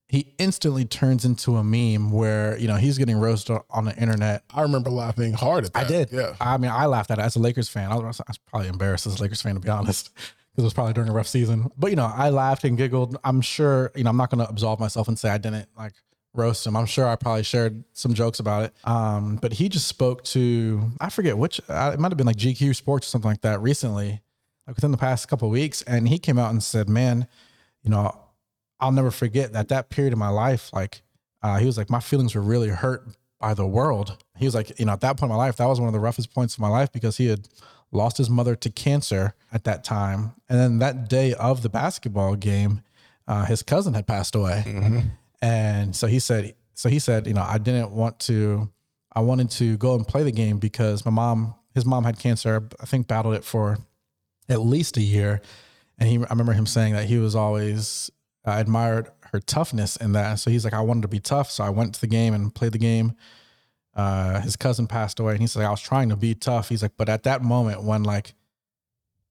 he 0.09 0.33
instantly 0.37 0.85
turns 0.85 1.25
into 1.25 1.57
a 1.57 1.63
meme 1.63 2.11
where 2.11 2.57
you 2.57 2.67
know 2.67 2.75
he's 2.75 2.97
getting 2.97 3.17
roasted 3.17 3.59
on 3.69 3.85
the 3.85 3.95
internet. 3.97 4.43
I 4.53 4.61
remember 4.61 4.89
laughing 4.89 5.33
hard 5.33 5.65
at 5.65 5.73
that. 5.73 5.85
I 5.85 5.87
did. 5.87 6.09
Yeah. 6.11 6.35
I 6.39 6.57
mean, 6.57 6.71
I 6.71 6.85
laughed 6.85 7.11
at 7.11 7.19
it 7.19 7.21
as 7.21 7.35
a 7.35 7.39
Lakers 7.39 7.69
fan. 7.69 7.91
I 7.91 7.95
was, 7.95 8.19
I 8.21 8.23
was 8.27 8.37
probably 8.37 8.69
embarrassed 8.69 9.05
as 9.05 9.19
a 9.19 9.21
Lakers 9.21 9.41
fan 9.41 9.55
to 9.55 9.59
be 9.59 9.69
honest, 9.69 10.13
because 10.15 10.33
it 10.57 10.63
was 10.63 10.73
probably 10.73 10.93
during 10.93 11.09
a 11.09 11.13
rough 11.13 11.27
season. 11.27 11.69
But 11.77 11.89
you 11.91 11.97
know, 11.97 12.11
I 12.13 12.29
laughed 12.29 12.63
and 12.63 12.77
giggled. 12.77 13.17
I'm 13.23 13.41
sure 13.41 13.91
you 13.95 14.03
know 14.03 14.09
I'm 14.09 14.17
not 14.17 14.29
going 14.29 14.45
to 14.45 14.49
absolve 14.49 14.79
myself 14.79 15.07
and 15.07 15.19
say 15.19 15.29
I 15.29 15.37
didn't 15.37 15.67
like 15.77 15.93
roast 16.37 16.65
him. 16.65 16.75
I'm 16.75 16.85
sure 16.85 17.07
I 17.07 17.15
probably 17.15 17.43
shared 17.43 17.83
some 17.93 18.13
jokes 18.13 18.39
about 18.39 18.63
it. 18.63 18.73
Um, 18.83 19.37
but 19.37 19.53
he 19.53 19.69
just 19.69 19.87
spoke 19.87 20.23
to 20.25 20.91
I 20.99 21.09
forget 21.09 21.37
which. 21.37 21.59
Uh, 21.67 21.91
it 21.93 21.99
might 21.99 22.11
have 22.11 22.17
been 22.17 22.27
like 22.27 22.37
GQ 22.37 22.75
Sports 22.75 23.07
or 23.07 23.09
something 23.09 23.31
like 23.31 23.41
that 23.41 23.61
recently, 23.61 24.21
like 24.65 24.75
within 24.75 24.91
the 24.91 24.97
past 24.97 25.27
couple 25.27 25.49
weeks, 25.49 25.81
and 25.83 26.07
he 26.07 26.19
came 26.19 26.37
out 26.37 26.51
and 26.51 26.63
said, 26.63 26.87
"Man, 26.87 27.27
you 27.83 27.89
know, 27.89 28.17
I'll 28.79 28.91
never 28.91 29.11
forget 29.11 29.53
that 29.53 29.69
that 29.69 29.89
period 29.89 30.13
of 30.13 30.19
my 30.19 30.29
life, 30.29 30.71
like, 30.73 31.01
uh, 31.41 31.57
he 31.57 31.65
was 31.65 31.77
like, 31.77 31.89
my 31.89 31.99
feelings 31.99 32.35
were 32.35 32.41
really 32.41 32.69
hurt 32.69 33.07
by 33.39 33.53
the 33.53 33.65
world. 33.65 34.17
He 34.37 34.45
was 34.45 34.55
like, 34.55 34.77
you 34.79 34.85
know, 34.85 34.93
at 34.93 35.01
that 35.01 35.17
point 35.17 35.31
in 35.31 35.37
my 35.37 35.43
life, 35.43 35.57
that 35.57 35.67
was 35.67 35.79
one 35.79 35.87
of 35.87 35.93
the 35.93 35.99
roughest 35.99 36.33
points 36.33 36.55
of 36.55 36.59
my 36.59 36.67
life 36.67 36.91
because 36.91 37.17
he 37.17 37.27
had 37.27 37.47
lost 37.91 38.17
his 38.17 38.29
mother 38.29 38.55
to 38.55 38.69
cancer 38.69 39.33
at 39.51 39.63
that 39.63 39.83
time. 39.83 40.33
And 40.49 40.59
then 40.59 40.79
that 40.79 41.07
day 41.07 41.33
of 41.33 41.61
the 41.61 41.69
basketball 41.69 42.35
game, 42.35 42.81
uh, 43.27 43.45
his 43.45 43.63
cousin 43.63 43.93
had 43.93 44.07
passed 44.07 44.35
away. 44.35 44.63
And 45.41 45.95
so 45.95 46.07
he 46.07 46.19
said, 46.19 46.55
so 46.73 46.89
he 46.89 46.99
said, 46.99 47.27
you 47.27 47.33
know, 47.33 47.45
I 47.47 47.57
didn't 47.57 47.91
want 47.91 48.19
to, 48.21 48.69
I 49.13 49.21
wanted 49.21 49.49
to 49.51 49.77
go 49.77 49.95
and 49.95 50.07
play 50.07 50.23
the 50.23 50.31
game 50.31 50.57
because 50.59 51.05
my 51.05 51.11
mom, 51.11 51.55
his 51.73 51.85
mom 51.85 52.03
had 52.03 52.19
cancer, 52.19 52.67
I 52.79 52.85
think 52.85 53.07
battled 53.07 53.35
it 53.35 53.43
for 53.43 53.77
at 54.49 54.61
least 54.61 54.97
a 54.97 55.01
year. 55.01 55.41
And 55.97 56.09
he, 56.09 56.17
I 56.17 56.29
remember 56.29 56.53
him 56.53 56.65
saying 56.65 56.93
that 56.93 57.05
he 57.05 57.17
was 57.17 57.35
always 57.35 58.11
uh, 58.45 58.51
admired 58.51 59.11
her 59.31 59.39
toughness 59.39 59.95
in 59.97 60.13
that. 60.13 60.35
So 60.35 60.49
he's 60.49 60.63
like, 60.63 60.73
I 60.73 60.81
wanted 60.81 61.01
to 61.01 61.07
be 61.07 61.19
tough. 61.19 61.51
So 61.51 61.63
I 61.63 61.69
went 61.69 61.95
to 61.95 62.01
the 62.01 62.07
game 62.07 62.33
and 62.33 62.53
played 62.53 62.71
the 62.71 62.77
game. 62.77 63.13
Uh, 63.95 64.39
his 64.41 64.55
cousin 64.55 64.85
passed 64.85 65.19
away 65.19 65.31
and 65.31 65.41
he's 65.41 65.55
like, 65.55 65.65
I 65.65 65.71
was 65.71 65.81
trying 65.81 66.09
to 66.09 66.15
be 66.15 66.35
tough. 66.35 66.69
He's 66.69 66.83
like, 66.83 66.93
but 66.97 67.09
at 67.09 67.23
that 67.23 67.41
moment 67.41 67.83
when 67.83 68.03
like, 68.03 68.33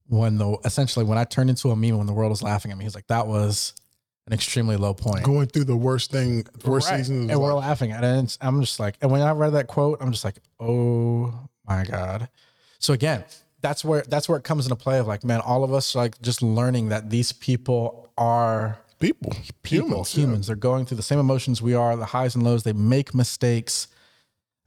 when 0.08 0.38
the, 0.38 0.56
essentially 0.64 1.04
when 1.04 1.18
I 1.18 1.24
turned 1.24 1.50
into 1.50 1.70
a 1.70 1.76
meme, 1.76 1.98
when 1.98 2.06
the 2.06 2.12
world 2.12 2.30
was 2.30 2.42
laughing 2.42 2.72
at 2.72 2.78
me, 2.78 2.84
he's 2.84 2.94
like, 2.94 3.06
that 3.06 3.26
was 3.26 3.74
an 4.26 4.32
extremely 4.32 4.76
low 4.76 4.92
point. 4.94 5.24
Going 5.24 5.46
through 5.46 5.64
the 5.64 5.76
worst 5.76 6.10
thing, 6.10 6.44
worst 6.64 6.90
Right. 6.90 6.98
season 6.98 7.30
and 7.30 7.40
we're 7.40 7.54
life. 7.54 7.64
laughing 7.64 7.92
at 7.92 8.02
it. 8.02 8.06
And 8.06 8.18
it's- 8.18 8.38
I'm 8.40 8.60
just 8.60 8.80
like, 8.80 8.96
and 9.00 9.10
when 9.10 9.22
I 9.22 9.30
read 9.32 9.50
that 9.50 9.66
quote, 9.68 9.98
I'm 10.00 10.10
just 10.12 10.24
like, 10.24 10.36
oh 10.60 11.32
my 11.66 11.84
god. 11.84 12.28
So 12.78 12.92
again, 12.92 13.24
that's 13.60 13.84
where 13.84 14.02
that's 14.08 14.28
where 14.28 14.38
it 14.38 14.44
comes 14.44 14.66
into 14.66 14.76
play 14.76 14.98
of 14.98 15.06
like, 15.06 15.24
man, 15.24 15.40
all 15.40 15.64
of 15.64 15.72
us 15.72 15.94
like 15.94 16.20
just 16.22 16.42
learning 16.42 16.88
that 16.90 17.10
these 17.10 17.32
people 17.32 18.10
are 18.18 18.78
people, 18.98 19.32
people, 19.62 19.88
humans. 19.88 20.12
humans. 20.14 20.46
yeah. 20.46 20.48
They're 20.48 20.56
going 20.56 20.86
through 20.86 20.96
the 20.98 21.02
same 21.02 21.18
emotions 21.18 21.60
we 21.62 21.74
are, 21.74 21.96
the 21.96 22.06
highs 22.06 22.34
and 22.34 22.42
lows. 22.44 22.62
They 22.64 22.72
make 22.72 23.14
mistakes. 23.14 23.88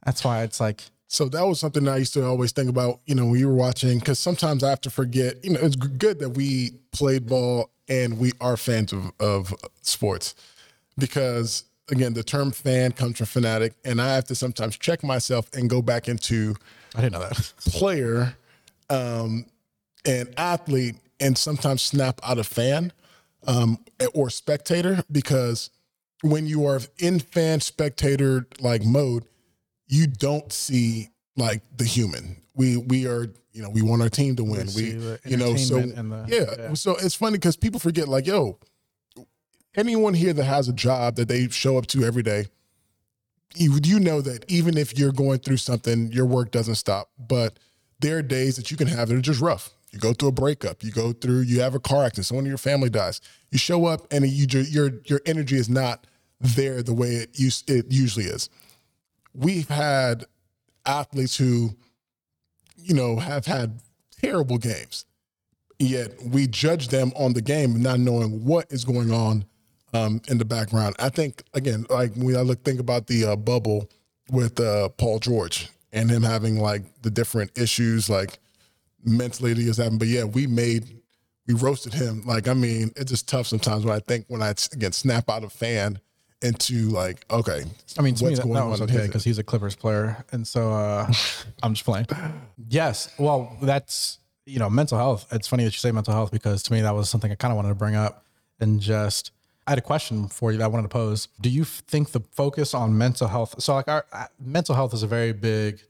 That's 0.06 0.24
why 0.24 0.42
it's 0.42 0.60
like, 0.60 0.84
So 1.12 1.28
that 1.30 1.44
was 1.44 1.58
something 1.58 1.88
I 1.88 1.96
used 1.96 2.14
to 2.14 2.24
always 2.24 2.52
think 2.52 2.70
about, 2.70 3.00
you 3.04 3.16
know, 3.16 3.26
when 3.26 3.40
you 3.40 3.48
were 3.48 3.54
watching, 3.54 3.98
because 3.98 4.20
sometimes 4.20 4.62
I 4.62 4.70
have 4.70 4.80
to 4.82 4.90
forget, 4.90 5.44
you 5.44 5.50
know, 5.50 5.58
it's 5.60 5.74
good 5.74 6.20
that 6.20 6.30
we 6.30 6.70
played 6.92 7.26
ball 7.26 7.70
and 7.88 8.16
we 8.16 8.30
are 8.40 8.56
fans 8.56 8.92
of, 8.92 9.10
of 9.18 9.52
sports 9.82 10.36
because, 10.96 11.64
again, 11.90 12.14
the 12.14 12.22
term 12.22 12.52
fan 12.52 12.92
comes 12.92 13.18
from 13.18 13.26
fanatic, 13.26 13.74
and 13.84 14.00
I 14.00 14.14
have 14.14 14.26
to 14.26 14.36
sometimes 14.36 14.78
check 14.78 15.02
myself 15.02 15.50
and 15.52 15.68
go 15.68 15.82
back 15.82 16.06
into 16.06 16.54
I 16.94 17.00
didn't 17.00 17.14
know 17.14 17.20
that. 17.28 17.52
player 17.66 18.36
um, 18.88 19.46
and 20.06 20.32
athlete 20.36 20.94
and 21.18 21.36
sometimes 21.36 21.82
snap 21.82 22.20
out 22.22 22.38
of 22.38 22.46
fan 22.46 22.92
um, 23.48 23.84
or 24.14 24.30
spectator 24.30 25.02
because 25.10 25.70
when 26.22 26.46
you 26.46 26.66
are 26.66 26.78
in 26.98 27.18
fan 27.18 27.58
spectator 27.58 28.46
like 28.60 28.84
mode, 28.84 29.24
you 29.90 30.06
don't 30.06 30.52
see 30.52 31.10
like 31.36 31.62
the 31.76 31.84
human. 31.84 32.40
We 32.54 32.76
we 32.76 33.06
are 33.06 33.26
you 33.52 33.62
know 33.62 33.70
we 33.70 33.82
want 33.82 34.02
our 34.02 34.08
team 34.08 34.36
to 34.36 34.44
win. 34.44 34.68
see 34.68 34.96
We 34.96 35.16
you 35.24 35.36
know 35.36 35.56
so 35.56 35.80
the- 35.80 36.24
yeah. 36.28 36.44
yeah. 36.58 36.74
So 36.74 36.92
it's 36.96 37.14
funny 37.14 37.36
because 37.38 37.56
people 37.56 37.80
forget 37.80 38.08
like 38.08 38.26
yo, 38.26 38.58
anyone 39.74 40.14
here 40.14 40.32
that 40.32 40.44
has 40.44 40.68
a 40.68 40.72
job 40.72 41.16
that 41.16 41.28
they 41.28 41.48
show 41.48 41.76
up 41.76 41.86
to 41.88 42.04
every 42.04 42.22
day, 42.22 42.46
you 43.56 43.78
you 43.82 43.98
know 44.00 44.20
that 44.20 44.44
even 44.48 44.78
if 44.78 44.96
you're 44.98 45.12
going 45.12 45.40
through 45.40 45.56
something, 45.58 46.12
your 46.12 46.26
work 46.26 46.50
doesn't 46.52 46.76
stop. 46.76 47.10
But 47.18 47.58
there 47.98 48.18
are 48.18 48.22
days 48.22 48.56
that 48.56 48.70
you 48.70 48.76
can 48.76 48.86
have 48.86 49.08
that 49.08 49.16
are 49.16 49.20
just 49.20 49.40
rough. 49.40 49.70
You 49.90 49.98
go 49.98 50.12
through 50.12 50.28
a 50.28 50.32
breakup. 50.32 50.84
You 50.84 50.92
go 50.92 51.12
through. 51.12 51.40
You 51.40 51.60
have 51.62 51.74
a 51.74 51.80
car 51.80 52.04
accident. 52.04 52.26
Someone 52.26 52.44
in 52.44 52.50
your 52.50 52.58
family 52.58 52.90
dies. 52.90 53.20
You 53.50 53.58
show 53.58 53.86
up 53.86 54.06
and 54.12 54.24
you 54.24 54.46
your 54.60 54.92
your 55.06 55.20
energy 55.26 55.56
is 55.56 55.68
not 55.68 56.06
there 56.40 56.80
the 56.82 56.94
way 56.94 57.08
it 57.16 57.30
it 57.66 57.86
usually 57.90 58.26
is. 58.26 58.48
We've 59.34 59.68
had 59.68 60.24
athletes 60.86 61.36
who, 61.36 61.70
you 62.76 62.94
know, 62.94 63.16
have 63.16 63.46
had 63.46 63.80
terrible 64.20 64.58
games, 64.58 65.04
yet 65.78 66.10
we 66.22 66.46
judge 66.46 66.88
them 66.88 67.12
on 67.16 67.32
the 67.32 67.42
game, 67.42 67.80
not 67.82 68.00
knowing 68.00 68.44
what 68.44 68.66
is 68.70 68.84
going 68.84 69.12
on 69.12 69.44
um, 69.94 70.20
in 70.28 70.38
the 70.38 70.44
background. 70.44 70.96
I 70.98 71.08
think 71.08 71.42
again, 71.54 71.86
like 71.90 72.14
when 72.14 72.36
I 72.36 72.40
look 72.40 72.64
think 72.64 72.80
about 72.80 73.06
the 73.06 73.24
uh, 73.26 73.36
bubble 73.36 73.90
with 74.30 74.60
uh, 74.60 74.88
Paul 74.90 75.18
George 75.18 75.68
and 75.92 76.10
him 76.10 76.22
having 76.22 76.58
like 76.58 76.82
the 77.02 77.10
different 77.10 77.56
issues, 77.58 78.08
like 78.08 78.38
mentally 79.04 79.52
that 79.52 79.60
he 79.60 79.68
was 79.68 79.78
having. 79.78 79.98
But 79.98 80.08
yeah, 80.08 80.24
we 80.24 80.46
made 80.46 81.00
we 81.46 81.54
roasted 81.54 81.94
him. 81.94 82.22
Like 82.26 82.48
I 82.48 82.54
mean, 82.54 82.92
it's 82.96 83.10
just 83.10 83.28
tough 83.28 83.46
sometimes 83.46 83.84
when 83.84 83.94
I 83.94 84.00
think 84.00 84.26
when 84.28 84.42
I 84.42 84.54
again 84.72 84.92
snap 84.92 85.28
out 85.28 85.44
of 85.44 85.52
fan 85.52 86.00
into 86.42 86.88
like 86.88 87.24
okay, 87.30 87.62
I 87.98 88.02
mean, 88.02 88.14
to 88.14 88.24
me, 88.24 88.30
what's 88.30 88.38
that, 88.40 88.44
going 88.44 88.54
that 88.54 88.62
on 88.62 88.70
was 88.70 88.80
in 88.80 88.84
okay 88.84 88.98
his- 88.98 89.06
because 89.08 89.24
he's 89.24 89.38
a 89.38 89.42
Clippers 89.44 89.76
player, 89.76 90.24
and 90.32 90.46
so 90.46 90.70
uh, 90.72 91.10
I'm 91.62 91.74
just 91.74 91.84
playing. 91.84 92.06
Yes, 92.68 93.12
well, 93.18 93.56
that's 93.62 94.18
you 94.46 94.58
know, 94.58 94.70
mental 94.70 94.98
health. 94.98 95.26
It's 95.32 95.46
funny 95.48 95.64
that 95.64 95.72
you 95.74 95.78
say 95.78 95.92
mental 95.92 96.14
health 96.14 96.30
because 96.32 96.62
to 96.64 96.72
me 96.72 96.80
that 96.80 96.94
was 96.94 97.08
something 97.10 97.30
I 97.30 97.34
kind 97.36 97.52
of 97.52 97.56
wanted 97.56 97.68
to 97.70 97.74
bring 97.74 97.94
up, 97.94 98.24
and 98.58 98.80
just 98.80 99.32
I 99.66 99.72
had 99.72 99.78
a 99.78 99.82
question 99.82 100.28
for 100.28 100.50
you 100.50 100.58
that 100.58 100.64
I 100.64 100.68
wanted 100.68 100.84
to 100.84 100.88
pose. 100.88 101.28
Do 101.40 101.50
you 101.50 101.64
think 101.64 102.10
the 102.12 102.20
focus 102.32 102.74
on 102.74 102.96
mental 102.96 103.28
health? 103.28 103.62
So, 103.62 103.74
like, 103.74 103.86
our 103.88 104.04
uh, 104.12 104.24
mental 104.40 104.74
health 104.74 104.94
is 104.94 105.02
a 105.02 105.06
very 105.06 105.32
big 105.32 105.80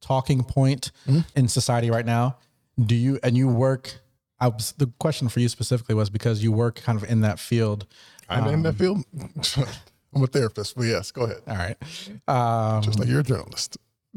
talking 0.00 0.44
point 0.44 0.92
Mm-hmm. 1.08 1.20
in 1.38 1.48
society 1.48 1.90
right 1.90 2.04
now. 2.06 2.36
Do 2.78 2.94
you 2.94 3.18
and 3.22 3.36
you 3.36 3.48
work 3.48 4.00
I 4.38 4.48
was, 4.48 4.72
the 4.72 4.88
question 4.98 5.28
for 5.30 5.40
you 5.40 5.48
specifically 5.48 5.94
was 5.94 6.10
because 6.10 6.42
you 6.42 6.52
work 6.52 6.74
kind 6.76 7.00
of 7.02 7.08
in 7.08 7.22
that 7.22 7.38
field. 7.38 7.86
I'm 8.28 8.46
in 8.48 8.62
that 8.64 8.74
field. 8.74 9.04
I'm 10.14 10.22
a 10.22 10.26
therapist, 10.26 10.76
but 10.76 10.84
yes, 10.84 11.10
go 11.10 11.22
ahead. 11.22 11.42
All 11.46 11.56
right. 11.56 11.76
Um, 12.28 12.82
Just 12.82 12.98
like 12.98 13.08
you're 13.08 13.20
a 13.20 13.24
journalist. 13.24 13.78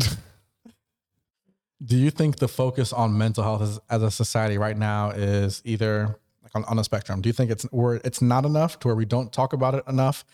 do 1.83 1.97
you 1.97 2.11
think 2.11 2.37
the 2.37 2.47
focus 2.47 2.93
on 2.93 3.17
mental 3.17 3.43
health 3.43 3.61
as, 3.61 3.79
as 3.89 4.01
a 4.01 4.11
society 4.11 4.57
right 4.57 4.77
now 4.77 5.11
is 5.11 5.61
either 5.65 6.17
like 6.43 6.55
on, 6.55 6.63
on 6.65 6.79
a 6.79 6.83
spectrum? 6.83 7.21
Do 7.21 7.29
you 7.29 7.33
think 7.33 7.51
it's 7.51 7.63
where 7.65 7.95
it's 8.03 8.21
not 8.21 8.45
enough 8.45 8.79
to 8.79 8.87
where 8.87 8.95
we 8.95 9.05
don't 9.05 9.31
talk 9.31 9.53
about 9.53 9.75
it 9.75 9.83
enough 9.87 10.25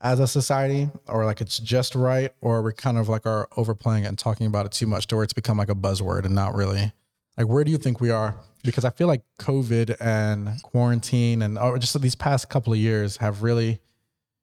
as 0.00 0.20
a 0.20 0.26
society, 0.26 0.90
or 1.08 1.24
like 1.24 1.40
it's 1.40 1.58
just 1.58 1.94
right, 1.94 2.30
or 2.40 2.62
we're 2.62 2.72
kind 2.72 2.98
of 2.98 3.08
like 3.08 3.24
are 3.24 3.48
overplaying 3.56 4.04
it 4.04 4.08
and 4.08 4.18
talking 4.18 4.46
about 4.46 4.66
it 4.66 4.72
too 4.72 4.86
much 4.86 5.06
to 5.06 5.16
where 5.16 5.24
it's 5.24 5.32
become 5.32 5.56
like 5.56 5.70
a 5.70 5.74
buzzword 5.74 6.24
and 6.24 6.34
not 6.34 6.54
really? 6.54 6.92
Like, 7.36 7.48
where 7.48 7.64
do 7.64 7.70
you 7.70 7.78
think 7.78 8.00
we 8.00 8.10
are? 8.10 8.34
Because 8.62 8.84
I 8.84 8.90
feel 8.90 9.06
like 9.06 9.22
COVID 9.38 9.96
and 10.00 10.60
quarantine 10.62 11.42
and 11.42 11.58
or 11.58 11.78
just 11.78 11.98
these 12.00 12.14
past 12.14 12.48
couple 12.48 12.72
of 12.72 12.78
years 12.78 13.18
have 13.18 13.42
really 13.42 13.80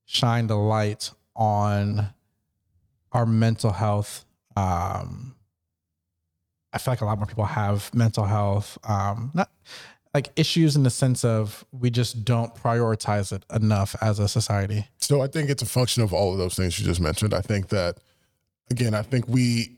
shined 0.05 0.49
the 0.49 0.55
light 0.55 1.11
on 1.35 2.13
our 3.11 3.25
mental 3.25 3.71
health. 3.71 4.25
Um, 4.55 5.35
I 6.71 6.77
feel 6.79 6.91
like 6.91 7.01
a 7.01 7.05
lot 7.05 7.17
more 7.17 7.27
people 7.27 7.45
have 7.45 7.93
mental 7.93 8.25
health, 8.25 8.77
um, 8.83 9.31
not 9.33 9.49
like 10.13 10.29
issues 10.35 10.75
in 10.75 10.83
the 10.83 10.89
sense 10.89 11.25
of 11.25 11.65
we 11.71 11.89
just 11.89 12.23
don't 12.23 12.53
prioritize 12.55 13.31
it 13.31 13.43
enough 13.53 13.95
as 14.01 14.19
a 14.19 14.27
society. 14.27 14.87
So 14.97 15.21
I 15.21 15.27
think 15.27 15.49
it's 15.49 15.63
a 15.63 15.67
function 15.67 16.03
of 16.03 16.13
all 16.13 16.31
of 16.31 16.37
those 16.37 16.55
things 16.55 16.79
you 16.79 16.85
just 16.85 17.01
mentioned. 17.01 17.33
I 17.33 17.41
think 17.41 17.69
that 17.69 17.97
again, 18.69 18.93
I 18.93 19.01
think 19.01 19.27
we 19.27 19.77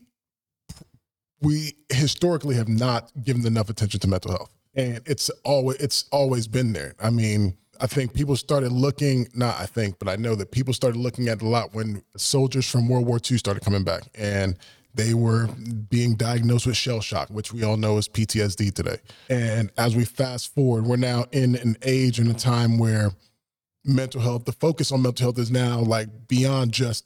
we 1.40 1.74
historically 1.90 2.56
have 2.56 2.68
not 2.68 3.12
given 3.22 3.46
enough 3.46 3.70
attention 3.70 4.00
to 4.00 4.08
mental 4.08 4.32
health. 4.32 4.50
And 4.74 5.00
it's 5.06 5.30
always 5.44 5.78
it's 5.78 6.04
always 6.12 6.48
been 6.48 6.72
there. 6.72 6.94
I 7.00 7.10
mean, 7.10 7.56
I 7.80 7.86
think 7.86 8.14
people 8.14 8.36
started 8.36 8.72
looking, 8.72 9.28
not 9.34 9.60
I 9.60 9.66
think, 9.66 9.98
but 9.98 10.08
I 10.08 10.16
know 10.16 10.34
that 10.34 10.50
people 10.50 10.74
started 10.74 10.98
looking 10.98 11.28
at 11.28 11.42
a 11.42 11.48
lot 11.48 11.74
when 11.74 12.02
soldiers 12.16 12.68
from 12.68 12.88
World 12.88 13.06
War 13.06 13.18
II 13.30 13.38
started 13.38 13.62
coming 13.64 13.84
back 13.84 14.02
and 14.14 14.56
they 14.94 15.12
were 15.12 15.46
being 15.90 16.14
diagnosed 16.14 16.66
with 16.66 16.76
shell 16.76 17.00
shock, 17.00 17.28
which 17.28 17.52
we 17.52 17.62
all 17.62 17.76
know 17.76 17.98
is 17.98 18.08
PTSD 18.08 18.72
today. 18.72 18.96
And 19.28 19.70
as 19.76 19.94
we 19.94 20.06
fast 20.06 20.54
forward, 20.54 20.86
we're 20.86 20.96
now 20.96 21.26
in 21.32 21.54
an 21.56 21.76
age 21.82 22.18
and 22.18 22.30
a 22.30 22.34
time 22.34 22.78
where 22.78 23.12
mental 23.84 24.20
health, 24.22 24.46
the 24.46 24.52
focus 24.52 24.90
on 24.90 25.02
mental 25.02 25.24
health 25.24 25.38
is 25.38 25.50
now 25.50 25.80
like 25.80 26.28
beyond 26.28 26.72
just 26.72 27.04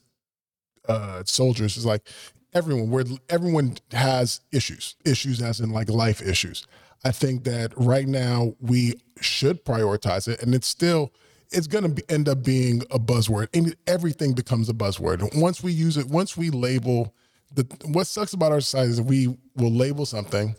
uh, 0.89 1.23
soldiers. 1.27 1.77
It's 1.77 1.85
like 1.85 2.07
everyone, 2.55 2.91
where 2.91 3.05
everyone 3.29 3.77
has 3.91 4.41
issues, 4.53 4.95
issues 5.05 5.43
as 5.43 5.61
in 5.61 5.71
like 5.71 5.91
life 5.91 6.23
issues. 6.23 6.67
I 7.05 7.13
think 7.13 7.45
that 7.45 7.73
right 7.77 8.07
now 8.07 8.55
we 8.61 9.01
should 9.21 9.65
prioritize 9.65 10.29
it, 10.29 10.43
and 10.43 10.55
it's 10.55 10.67
still 10.67 11.13
it's 11.53 11.67
going 11.67 11.95
to 11.95 12.11
end 12.11 12.29
up 12.29 12.45
being 12.45 12.83
a 12.91 12.99
buzzword, 12.99 13.49
and 13.55 13.75
everything 13.87 14.35
becomes 14.35 14.69
a 14.69 14.73
buzzword 14.75 15.37
once 15.37 15.63
we 15.63 15.73
use 15.73 15.97
it. 15.97 16.07
Once 16.07 16.37
we 16.37 16.51
label 16.51 17.15
the 17.55 17.67
what 17.87 18.07
sucks 18.07 18.33
about 18.33 18.53
our 18.53 18.61
society 18.61 18.93
is 18.93 19.01
we 19.01 19.37
will 19.57 19.73
label 19.73 20.07
something, 20.07 20.55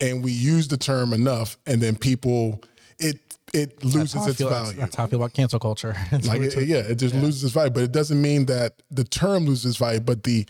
and 0.00 0.24
we 0.24 0.32
use 0.32 0.68
the 0.68 0.76
term 0.76 1.12
enough, 1.12 1.56
and 1.66 1.80
then 1.80 1.96
people 1.96 2.62
it 2.98 3.20
it 3.52 3.84
loses 3.84 4.26
its 4.26 4.38
feel, 4.38 4.48
value. 4.48 4.78
That's 4.78 4.96
how 4.96 5.04
I 5.04 5.06
feel 5.06 5.20
about 5.20 5.34
cancel 5.34 5.60
culture. 5.60 5.94
like 6.24 6.40
it, 6.40 6.66
yeah, 6.66 6.78
it 6.78 6.96
just 6.96 7.14
loses 7.14 7.44
its 7.44 7.52
value, 7.52 7.70
but 7.70 7.82
it 7.82 7.92
doesn't 7.92 8.20
mean 8.20 8.46
that 8.46 8.82
the 8.90 9.04
term 9.04 9.46
loses 9.46 9.66
its 9.66 9.76
value, 9.76 10.00
but 10.00 10.24
the 10.24 10.46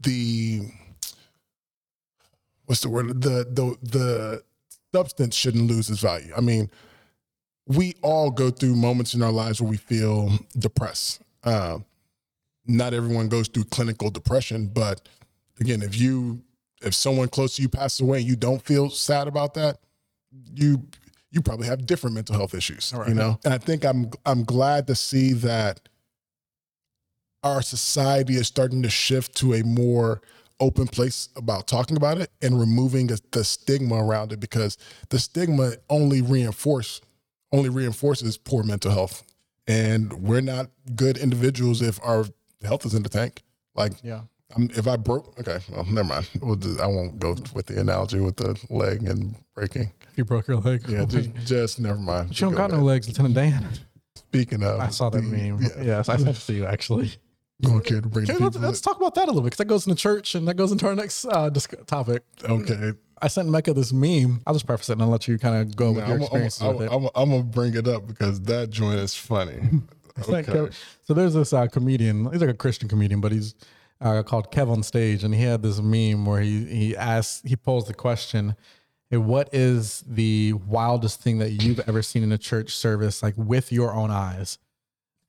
the 0.00 0.62
what's 2.66 2.80
the 2.80 2.88
word 2.88 3.20
the 3.20 3.44
the 3.50 3.76
the 3.82 4.42
substance 4.94 5.34
shouldn't 5.34 5.68
lose 5.68 5.90
its 5.90 6.00
value. 6.00 6.32
I 6.36 6.40
mean, 6.40 6.70
we 7.66 7.94
all 8.02 8.30
go 8.30 8.50
through 8.50 8.74
moments 8.74 9.14
in 9.14 9.22
our 9.22 9.32
lives 9.32 9.60
where 9.60 9.70
we 9.70 9.76
feel 9.76 10.30
depressed. 10.58 11.20
Uh, 11.44 11.78
not 12.66 12.94
everyone 12.94 13.28
goes 13.28 13.48
through 13.48 13.64
clinical 13.64 14.10
depression, 14.10 14.68
but 14.68 15.08
again, 15.60 15.82
if 15.82 15.98
you 15.98 16.42
if 16.82 16.94
someone 16.94 17.28
close 17.28 17.56
to 17.56 17.62
you 17.62 17.68
passes 17.68 18.00
away 18.00 18.18
and 18.18 18.26
you 18.26 18.36
don't 18.36 18.62
feel 18.62 18.88
sad 18.90 19.26
about 19.28 19.54
that, 19.54 19.78
you 20.54 20.86
you 21.30 21.42
probably 21.42 21.66
have 21.66 21.86
different 21.86 22.14
mental 22.14 22.36
health 22.36 22.54
issues. 22.54 22.92
Right. 22.94 23.08
You 23.08 23.14
know, 23.14 23.38
and 23.44 23.52
I 23.52 23.58
think 23.58 23.84
I'm 23.84 24.10
I'm 24.24 24.44
glad 24.44 24.86
to 24.86 24.94
see 24.94 25.32
that 25.34 25.88
our 27.42 27.62
society 27.62 28.34
is 28.34 28.46
starting 28.46 28.82
to 28.82 28.90
shift 28.90 29.36
to 29.36 29.54
a 29.54 29.62
more 29.62 30.20
open 30.60 30.86
place 30.86 31.28
about 31.36 31.66
talking 31.66 31.96
about 31.96 32.18
it 32.18 32.30
and 32.42 32.58
removing 32.58 33.08
the 33.30 33.44
stigma 33.44 33.96
around 33.96 34.32
it 34.32 34.40
because 34.40 34.76
the 35.10 35.18
stigma 35.18 35.72
only 35.88 36.20
reinforce 36.22 37.00
only 37.52 37.68
reinforces 37.68 38.36
poor 38.36 38.62
mental 38.62 38.90
health 38.90 39.22
and 39.66 40.12
we're 40.14 40.40
not 40.40 40.70
good 40.96 41.16
individuals 41.16 41.80
if 41.80 41.98
our 42.02 42.24
health 42.62 42.84
is 42.84 42.94
in 42.94 43.02
the 43.02 43.08
tank 43.08 43.42
like 43.74 43.92
yeah. 44.02 44.22
I'm, 44.56 44.70
if 44.70 44.86
I 44.88 44.96
broke, 44.96 45.38
okay, 45.38 45.58
well, 45.70 45.84
never 45.84 46.08
mind. 46.08 46.30
We'll 46.40 46.56
just, 46.56 46.80
I 46.80 46.86
won't 46.86 47.18
go 47.18 47.36
with 47.52 47.66
the 47.66 47.78
analogy 47.80 48.18
with 48.18 48.36
the 48.36 48.58
leg 48.70 49.02
and 49.06 49.34
breaking. 49.54 49.92
You 50.16 50.24
broke 50.24 50.48
your 50.48 50.56
leg. 50.56 50.88
Yeah, 50.88 51.04
just, 51.04 51.34
just 51.44 51.80
never 51.80 51.98
mind. 51.98 52.30
you 52.30 52.46
don't 52.46 52.52
Go 52.52 52.56
got 52.56 52.70
no 52.70 52.78
legs, 52.78 53.06
Lieutenant 53.08 53.34
Dan. 53.34 53.68
Speaking 54.16 54.62
of, 54.62 54.80
I 54.80 54.88
saw 54.88 55.10
that 55.10 55.20
the- 55.20 55.26
meme. 55.26 55.60
Yeah, 55.60 55.82
Yes, 55.82 56.08
I 56.08 56.16
sent 56.16 56.30
it 56.30 56.40
to 56.40 56.52
you 56.54 56.64
actually. 56.64 57.12
You 57.60 57.70
don't 57.70 57.84
care 57.84 58.00
to 58.00 58.08
bring 58.08 58.30
Okay, 58.30 58.42
let's, 58.42 58.56
let's 58.56 58.80
talk 58.80 58.98
about 58.98 59.14
that 59.16 59.24
a 59.24 59.26
little 59.26 59.42
bit 59.42 59.46
because 59.46 59.58
that 59.58 59.66
goes 59.66 59.86
into 59.86 60.00
church 60.00 60.34
and 60.34 60.46
that 60.46 60.54
goes 60.54 60.70
into 60.72 60.86
our 60.86 60.94
next 60.94 61.24
uh, 61.24 61.48
disc- 61.50 61.74
topic. 61.86 62.22
okay, 62.44 62.92
I 63.20 63.28
sent 63.28 63.48
Mecca 63.48 63.74
this 63.74 63.92
meme. 63.92 64.42
I'll 64.46 64.54
just 64.54 64.66
preface 64.66 64.88
it 64.90 64.92
and 64.92 65.02
I'll 65.02 65.08
let 65.08 65.26
you 65.26 65.38
kind 65.38 65.56
of 65.56 65.74
go 65.74 65.92
with 65.92 66.06
your 66.06 66.06
I'm, 66.06 66.12
I'm, 66.12 66.22
experiences 66.22 66.62
I'm, 66.62 66.76
with 66.76 66.86
it. 66.86 66.92
I'm, 66.92 67.08
I'm 67.14 67.30
gonna 67.30 67.42
bring 67.42 67.74
it 67.74 67.88
up 67.88 68.06
because 68.06 68.40
that 68.42 68.70
joint 68.70 69.00
is 69.00 69.14
funny. 69.14 69.60
Okay. 70.28 70.68
So 71.04 71.14
there's 71.14 71.34
this 71.34 71.52
uh, 71.52 71.68
comedian. 71.68 72.30
He's 72.32 72.40
like 72.40 72.50
a 72.50 72.54
Christian 72.54 72.88
comedian, 72.88 73.20
but 73.20 73.30
he's 73.30 73.54
uh, 74.00 74.22
called 74.22 74.50
Kev 74.52 74.68
on 74.68 74.82
Stage, 74.82 75.24
and 75.24 75.34
he 75.34 75.42
had 75.42 75.62
this 75.62 75.80
meme 75.80 76.26
where 76.26 76.40
he 76.40 76.64
he 76.64 76.96
asked, 76.96 77.46
he 77.46 77.56
posed 77.56 77.86
the 77.86 77.94
question, 77.94 78.56
hey, 79.10 79.16
"What 79.16 79.48
is 79.52 80.02
the 80.06 80.54
wildest 80.54 81.20
thing 81.20 81.38
that 81.38 81.50
you've 81.50 81.80
ever 81.88 82.02
seen 82.02 82.22
in 82.22 82.32
a 82.32 82.38
church 82.38 82.74
service, 82.74 83.22
like 83.22 83.34
with 83.36 83.72
your 83.72 83.94
own 83.94 84.10
eyes?" 84.10 84.58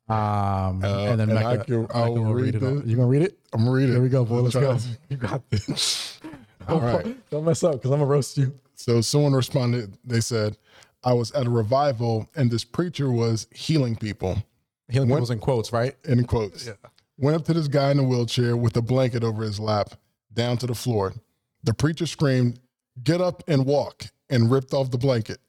Um, 0.09 0.83
Uh, 0.83 0.87
and 1.11 1.19
then 1.19 1.29
and 1.29 1.33
Mecca, 1.35 1.47
I 1.47 1.57
can- 1.57 1.81
Mecca 1.81 1.95
I'll 1.97 2.13
will 2.15 2.33
read 2.33 2.55
it. 2.55 2.63
all. 2.63 2.75
this. 2.75 2.85
You 2.87 2.95
gonna 2.95 3.07
read 3.07 3.21
it? 3.21 3.37
I'm 3.53 3.59
gonna 3.61 3.71
read 3.71 3.89
it. 3.89 3.93
Here 3.93 4.01
we 4.01 4.09
go, 4.09 4.25
boy. 4.25 4.41
Let's 4.41 4.55
go. 4.55 4.77
You 5.09 5.17
got 5.17 5.47
this. 5.49 6.19
All 6.67 6.79
right. 6.81 7.17
Don't 7.29 7.45
mess 7.45 7.63
up 7.63 7.73
because 7.73 7.91
I'm 7.91 7.99
gonna 7.99 8.09
roast 8.09 8.37
you. 8.37 8.53
So 8.75 9.01
someone 9.01 9.33
responded. 9.33 9.97
They 10.05 10.19
said, 10.21 10.57
"I 11.03 11.13
was 11.13 11.31
at 11.33 11.45
a 11.45 11.49
revival 11.49 12.27
and 12.35 12.49
this 12.49 12.63
preacher 12.63 13.11
was 13.11 13.47
healing 13.53 13.95
people." 13.95 14.41
Healing 14.89 15.09
What- 15.09 15.17
people's 15.17 15.29
in 15.31 15.39
quotes, 15.39 15.71
right? 15.71 15.95
in 16.05 16.23
quotes. 16.25 16.65
Yeah. 16.67 16.73
Went 17.17 17.35
up 17.37 17.45
to 17.45 17.53
this 17.53 17.67
guy 17.67 17.91
in 17.91 17.99
a 17.99 18.03
wheelchair 18.03 18.55
with 18.57 18.75
a 18.77 18.81
blanket 18.81 19.23
over 19.23 19.43
his 19.43 19.59
lap, 19.59 19.91
down 20.33 20.57
to 20.57 20.65
the 20.67 20.73
floor. 20.75 21.13
The 21.63 21.73
preacher 21.73 22.05
screamed, 22.07 22.59
Get 23.03 23.21
up 23.21 23.43
and 23.47 23.65
walk, 23.65 24.05
and 24.29 24.49
ripped 24.49 24.73
off 24.73 24.89
the 24.91 24.97
blanket. 24.97 25.39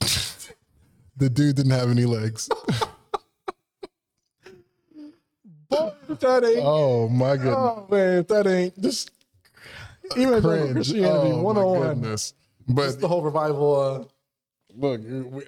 the 1.16 1.30
dude 1.30 1.56
didn't 1.56 1.72
have 1.72 1.90
any 1.90 2.04
legs. 2.04 2.48
That 6.20 6.44
ain't. 6.44 6.60
Oh 6.64 7.08
my 7.08 7.36
goodness. 7.36 7.54
Oh 7.56 7.86
man, 7.90 8.18
if 8.18 8.28
that 8.28 8.46
ain't 8.46 8.80
just 8.80 9.10
even 10.16 10.40
Cringe. 10.40 10.72
Christianity 10.72 11.30
Oh, 11.32 11.42
one 11.42 11.56
on 11.58 11.64
one. 11.64 11.80
goodness. 12.00 12.34
But 12.68 13.00
The 13.00 13.08
whole 13.08 13.22
revival. 13.22 13.80
Uh, 13.80 14.04
look, 14.76 15.00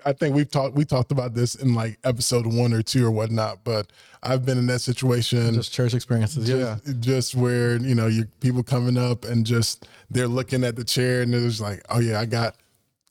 I 0.04 0.12
think 0.12 0.34
we've 0.34 0.50
talked 0.50 0.74
we 0.74 0.84
talked 0.84 1.12
about 1.12 1.34
this 1.34 1.54
in 1.54 1.74
like 1.74 1.98
episode 2.04 2.46
one 2.46 2.72
or 2.72 2.82
two 2.82 3.06
or 3.06 3.10
whatnot. 3.10 3.64
But 3.64 3.90
I've 4.22 4.44
been 4.44 4.58
in 4.58 4.66
that 4.66 4.80
situation. 4.80 5.54
just 5.54 5.72
church 5.72 5.94
experiences. 5.94 6.48
Yeah. 6.48 6.78
just, 6.84 7.00
just 7.00 7.34
where 7.34 7.76
you 7.76 7.94
know 7.94 8.06
you 8.08 8.24
people 8.40 8.62
coming 8.62 8.96
up 8.98 9.24
and 9.24 9.46
just 9.46 9.88
they're 10.10 10.28
looking 10.28 10.64
at 10.64 10.76
the 10.76 10.84
chair 10.84 11.22
and 11.22 11.32
they're 11.32 11.40
just 11.40 11.60
like, 11.60 11.82
oh 11.90 12.00
yeah, 12.00 12.20
I 12.20 12.24
got. 12.26 12.56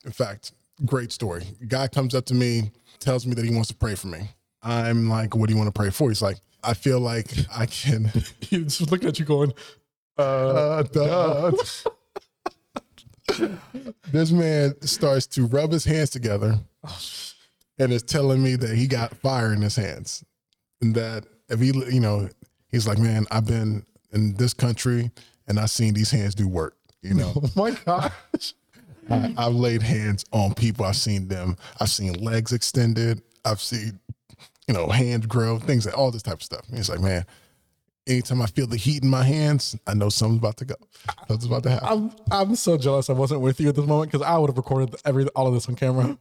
In 0.06 0.12
fact, 0.12 0.52
great 0.86 1.12
story. 1.12 1.44
Guy 1.68 1.88
comes 1.90 2.16
up 2.16 2.26
to 2.28 2.34
me, 2.34 2.72
tells 3.00 3.26
me 3.26 3.34
that 3.36 3.44
he 3.44 3.52
wants 3.54 3.68
to 3.70 3.76
pray 3.76 3.96
for 3.96 4.08
me. 4.08 4.30
I'm 4.64 5.10
like, 5.10 5.36
what 5.36 5.48
do 5.48 5.54
you 5.54 5.58
want 5.58 5.68
to 5.74 5.78
pray 5.78 5.90
for? 5.90 6.10
He's 6.10 6.22
like, 6.22 6.38
I 6.68 6.74
feel 6.74 7.00
like 7.00 7.32
I 7.56 7.66
can. 7.66 8.12
He's 8.42 8.78
just 8.78 8.92
looking 8.92 9.08
at 9.08 9.20
you 9.20 9.26
going, 9.26 9.54
Uh, 10.18 10.84
duh. 10.84 11.52
this 14.12 14.32
man 14.32 14.80
starts 14.82 15.28
to 15.28 15.46
rub 15.46 15.72
his 15.72 15.86
hands 15.86 16.10
together 16.10 16.60
and 17.80 17.94
is 17.94 18.04
telling 18.04 18.44
me 18.44 18.56
that 18.56 18.76
he 18.76 18.88
got 18.88 19.16
fire 19.16 19.54
in 19.54 19.62
his 19.62 19.76
hands. 19.76 20.24
And 20.82 20.94
that 20.96 21.26
if 21.50 21.60
he, 21.60 21.68
you 21.68 22.00
know, 22.00 22.30
he's 22.70 22.88
like, 22.88 22.98
man, 22.98 23.26
I've 23.32 23.46
been 23.46 23.86
in 24.12 24.36
this 24.36 24.54
country 24.54 25.12
and 25.48 25.60
I've 25.60 25.72
seen 25.72 25.94
these 25.94 26.12
hands 26.12 26.36
do 26.36 26.48
work. 26.48 26.76
You 27.02 27.14
know, 27.14 27.34
oh 27.44 27.50
my 27.56 27.72
gosh. 27.86 28.54
I, 29.10 29.34
I've 29.38 29.54
laid 29.54 29.82
hands 29.82 30.26
on 30.34 30.54
people. 30.54 30.84
I've 30.86 30.98
seen 30.98 31.30
them. 31.30 31.56
I've 31.80 31.90
seen 31.90 32.14
legs 32.14 32.52
extended. 32.52 33.22
I've 33.46 33.62
seen, 33.62 34.00
you 34.68 34.74
know, 34.74 34.88
hands 34.88 35.26
grow, 35.26 35.60
things 35.60 35.86
like 35.86 35.98
all 35.98 36.12
this 36.12 36.24
type 36.24 36.36
of 36.36 36.44
stuff. 36.44 36.68
And 36.68 36.78
he's 36.78 36.90
like, 36.90 37.00
man, 37.00 37.26
anytime 38.06 38.42
I 38.42 38.48
feel 38.48 38.68
the 38.68 38.78
heat 38.78 39.04
in 39.04 39.10
my 39.10 39.24
hands, 39.24 39.76
I 39.86 39.94
know 39.94 40.10
something's 40.10 40.40
about 40.40 40.58
to 40.58 40.66
go. 40.66 40.76
Something's 41.28 41.46
about 41.46 41.64
to 41.64 41.70
happen. 41.70 41.88
I'm 41.90 42.12
I'm 42.32 42.56
so 42.56 42.78
jealous 42.78 43.10
I 43.10 43.14
wasn't 43.14 43.42
with 43.42 43.60
you 43.60 43.70
at 43.70 43.76
this 43.76 43.86
moment 43.86 44.12
because 44.12 44.26
I 44.26 44.38
would 44.38 44.50
have 44.50 44.58
recorded 44.58 44.96
every 45.06 45.28
all 45.30 45.48
of 45.48 45.54
this 45.54 45.68
on 45.68 45.76
camera. 45.76 46.18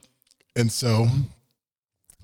And 0.55 0.71
so 0.71 1.07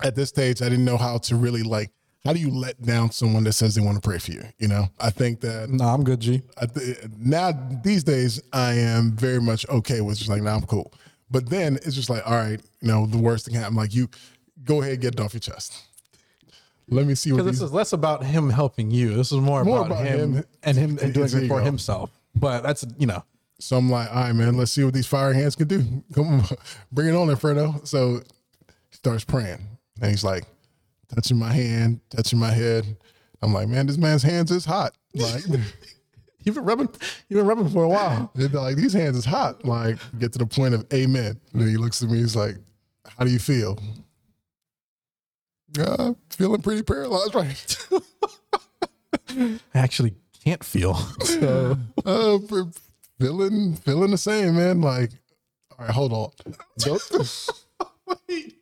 at 0.01 0.15
this 0.15 0.29
stage, 0.29 0.61
I 0.61 0.69
didn't 0.69 0.85
know 0.85 0.97
how 0.97 1.17
to 1.19 1.35
really 1.35 1.63
like, 1.63 1.91
how 2.25 2.33
do 2.33 2.39
you 2.39 2.49
let 2.49 2.81
down 2.81 3.11
someone 3.11 3.43
that 3.43 3.53
says 3.53 3.75
they 3.75 3.81
want 3.81 4.01
to 4.01 4.07
pray 4.07 4.17
for 4.17 4.31
you? 4.31 4.43
You 4.57 4.69
know, 4.69 4.87
I 4.99 5.09
think 5.09 5.41
that 5.41 5.69
No, 5.69 5.85
I'm 5.85 6.03
good, 6.03 6.19
G. 6.19 6.41
I 6.57 6.65
th- 6.65 6.97
now 7.17 7.51
these 7.83 8.03
days 8.03 8.41
I 8.53 8.73
am 8.73 9.11
very 9.11 9.41
much 9.41 9.67
okay 9.69 10.01
with 10.01 10.17
just 10.17 10.29
like, 10.29 10.41
now 10.41 10.51
nah, 10.51 10.57
I'm 10.57 10.65
cool. 10.65 10.93
But 11.29 11.49
then 11.49 11.77
it's 11.77 11.95
just 11.95 12.09
like, 12.09 12.25
all 12.25 12.35
right, 12.35 12.61
you 12.81 12.87
know, 12.87 13.05
the 13.05 13.17
worst 13.17 13.45
thing 13.45 13.55
happened. 13.55 13.77
Like 13.77 13.93
you 13.93 14.09
go 14.63 14.81
ahead, 14.81 14.93
and 14.93 15.01
get 15.01 15.13
it 15.15 15.19
off 15.19 15.33
your 15.33 15.41
chest. 15.41 15.73
Let 16.89 17.05
me 17.05 17.15
see 17.15 17.31
what 17.31 17.45
these, 17.45 17.59
this 17.59 17.61
is 17.61 17.71
less 17.73 17.93
about 17.93 18.23
him 18.23 18.49
helping 18.49 18.91
you. 18.91 19.13
This 19.15 19.31
is 19.31 19.37
more, 19.39 19.63
More 19.63 19.79
about, 19.85 19.91
about 19.91 20.05
him, 20.05 20.33
him. 20.35 20.43
and 20.63 20.77
him 20.77 20.99
and 21.01 21.13
doing 21.13 21.23
His 21.23 21.33
it 21.35 21.47
for 21.47 21.57
ego. 21.59 21.63
himself. 21.65 22.11
But 22.35 22.61
that's 22.61 22.85
you 22.97 23.07
know, 23.07 23.23
So 23.59 23.77
I'm 23.77 23.89
like, 23.89 24.09
all 24.09 24.23
right, 24.23 24.33
man, 24.33 24.57
let's 24.57 24.71
see 24.71 24.83
what 24.83 24.93
these 24.93 25.07
fire 25.07 25.33
hands 25.33 25.55
can 25.55 25.67
do. 25.67 25.83
Come 26.13 26.27
on, 26.27 26.43
bring 26.91 27.07
it 27.07 27.15
on, 27.15 27.29
Alfredo. 27.29 27.81
So 27.85 28.17
he 28.89 28.95
starts 28.95 29.23
praying. 29.23 29.59
And 30.01 30.11
he's 30.11 30.23
like, 30.23 30.43
touching 31.13 31.37
my 31.37 31.53
hand, 31.53 32.01
touching 32.09 32.39
my 32.39 32.51
head. 32.51 32.97
I'm 33.41 33.53
like, 33.53 33.67
man, 33.67 33.85
this 33.87 33.97
man's 33.97 34.23
hands 34.23 34.51
is 34.51 34.65
hot. 34.65 34.93
Like, 35.13 35.43
you've 36.43 36.55
been 36.55 36.65
rubbing, 36.65 36.89
you've 37.29 37.37
been 37.39 37.45
rubbing 37.47 37.69
for 37.69 37.83
a 37.83 37.89
while. 37.89 38.31
they're 38.35 38.49
like, 38.49 38.75
these 38.75 38.93
hands 38.93 39.17
is 39.17 39.25
hot. 39.25 39.63
Like, 39.63 39.97
get 40.19 40.31
to 40.33 40.39
the 40.39 40.45
point 40.45 40.73
of 40.73 40.85
amen. 40.93 41.39
And 41.53 41.61
then 41.61 41.69
he 41.69 41.77
looks 41.77 42.01
at 42.03 42.09
me, 42.09 42.17
he's 42.17 42.35
like, 42.35 42.55
how 43.17 43.23
do 43.25 43.31
you 43.31 43.39
feel? 43.39 43.77
Uh, 45.79 46.13
feeling 46.29 46.61
pretty 46.61 46.83
paralyzed, 46.83 47.35
right? 47.35 47.77
I 49.29 49.59
actually 49.73 50.15
can't 50.43 50.63
feel. 50.63 50.95
So 50.95 51.77
uh, 52.05 52.39
feeling, 53.19 53.75
feeling 53.77 54.11
the 54.11 54.17
same, 54.17 54.55
man. 54.55 54.81
Like, 54.81 55.11
all 55.71 55.85
right, 55.85 55.89
hold 55.93 56.13
on. 56.13 56.31
Don't- 56.79 57.49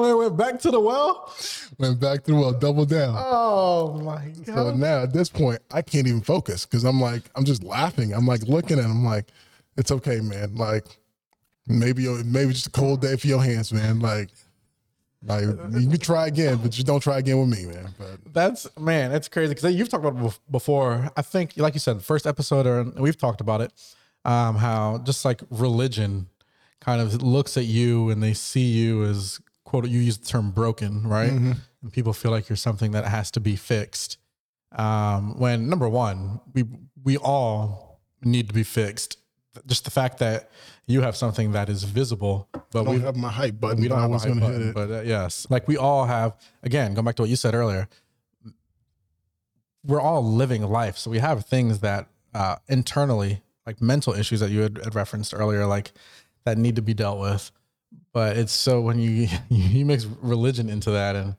I 0.00 0.14
went 0.14 0.36
back 0.36 0.60
to 0.60 0.70
the 0.70 0.78
well. 0.78 1.34
Went 1.78 2.00
back 2.00 2.22
to 2.24 2.30
the 2.30 2.36
well, 2.38 2.52
double 2.52 2.84
down. 2.84 3.16
Oh 3.18 3.94
my 3.98 4.28
god! 4.44 4.54
So 4.54 4.74
now 4.74 5.02
at 5.02 5.12
this 5.12 5.28
point, 5.28 5.58
I 5.72 5.82
can't 5.82 6.06
even 6.06 6.20
focus 6.20 6.64
because 6.64 6.84
I'm 6.84 7.00
like, 7.00 7.24
I'm 7.34 7.44
just 7.44 7.64
laughing. 7.64 8.12
I'm 8.14 8.24
like 8.26 8.42
looking 8.42 8.78
at 8.78 8.84
him 8.84 9.04
like, 9.04 9.26
it's 9.76 9.90
okay, 9.90 10.20
man. 10.20 10.54
Like 10.54 10.86
maybe 11.66 12.06
maybe 12.24 12.52
just 12.52 12.68
a 12.68 12.70
cold 12.70 13.00
day 13.02 13.16
for 13.16 13.26
your 13.26 13.42
hands, 13.42 13.72
man. 13.72 13.98
Like, 13.98 14.28
like 15.24 15.42
you 15.42 15.88
can 15.88 15.98
try 15.98 16.26
again, 16.28 16.58
but 16.58 16.70
just 16.70 16.86
don't 16.86 17.00
try 17.00 17.18
again 17.18 17.40
with 17.40 17.48
me, 17.48 17.66
man. 17.66 17.88
But 17.98 18.32
That's 18.32 18.66
man, 18.78 19.12
it's 19.12 19.28
crazy 19.28 19.54
because 19.54 19.74
you've 19.74 19.88
talked 19.88 20.04
about 20.04 20.32
it 20.32 20.38
before. 20.50 21.10
I 21.16 21.22
think, 21.22 21.54
like 21.56 21.74
you 21.74 21.80
said, 21.80 22.02
first 22.02 22.26
episode, 22.26 22.66
or 22.66 22.84
we've 23.00 23.18
talked 23.18 23.40
about 23.40 23.60
it. 23.60 23.72
Um, 24.24 24.56
how 24.56 24.98
just 24.98 25.24
like 25.24 25.42
religion 25.50 26.28
kind 26.80 27.00
of 27.00 27.22
looks 27.22 27.56
at 27.56 27.64
you 27.64 28.10
and 28.10 28.22
they 28.22 28.34
see 28.34 28.66
you 28.66 29.04
as 29.04 29.40
quote. 29.64 29.88
You 29.88 30.00
use 30.00 30.18
the 30.18 30.26
term 30.26 30.50
broken, 30.50 31.06
right? 31.06 31.32
And 31.82 31.92
people 31.92 32.12
feel 32.12 32.30
like 32.30 32.48
you're 32.48 32.56
something 32.56 32.92
that 32.92 33.04
has 33.04 33.30
to 33.32 33.40
be 33.40 33.56
fixed. 33.56 34.18
Um, 34.72 35.38
when 35.38 35.68
number 35.68 35.88
one, 35.88 36.40
we 36.54 36.64
we 37.02 37.16
all 37.16 38.00
need 38.22 38.48
to 38.48 38.54
be 38.54 38.62
fixed. 38.64 39.18
Just 39.66 39.84
the 39.84 39.90
fact 39.90 40.18
that 40.18 40.50
you 40.88 41.02
have 41.02 41.14
something 41.14 41.52
that 41.52 41.68
is 41.68 41.84
visible, 41.84 42.48
but 42.72 42.86
we 42.86 42.98
have 43.00 43.14
my 43.14 43.30
hype 43.30 43.60
button. 43.60 43.80
we 43.80 43.88
don't 43.88 44.00
have 44.00 44.10
was 44.10 44.24
hype 44.24 44.40
button, 44.40 44.52
hit 44.52 44.62
it. 44.68 44.74
but 44.74 44.90
uh, 44.90 45.02
yes, 45.02 45.46
like 45.50 45.68
we 45.68 45.76
all 45.76 46.06
have. 46.06 46.34
Again, 46.62 46.94
going 46.94 47.04
back 47.04 47.14
to 47.16 47.22
what 47.22 47.28
you 47.28 47.36
said 47.36 47.54
earlier, 47.54 47.88
we're 49.84 50.00
all 50.00 50.24
living 50.24 50.62
life, 50.62 50.96
so 50.96 51.10
we 51.10 51.18
have 51.18 51.44
things 51.44 51.80
that 51.80 52.08
uh, 52.34 52.56
internally, 52.68 53.42
like 53.66 53.82
mental 53.82 54.14
issues 54.14 54.40
that 54.40 54.50
you 54.50 54.62
had, 54.62 54.78
had 54.78 54.94
referenced 54.94 55.34
earlier, 55.34 55.66
like 55.66 55.92
that 56.44 56.56
need 56.56 56.76
to 56.76 56.82
be 56.82 56.94
dealt 56.94 57.20
with. 57.20 57.52
But 58.12 58.38
it's 58.38 58.52
so 58.52 58.80
when 58.80 58.98
you 58.98 59.28
you 59.50 59.84
mix 59.84 60.06
religion 60.06 60.70
into 60.70 60.90
that, 60.92 61.16
and 61.16 61.36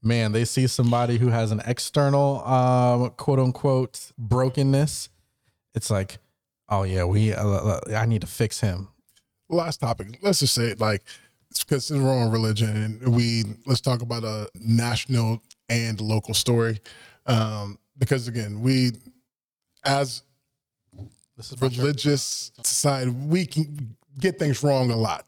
man, 0.00 0.30
they 0.30 0.44
see 0.44 0.68
somebody 0.68 1.18
who 1.18 1.28
has 1.28 1.50
an 1.50 1.60
external 1.66 2.44
um, 2.46 3.10
quote 3.10 3.40
unquote 3.40 4.12
brokenness. 4.16 5.08
It's 5.74 5.90
like, 5.90 6.18
oh 6.72 6.82
yeah, 6.84 7.04
we 7.04 7.32
uh, 7.32 7.78
I 7.94 8.06
need 8.06 8.20
to 8.22 8.26
fix 8.26 8.60
him. 8.60 8.88
last 9.48 9.80
topic. 9.80 10.18
Let's 10.22 10.40
just 10.40 10.54
say 10.54 10.64
it 10.70 10.80
like 10.80 11.02
because 11.58 11.90
it's 11.90 12.00
wrong 12.00 12.30
religion, 12.30 12.70
and 13.02 13.14
we 13.14 13.44
let's 13.66 13.80
talk 13.80 14.00
about 14.02 14.24
a 14.24 14.48
national 14.54 15.42
and 15.68 16.00
local 16.00 16.34
story. 16.34 16.80
Um, 17.26 17.78
because 17.98 18.26
again, 18.26 18.62
we 18.62 18.92
as 19.84 20.22
This 21.36 21.52
is 21.52 21.60
church. 21.60 21.76
religious 21.78 22.52
society, 22.64 23.10
we 23.10 23.46
can 23.46 23.96
get 24.18 24.38
things 24.38 24.62
wrong 24.62 24.90
a 24.90 24.96
lot. 24.96 25.26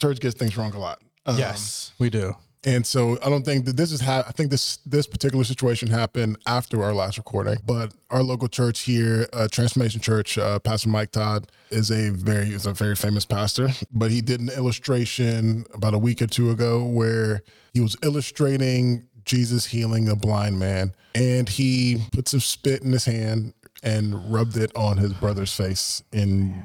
Church 0.00 0.20
gets 0.20 0.36
things 0.36 0.56
wrong 0.56 0.72
a 0.74 0.78
lot. 0.78 1.00
Um, 1.26 1.38
Yes, 1.38 1.92
we 1.98 2.08
do. 2.10 2.34
And 2.64 2.86
so 2.86 3.18
I 3.22 3.28
don't 3.28 3.44
think 3.44 3.66
that 3.66 3.76
this 3.76 3.92
is 3.92 4.00
ha- 4.00 4.24
I 4.26 4.32
think 4.32 4.50
this 4.50 4.78
this 4.86 5.06
particular 5.06 5.44
situation 5.44 5.88
happened 5.88 6.38
after 6.46 6.82
our 6.82 6.94
last 6.94 7.18
recording. 7.18 7.56
But 7.64 7.92
our 8.10 8.22
local 8.22 8.48
church 8.48 8.80
here, 8.80 9.28
uh, 9.32 9.48
Transformation 9.48 10.00
Church, 10.00 10.38
uh, 10.38 10.58
Pastor 10.58 10.88
Mike 10.88 11.12
Todd 11.12 11.50
is 11.70 11.90
a 11.90 12.10
very 12.10 12.48
is 12.48 12.66
a 12.66 12.72
very 12.72 12.96
famous 12.96 13.24
pastor. 13.24 13.68
But 13.92 14.10
he 14.10 14.20
did 14.20 14.40
an 14.40 14.48
illustration 14.50 15.66
about 15.74 15.94
a 15.94 15.98
week 15.98 16.22
or 16.22 16.26
two 16.26 16.50
ago 16.50 16.84
where 16.84 17.42
he 17.72 17.80
was 17.80 17.96
illustrating 18.02 19.06
Jesus 19.24 19.66
healing 19.66 20.08
a 20.08 20.16
blind 20.16 20.58
man, 20.58 20.92
and 21.14 21.48
he 21.48 22.02
put 22.12 22.28
some 22.28 22.40
spit 22.40 22.82
in 22.82 22.92
his 22.92 23.04
hand 23.04 23.52
and 23.82 24.32
rubbed 24.32 24.56
it 24.56 24.74
on 24.74 24.96
his 24.96 25.12
brother's 25.12 25.54
face 25.54 26.02
in 26.12 26.64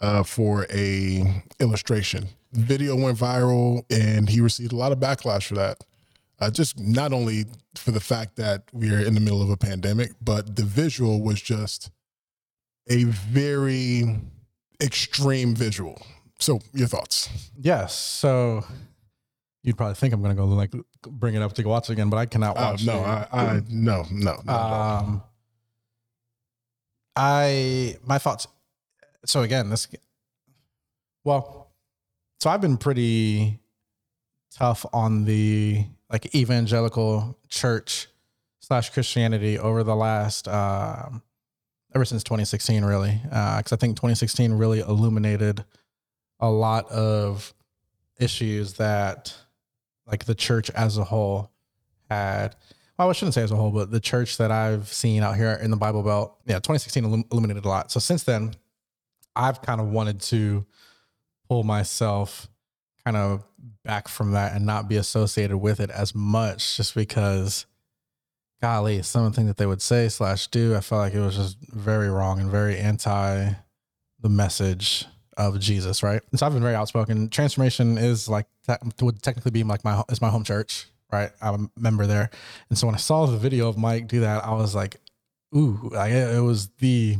uh, 0.00 0.22
for 0.22 0.66
a 0.70 1.44
illustration. 1.60 2.28
Video 2.56 2.96
went 2.96 3.18
viral, 3.18 3.84
and 3.90 4.28
he 4.28 4.40
received 4.40 4.72
a 4.72 4.76
lot 4.76 4.92
of 4.92 4.98
backlash 4.98 5.46
for 5.46 5.54
that. 5.54 5.84
Uh, 6.38 6.50
just 6.50 6.78
not 6.78 7.12
only 7.12 7.44
for 7.76 7.90
the 7.92 8.00
fact 8.00 8.36
that 8.36 8.64
we 8.72 8.92
are 8.94 8.98
in 9.00 9.14
the 9.14 9.20
middle 9.20 9.40
of 9.42 9.48
a 9.50 9.56
pandemic, 9.56 10.12
but 10.20 10.56
the 10.56 10.64
visual 10.64 11.22
was 11.22 11.40
just 11.40 11.90
a 12.90 13.04
very 13.04 14.18
extreme 14.82 15.54
visual. 15.54 16.00
So, 16.38 16.60
your 16.74 16.88
thoughts? 16.88 17.30
Yes. 17.58 17.94
So 17.94 18.64
you'd 19.62 19.76
probably 19.78 19.94
think 19.94 20.12
I'm 20.12 20.20
going 20.22 20.36
to 20.36 20.40
go 20.40 20.46
like 20.46 20.72
bring 21.02 21.34
it 21.34 21.40
up 21.42 21.54
to 21.54 21.62
go 21.62 21.70
watch 21.70 21.88
it 21.88 21.94
again, 21.94 22.10
but 22.10 22.18
I 22.18 22.26
cannot 22.26 22.56
Uh, 22.58 22.60
watch. 22.72 22.84
no, 22.84 22.98
it. 23.00 23.06
I, 23.06 23.26
I 23.32 23.62
no, 23.70 24.04
no, 24.10 24.40
no. 24.44 24.52
um, 24.52 25.22
I 27.14 27.96
my 28.04 28.18
thoughts. 28.18 28.46
So 29.24 29.42
again, 29.42 29.70
this. 29.70 29.88
Well, 31.24 31.65
so 32.38 32.50
I've 32.50 32.60
been 32.60 32.76
pretty 32.76 33.60
tough 34.52 34.86
on 34.92 35.24
the 35.24 35.84
like 36.10 36.34
evangelical 36.34 37.38
church 37.48 38.08
slash 38.60 38.90
Christianity 38.90 39.58
over 39.58 39.82
the 39.82 39.96
last 39.96 40.48
um, 40.48 41.22
ever 41.94 42.04
since 42.04 42.22
2016, 42.24 42.84
really, 42.84 43.20
because 43.22 43.72
I 43.72 43.76
think 43.76 43.96
2016 43.96 44.52
really 44.52 44.80
illuminated 44.80 45.64
a 46.40 46.50
lot 46.50 46.90
of 46.90 47.54
issues 48.18 48.74
that 48.74 49.34
like 50.06 50.24
the 50.24 50.34
church 50.34 50.70
as 50.70 50.98
a 50.98 51.04
whole 51.04 51.50
had 52.10 52.54
well, 52.98 53.10
I 53.10 53.12
shouldn't 53.12 53.34
say 53.34 53.42
as 53.42 53.52
a 53.52 53.56
whole, 53.56 53.70
but 53.70 53.90
the 53.90 54.00
church 54.00 54.38
that 54.38 54.50
I've 54.50 54.90
seen 54.90 55.22
out 55.22 55.36
here 55.36 55.52
in 55.62 55.70
the 55.70 55.76
Bible 55.76 56.02
Belt, 56.02 56.38
yeah, 56.46 56.54
2016 56.54 57.26
illuminated 57.30 57.66
a 57.66 57.68
lot. 57.68 57.90
So 57.90 58.00
since 58.00 58.22
then, 58.22 58.54
I've 59.34 59.60
kind 59.60 59.82
of 59.82 59.88
wanted 59.88 60.20
to 60.22 60.64
pull 61.48 61.62
myself 61.62 62.48
kind 63.04 63.16
of 63.16 63.44
back 63.84 64.08
from 64.08 64.32
that 64.32 64.54
and 64.54 64.66
not 64.66 64.88
be 64.88 64.96
associated 64.96 65.58
with 65.58 65.80
it 65.80 65.90
as 65.90 66.14
much, 66.14 66.76
just 66.76 66.94
because, 66.94 67.66
golly, 68.60 69.02
some 69.02 69.24
of 69.24 69.32
the 69.32 69.36
things 69.36 69.48
that 69.48 69.56
they 69.56 69.66
would 69.66 69.82
say 69.82 70.08
slash 70.08 70.48
do, 70.48 70.74
I 70.74 70.80
felt 70.80 71.00
like 71.00 71.14
it 71.14 71.20
was 71.20 71.36
just 71.36 71.58
very 71.70 72.10
wrong 72.10 72.40
and 72.40 72.50
very 72.50 72.76
anti 72.78 73.52
the 74.20 74.28
message 74.28 75.04
of 75.36 75.60
Jesus, 75.60 76.02
right? 76.02 76.22
And 76.30 76.40
so 76.40 76.46
I've 76.46 76.52
been 76.52 76.62
very 76.62 76.74
outspoken. 76.74 77.28
Transformation 77.28 77.98
is 77.98 78.28
like 78.28 78.46
would 79.00 79.22
technically 79.22 79.50
be 79.50 79.62
like 79.62 79.84
my 79.84 80.02
is 80.08 80.20
my 80.20 80.30
home 80.30 80.44
church, 80.44 80.86
right? 81.12 81.30
I'm 81.40 81.70
a 81.76 81.80
member 81.80 82.06
there, 82.06 82.30
and 82.68 82.78
so 82.78 82.86
when 82.86 82.94
I 82.94 82.98
saw 82.98 83.26
the 83.26 83.36
video 83.36 83.68
of 83.68 83.76
Mike 83.76 84.08
do 84.08 84.20
that, 84.20 84.44
I 84.44 84.52
was 84.54 84.74
like, 84.74 84.96
"Ooh!" 85.54 85.90
Like, 85.92 86.12
it 86.12 86.36
it 86.36 86.40
was 86.40 86.68
the 86.78 87.18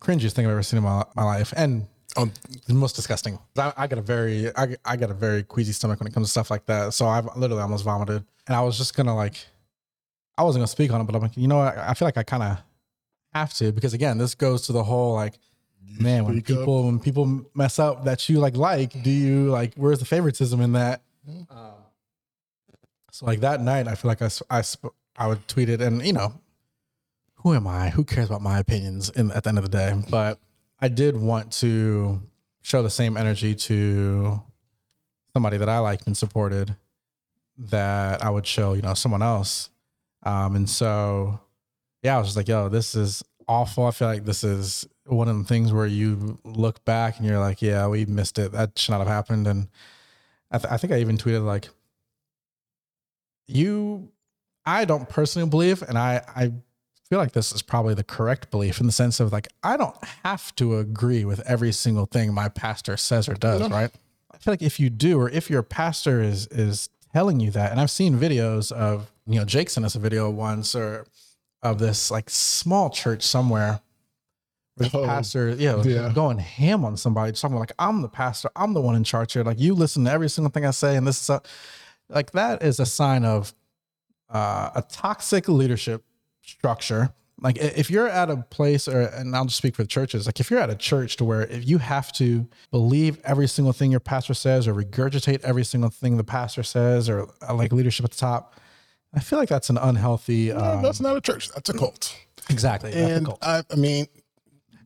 cringiest 0.00 0.32
thing 0.32 0.46
I've 0.46 0.52
ever 0.52 0.62
seen 0.62 0.78
in 0.78 0.84
my, 0.84 1.04
my 1.14 1.22
life, 1.22 1.52
and 1.56 1.86
Um, 2.16 2.32
the 2.66 2.74
most 2.74 2.94
disgusting. 2.94 3.38
I, 3.56 3.72
I 3.76 3.86
got 3.86 3.98
a 3.98 4.02
very 4.02 4.54
I, 4.56 4.76
I 4.84 4.96
got 4.96 5.10
a 5.10 5.14
very 5.14 5.42
queasy 5.42 5.72
stomach 5.72 5.98
when 5.98 6.06
it 6.06 6.12
comes 6.12 6.26
to 6.26 6.30
stuff 6.30 6.50
like 6.50 6.66
that. 6.66 6.92
So 6.94 7.06
I've 7.06 7.24
literally 7.36 7.62
almost 7.62 7.84
vomited, 7.84 8.24
and 8.46 8.56
I 8.56 8.60
was 8.60 8.76
just 8.76 8.94
gonna 8.94 9.16
like, 9.16 9.36
I 10.36 10.42
wasn't 10.42 10.60
gonna 10.60 10.66
speak 10.68 10.92
on 10.92 11.00
it, 11.00 11.04
but 11.04 11.14
I'm 11.14 11.22
like, 11.22 11.36
you 11.36 11.48
know 11.48 11.58
what? 11.58 11.76
I 11.78 11.94
feel 11.94 12.06
like 12.06 12.18
I 12.18 12.22
kind 12.22 12.42
of 12.42 12.58
have 13.32 13.54
to 13.54 13.72
because 13.72 13.94
again, 13.94 14.18
this 14.18 14.34
goes 14.34 14.66
to 14.66 14.72
the 14.72 14.84
whole 14.84 15.14
like 15.14 15.38
man 15.98 16.24
when 16.24 16.34
speak 16.34 16.50
up. 16.50 16.58
people 16.58 16.84
when 16.84 17.00
people 17.00 17.44
mess 17.54 17.78
up 17.78 18.04
that 18.04 18.28
you 18.28 18.38
like 18.38 18.56
like 18.56 19.02
do 19.02 19.10
you 19.10 19.50
like 19.50 19.74
where's 19.74 19.98
the 19.98 20.04
favoritism 20.04 20.58
in 20.60 20.72
that 20.72 21.02
um, 21.50 21.72
so 23.10 23.26
like 23.26 23.40
that 23.40 23.60
night 23.60 23.86
i 23.86 23.94
feel 23.94 24.08
like 24.08 24.22
i 24.22 24.30
I, 24.48 24.62
sp- 24.64 24.94
I 25.16 25.26
would 25.26 25.46
tweet 25.48 25.68
it 25.68 25.82
and 25.82 26.00
you 26.06 26.14
know 26.14 26.32
who 27.42 27.54
am 27.54 27.66
I? 27.66 27.90
Who 27.90 28.04
cares 28.04 28.28
about 28.28 28.40
my 28.40 28.58
opinions 28.58 29.10
in, 29.10 29.32
at 29.32 29.42
the 29.42 29.48
end 29.48 29.58
of 29.58 29.64
the 29.64 29.70
day? 29.70 30.00
But 30.08 30.38
I 30.82 30.88
did 30.88 31.16
want 31.16 31.52
to 31.60 32.20
show 32.60 32.82
the 32.82 32.90
same 32.90 33.16
energy 33.16 33.54
to 33.54 34.42
somebody 35.32 35.56
that 35.56 35.68
I 35.68 35.78
liked 35.78 36.08
and 36.08 36.16
supported 36.16 36.76
that 37.56 38.24
I 38.24 38.28
would 38.30 38.46
show, 38.46 38.72
you 38.72 38.82
know, 38.82 38.94
someone 38.94 39.22
else. 39.22 39.70
Um, 40.24 40.56
and 40.56 40.68
so, 40.68 41.40
yeah, 42.02 42.16
I 42.16 42.18
was 42.18 42.26
just 42.28 42.36
like, 42.36 42.48
yo, 42.48 42.68
this 42.68 42.96
is 42.96 43.22
awful. 43.46 43.86
I 43.86 43.92
feel 43.92 44.08
like 44.08 44.24
this 44.24 44.42
is 44.42 44.86
one 45.06 45.28
of 45.28 45.38
the 45.38 45.44
things 45.44 45.72
where 45.72 45.86
you 45.86 46.40
look 46.44 46.84
back 46.84 47.16
and 47.18 47.26
you're 47.26 47.38
like, 47.38 47.62
yeah, 47.62 47.86
we 47.86 48.04
missed 48.04 48.40
it. 48.40 48.50
That 48.50 48.76
should 48.76 48.90
not 48.90 48.98
have 48.98 49.08
happened. 49.08 49.46
And 49.46 49.68
I, 50.50 50.58
th- 50.58 50.72
I 50.72 50.78
think 50.78 50.92
I 50.92 50.98
even 50.98 51.16
tweeted 51.16 51.44
like, 51.44 51.68
you, 53.46 54.10
I 54.66 54.84
don't 54.84 55.08
personally 55.08 55.48
believe, 55.48 55.82
and 55.82 55.96
I, 55.98 56.22
I 56.34 56.52
feel 57.12 57.18
like 57.18 57.32
this 57.32 57.52
is 57.52 57.60
probably 57.60 57.92
the 57.92 58.02
correct 58.02 58.50
belief 58.50 58.80
in 58.80 58.86
the 58.86 58.92
sense 58.92 59.20
of 59.20 59.34
like, 59.34 59.46
I 59.62 59.76
don't 59.76 59.94
have 60.24 60.56
to 60.56 60.78
agree 60.78 61.26
with 61.26 61.40
every 61.40 61.70
single 61.70 62.06
thing 62.06 62.32
my 62.32 62.48
pastor 62.48 62.96
says 62.96 63.28
or 63.28 63.34
does, 63.34 63.68
right? 63.68 63.90
I 64.32 64.38
feel 64.38 64.52
like 64.52 64.62
if 64.62 64.80
you 64.80 64.88
do, 64.88 65.20
or 65.20 65.28
if 65.28 65.50
your 65.50 65.62
pastor 65.62 66.22
is 66.22 66.46
is 66.46 66.88
telling 67.12 67.38
you 67.38 67.50
that, 67.50 67.70
and 67.70 67.78
I've 67.78 67.90
seen 67.90 68.18
videos 68.18 68.72
of, 68.72 69.12
you 69.26 69.38
know, 69.38 69.44
Jake 69.44 69.68
sent 69.68 69.84
us 69.84 69.94
a 69.94 69.98
video 69.98 70.30
once 70.30 70.74
or 70.74 71.04
of 71.62 71.78
this 71.78 72.10
like 72.10 72.30
small 72.30 72.88
church 72.88 73.22
somewhere 73.22 73.82
where 74.76 74.88
the 74.88 74.98
Oh, 75.00 75.04
pastor, 75.04 75.50
yeah, 75.50 75.74
was 75.74 75.86
yeah. 75.86 76.10
going 76.14 76.38
ham 76.38 76.82
on 76.82 76.96
somebody, 76.96 77.32
talking 77.32 77.58
like, 77.58 77.72
I'm 77.78 78.00
the 78.00 78.08
pastor, 78.08 78.48
I'm 78.56 78.72
the 78.72 78.80
one 78.80 78.96
in 78.96 79.04
charge 79.04 79.34
here. 79.34 79.44
Like 79.44 79.60
you 79.60 79.74
listen 79.74 80.06
to 80.06 80.10
every 80.10 80.30
single 80.30 80.50
thing 80.50 80.64
I 80.64 80.70
say, 80.70 80.96
and 80.96 81.06
this 81.06 81.20
is 81.20 81.28
a, 81.28 81.42
like 82.08 82.30
that 82.30 82.62
is 82.62 82.80
a 82.80 82.86
sign 82.86 83.26
of 83.26 83.52
uh, 84.30 84.70
a 84.76 84.80
toxic 84.80 85.46
leadership 85.46 86.02
structure. 86.42 87.10
Like 87.40 87.56
if 87.58 87.90
you're 87.90 88.08
at 88.08 88.30
a 88.30 88.36
place, 88.36 88.86
or 88.86 89.00
and 89.00 89.34
I'll 89.34 89.46
just 89.46 89.56
speak 89.56 89.74
for 89.74 89.82
the 89.82 89.88
churches. 89.88 90.26
Like 90.26 90.38
if 90.38 90.48
you're 90.50 90.60
at 90.60 90.70
a 90.70 90.76
church 90.76 91.16
to 91.16 91.24
where 91.24 91.42
if 91.42 91.66
you 91.66 91.78
have 91.78 92.12
to 92.12 92.46
believe 92.70 93.18
every 93.24 93.48
single 93.48 93.72
thing 93.72 93.90
your 93.90 93.98
pastor 94.00 94.34
says, 94.34 94.68
or 94.68 94.74
regurgitate 94.74 95.40
every 95.42 95.64
single 95.64 95.90
thing 95.90 96.16
the 96.18 96.24
pastor 96.24 96.62
says, 96.62 97.08
or 97.08 97.28
uh, 97.48 97.54
like 97.54 97.72
leadership 97.72 98.04
at 98.04 98.12
the 98.12 98.16
top, 98.16 98.60
I 99.12 99.18
feel 99.20 99.40
like 99.40 99.48
that's 99.48 99.70
an 99.70 99.78
unhealthy. 99.78 100.50
No, 100.52 100.58
Um, 100.58 100.82
that's 100.82 101.00
not 101.00 101.16
a 101.16 101.20
church. 101.20 101.48
That's 101.52 101.68
a 101.68 101.72
cult. 101.72 102.14
exactly. 102.48 102.92
that's 102.92 103.10
a 103.10 103.14
And 103.16 103.26
cult. 103.26 103.38
I, 103.42 103.64
I 103.72 103.74
mean, 103.74 104.06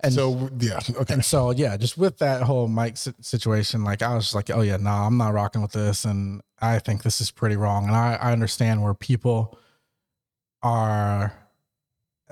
And- 0.00 0.14
so 0.14 0.48
yeah, 0.58 0.78
okay. 1.00 1.12
And 1.14 1.24
so, 1.24 1.50
yeah, 1.50 1.76
just 1.76 1.98
with 1.98 2.16
that 2.18 2.40
whole 2.42 2.68
Mike 2.68 2.96
situation, 2.96 3.84
like 3.84 4.00
I 4.00 4.14
was 4.14 4.24
just 4.24 4.34
like, 4.34 4.48
oh 4.50 4.62
yeah, 4.62 4.78
no, 4.78 4.90
I'm 4.90 5.18
not 5.18 5.34
rocking 5.34 5.60
with 5.60 5.72
this, 5.72 6.06
and 6.06 6.40
I 6.62 6.78
think 6.78 7.02
this 7.02 7.20
is 7.20 7.30
pretty 7.30 7.56
wrong. 7.56 7.84
And 7.86 7.94
I, 7.94 8.14
I 8.14 8.32
understand 8.32 8.82
where 8.82 8.94
people 8.94 9.58
are 10.62 11.34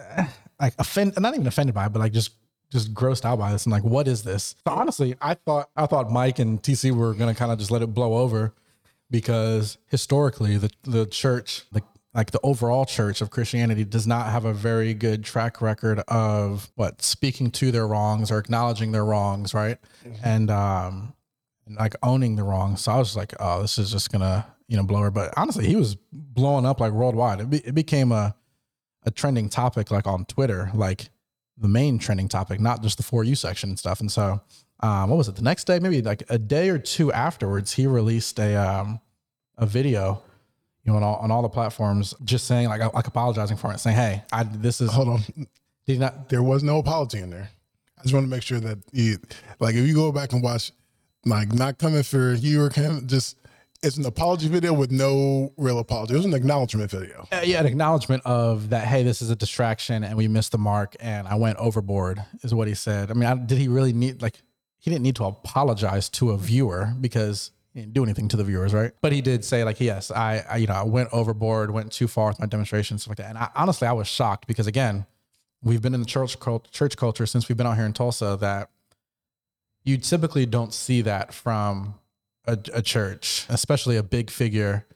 like 0.60 0.74
offended, 0.78 1.20
not 1.20 1.34
even 1.34 1.46
offended 1.46 1.74
by 1.74 1.86
it, 1.86 1.92
but 1.92 2.00
like 2.00 2.12
just 2.12 2.32
just 2.70 2.92
grossed 2.92 3.24
out 3.24 3.38
by 3.38 3.52
this 3.52 3.66
and 3.66 3.72
like, 3.72 3.84
what 3.84 4.08
is 4.08 4.24
this? 4.24 4.56
So 4.66 4.72
honestly, 4.74 5.14
I 5.20 5.34
thought 5.34 5.70
I 5.76 5.86
thought 5.86 6.10
Mike 6.10 6.38
and 6.38 6.62
TC 6.62 6.92
were 6.92 7.14
gonna 7.14 7.34
kind 7.34 7.52
of 7.52 7.58
just 7.58 7.70
let 7.70 7.82
it 7.82 7.88
blow 7.88 8.16
over 8.16 8.54
because 9.10 9.78
historically 9.86 10.56
the 10.56 10.70
the 10.82 11.06
church, 11.06 11.64
the 11.72 11.82
like 12.14 12.30
the 12.30 12.40
overall 12.42 12.84
church 12.84 13.20
of 13.20 13.30
Christianity 13.30 13.84
does 13.84 14.06
not 14.06 14.26
have 14.30 14.44
a 14.44 14.52
very 14.52 14.94
good 14.94 15.24
track 15.24 15.60
record 15.60 16.00
of 16.08 16.70
what 16.76 17.02
speaking 17.02 17.50
to 17.52 17.72
their 17.72 17.86
wrongs 17.86 18.30
or 18.30 18.38
acknowledging 18.38 18.92
their 18.92 19.04
wrongs, 19.04 19.52
right? 19.52 19.78
And 20.22 20.50
um 20.50 21.14
and 21.66 21.76
like 21.76 21.94
owning 22.02 22.36
the 22.36 22.42
wrongs. 22.42 22.82
So 22.82 22.92
I 22.92 22.98
was 22.98 23.16
like, 23.16 23.34
oh, 23.40 23.62
this 23.62 23.78
is 23.78 23.90
just 23.90 24.12
gonna, 24.12 24.46
you 24.68 24.76
know, 24.76 24.82
blow 24.82 25.00
her. 25.00 25.10
But 25.10 25.32
honestly, 25.36 25.66
he 25.66 25.76
was 25.76 25.96
blowing 26.12 26.66
up 26.66 26.80
like 26.80 26.92
worldwide. 26.92 27.40
It, 27.40 27.50
be, 27.50 27.58
it 27.58 27.74
became 27.74 28.12
a 28.12 28.34
a 29.04 29.10
trending 29.10 29.48
topic 29.48 29.90
like 29.90 30.06
on 30.06 30.24
Twitter, 30.24 30.70
like 30.74 31.10
the 31.58 31.68
main 31.68 31.98
trending 31.98 32.28
topic, 32.28 32.60
not 32.60 32.82
just 32.82 32.96
the 32.96 33.02
for 33.02 33.24
you 33.24 33.34
section 33.34 33.70
and 33.70 33.78
stuff. 33.78 34.00
And 34.00 34.10
so 34.10 34.40
um 34.80 35.10
what 35.10 35.16
was 35.16 35.28
it? 35.28 35.36
The 35.36 35.42
next 35.42 35.64
day, 35.64 35.78
maybe 35.78 36.02
like 36.02 36.24
a 36.28 36.38
day 36.38 36.68
or 36.70 36.78
two 36.78 37.12
afterwards, 37.12 37.72
he 37.72 37.86
released 37.86 38.38
a 38.38 38.54
um 38.56 39.00
a 39.56 39.66
video 39.66 40.22
you 40.84 40.92
know, 40.92 40.98
on 40.98 41.02
all, 41.02 41.16
on 41.16 41.30
all 41.30 41.42
the 41.42 41.48
platforms, 41.48 42.14
just 42.24 42.46
saying 42.46 42.68
like 42.68 42.92
like 42.92 43.06
apologizing 43.06 43.56
for 43.56 43.72
it, 43.72 43.80
saying, 43.80 43.96
"Hey, 43.96 44.22
I 44.32 44.42
this 44.44 44.80
is 44.80 44.92
Hold 44.92 45.08
on. 45.08 45.20
did 45.86 45.98
not 46.00 46.28
There 46.28 46.42
was 46.42 46.62
no 46.62 46.78
apology 46.78 47.20
in 47.20 47.30
there. 47.30 47.50
I 47.98 48.02
just 48.02 48.12
want 48.14 48.24
to 48.24 48.30
make 48.30 48.42
sure 48.42 48.60
that 48.60 48.78
you, 48.92 49.16
like, 49.60 49.74
if 49.74 49.86
you 49.86 49.94
go 49.94 50.12
back 50.12 50.32
and 50.34 50.42
watch, 50.42 50.72
like, 51.24 51.52
not 51.54 51.78
coming 51.78 52.02
for 52.02 52.34
you 52.34 52.62
or 52.62 52.68
him, 52.68 53.06
just 53.06 53.38
it's 53.84 53.98
an 53.98 54.06
apology 54.06 54.48
video 54.48 54.72
with 54.72 54.90
no 54.90 55.52
real 55.58 55.78
apology. 55.78 56.14
It 56.14 56.16
was 56.16 56.24
an 56.24 56.32
acknowledgement 56.34 56.90
video. 56.90 57.28
uh, 57.30 57.42
yeah, 57.44 57.60
an 57.60 57.66
acknowledgement 57.66 58.22
of 58.24 58.70
that. 58.70 58.86
Hey, 58.86 59.02
this 59.02 59.20
is 59.20 59.28
a 59.30 59.36
distraction, 59.36 60.02
and 60.02 60.16
we 60.16 60.26
missed 60.26 60.52
the 60.52 60.58
mark, 60.58 60.96
and 61.00 61.28
I 61.28 61.34
went 61.34 61.58
overboard, 61.58 62.24
is 62.42 62.54
what 62.54 62.66
he 62.66 62.74
said. 62.74 63.10
I 63.10 63.14
mean, 63.14 63.28
I, 63.28 63.34
did 63.34 63.58
he 63.58 63.68
really 63.68 63.92
need 63.92 64.22
like 64.22 64.40
he 64.78 64.90
didn't 64.90 65.02
need 65.02 65.16
to 65.16 65.24
apologize 65.24 66.08
to 66.10 66.30
a 66.30 66.38
viewer 66.38 66.94
because 66.98 67.50
he 67.74 67.80
didn't 67.80 67.92
do 67.92 68.02
anything 68.04 68.28
to 68.28 68.36
the 68.36 68.44
viewers, 68.44 68.72
right? 68.72 68.92
But 69.02 69.12
he 69.12 69.20
did 69.20 69.44
say 69.44 69.64
like, 69.64 69.80
yes, 69.80 70.10
I, 70.10 70.44
I 70.48 70.56
you 70.56 70.66
know 70.66 70.74
I 70.74 70.84
went 70.84 71.10
overboard, 71.12 71.70
went 71.70 71.92
too 71.92 72.08
far 72.08 72.28
with 72.28 72.40
my 72.40 72.46
demonstration, 72.46 72.98
stuff 72.98 73.10
like 73.10 73.18
that. 73.18 73.28
And 73.28 73.38
I, 73.38 73.50
honestly, 73.54 73.86
I 73.86 73.92
was 73.92 74.08
shocked 74.08 74.46
because 74.46 74.66
again, 74.66 75.04
we've 75.62 75.82
been 75.82 75.94
in 75.94 76.00
the 76.00 76.06
church 76.06 76.40
cult, 76.40 76.70
church 76.70 76.96
culture 76.96 77.26
since 77.26 77.48
we've 77.48 77.58
been 77.58 77.66
out 77.66 77.76
here 77.76 77.86
in 77.86 77.92
Tulsa 77.92 78.38
that 78.40 78.70
you 79.82 79.98
typically 79.98 80.46
don't 80.46 80.72
see 80.72 81.02
that 81.02 81.34
from 81.34 81.96
a, 82.46 82.58
a 82.72 82.82
church, 82.82 83.46
especially 83.48 83.96
a 83.96 84.02
big 84.02 84.30
figure 84.30 84.86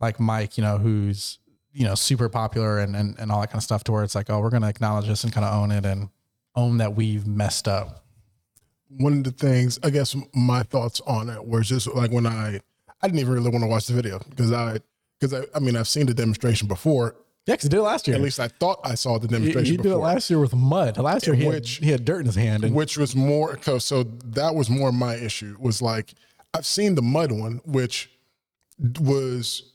like 0.00 0.18
Mike, 0.18 0.56
you 0.56 0.64
know, 0.64 0.78
who's 0.78 1.38
you 1.72 1.84
know 1.84 1.94
super 1.94 2.28
popular 2.28 2.78
and, 2.78 2.96
and 2.96 3.18
and 3.18 3.30
all 3.30 3.40
that 3.40 3.48
kind 3.48 3.58
of 3.58 3.62
stuff. 3.62 3.84
To 3.84 3.92
where 3.92 4.02
it's 4.02 4.14
like, 4.14 4.30
oh, 4.30 4.40
we're 4.40 4.50
gonna 4.50 4.68
acknowledge 4.68 5.06
this 5.06 5.24
and 5.24 5.32
kind 5.32 5.44
of 5.44 5.54
own 5.54 5.70
it 5.70 5.84
and 5.84 6.08
own 6.56 6.78
that 6.78 6.94
we've 6.96 7.26
messed 7.26 7.68
up. 7.68 8.04
One 8.88 9.18
of 9.18 9.24
the 9.24 9.30
things, 9.30 9.78
I 9.84 9.90
guess, 9.90 10.16
my 10.34 10.62
thoughts 10.64 11.00
on 11.06 11.28
it 11.30 11.44
was 11.44 11.68
just 11.68 11.86
like 11.94 12.10
when 12.10 12.26
I, 12.26 12.60
I 13.00 13.06
didn't 13.06 13.20
even 13.20 13.32
really 13.32 13.50
want 13.50 13.62
to 13.62 13.68
watch 13.68 13.86
the 13.86 13.94
video 13.94 14.18
because 14.30 14.52
I, 14.52 14.78
because 15.18 15.32
I, 15.32 15.44
I 15.54 15.60
mean, 15.60 15.76
I've 15.76 15.86
seen 15.86 16.06
the 16.06 16.14
demonstration 16.14 16.66
before. 16.66 17.14
Yeah, 17.46 17.54
because 17.54 17.64
he 17.64 17.68
did 17.68 17.78
it 17.78 17.82
last 17.82 18.08
year. 18.08 18.16
At 18.16 18.22
least 18.22 18.40
I 18.40 18.48
thought 18.48 18.80
I 18.82 18.96
saw 18.96 19.18
the 19.18 19.28
demonstration 19.28 19.70
he 19.70 19.76
did 19.76 19.92
it 19.92 19.96
last 19.96 20.28
year 20.28 20.40
with 20.40 20.54
mud. 20.54 20.98
Last 20.98 21.26
year 21.26 21.36
he 21.36 21.46
Which- 21.46 21.76
had, 21.76 21.84
he 21.84 21.90
had 21.92 22.04
dirt 22.04 22.20
in 22.20 22.26
his 22.26 22.34
hand. 22.34 22.64
And 22.64 22.74
which 22.74 22.98
was 22.98 23.14
more 23.14 23.58
so 23.78 24.02
that 24.02 24.54
was 24.56 24.68
more 24.68 24.90
my 24.90 25.14
issue 25.14 25.56
was 25.60 25.80
like 25.80 26.14
i've 26.54 26.66
seen 26.66 26.94
the 26.94 27.02
mud 27.02 27.32
one 27.32 27.60
which 27.64 28.10
was 29.00 29.70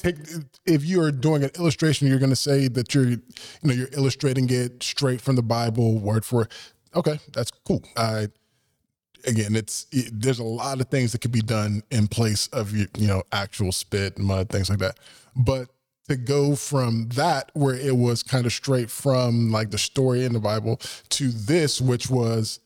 take 0.00 0.16
if 0.66 0.84
you're 0.84 1.12
doing 1.12 1.44
an 1.44 1.50
illustration 1.58 2.08
you're 2.08 2.18
going 2.18 2.30
to 2.30 2.36
say 2.36 2.68
that 2.68 2.94
you're 2.94 3.10
you 3.10 3.20
know 3.62 3.74
you're 3.74 3.88
illustrating 3.92 4.48
it 4.50 4.82
straight 4.82 5.20
from 5.20 5.36
the 5.36 5.42
bible 5.42 5.98
word 5.98 6.24
for 6.24 6.42
it. 6.42 6.52
Okay 6.94 7.18
that's 7.32 7.50
cool. 7.50 7.82
I 7.96 8.28
again 9.26 9.54
it's 9.54 9.86
it, 9.92 10.10
there's 10.12 10.38
a 10.38 10.44
lot 10.44 10.80
of 10.80 10.88
things 10.88 11.12
that 11.12 11.20
could 11.20 11.32
be 11.32 11.42
done 11.42 11.82
in 11.90 12.08
place 12.08 12.46
of 12.48 12.74
you 12.74 12.86
you 12.96 13.06
know 13.06 13.22
actual 13.32 13.72
spit 13.72 14.18
mud 14.18 14.48
things 14.48 14.70
like 14.70 14.78
that. 14.78 14.98
But 15.36 15.68
to 16.08 16.16
go 16.16 16.56
from 16.56 17.08
that 17.10 17.50
where 17.54 17.76
it 17.76 17.96
was 17.96 18.22
kind 18.22 18.46
of 18.46 18.52
straight 18.52 18.90
from 18.90 19.52
like 19.52 19.70
the 19.70 19.78
story 19.78 20.24
in 20.24 20.32
the 20.32 20.40
bible 20.40 20.80
to 21.10 21.28
this 21.28 21.80
which 21.80 22.10
was 22.10 22.58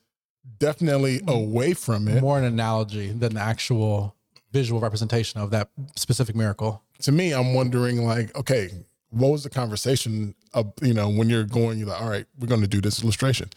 definitely 0.59 1.20
away 1.26 1.74
from 1.74 2.09
it. 2.09 2.20
More 2.20 2.38
an 2.38 2.45
analogy 2.45 3.09
than 3.12 3.34
the 3.34 3.40
actual 3.40 4.14
visual 4.53 4.80
representation 4.80 5.40
of 5.40 5.51
that 5.51 5.68
specific 5.97 6.36
miracle. 6.36 6.80
to 7.03 7.11
me 7.11 7.32
i'm 7.34 7.55
wondering 7.55 8.05
like 8.07 8.32
okay 8.36 8.70
what 9.11 9.30
was 9.32 9.42
the 9.42 9.51
conversation 9.51 10.32
of 10.53 10.72
you 10.80 10.95
know 10.95 11.09
when 11.09 11.28
you're 11.28 11.42
going 11.45 11.76
you're 11.78 11.88
like 11.88 12.01
all 12.01 12.09
right 12.09 12.26
we're 12.38 12.47
going 12.47 12.61
to 12.61 12.68
do 12.68 12.80
this 12.80 13.03
illustration. 13.03 13.49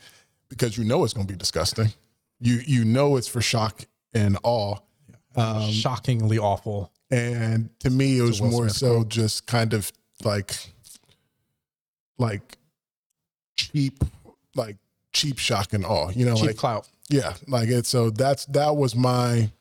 Because 0.49 0.77
you 0.77 0.83
know 0.85 1.03
it's 1.03 1.13
going 1.13 1.27
to 1.27 1.33
be 1.33 1.37
disgusting. 1.37 1.89
You 2.39 2.61
you 2.65 2.83
know 2.85 3.15
it's 3.17 3.27
for 3.27 3.41
shock 3.41 3.81
and 4.13 4.37
awe. 4.43 4.77
Um, 5.35 5.69
Shockingly 5.71 6.39
awful. 6.39 6.91
and 7.11 7.69
to 7.81 7.89
me 7.91 8.17
it 8.17 8.23
was 8.23 8.41
more 8.41 8.69
Smith 8.69 8.73
so 8.77 9.03
just 9.03 9.45
kind 9.45 9.73
of 9.73 9.91
like 10.23 10.55
like 12.17 12.57
cheap 13.55 14.03
like 14.55 14.77
cheap 15.13 15.37
shock 15.37 15.73
and 15.73 15.85
awe 15.85 16.09
you 16.15 16.25
know 16.25 16.35
Cheap 16.35 16.45
like 16.47 16.57
clout. 16.57 16.87
yeah 17.09 17.33
like 17.47 17.69
it 17.69 17.85
so 17.85 18.09
that's 18.09 18.45
that 18.47 18.75
was 18.75 18.95
my 18.95 19.51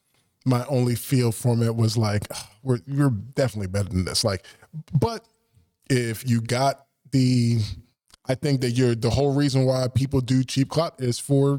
my 0.44 0.64
only 0.66 0.94
feel 0.94 1.32
from 1.32 1.62
it 1.62 1.74
was 1.74 1.96
like 1.96 2.24
ah, 2.32 2.50
we're 2.62 2.80
you're 2.86 3.10
definitely 3.10 3.68
better 3.68 3.88
than 3.88 4.04
this 4.04 4.24
like 4.24 4.44
but 4.98 5.24
if 5.88 6.28
you 6.28 6.40
got 6.40 6.86
the 7.12 7.58
i 8.26 8.34
think 8.34 8.60
that 8.60 8.70
you're 8.72 8.94
the 8.94 9.10
whole 9.10 9.32
reason 9.34 9.64
why 9.64 9.86
people 9.94 10.20
do 10.20 10.44
cheap 10.44 10.68
clout 10.68 10.94
is 11.00 11.18
for 11.18 11.58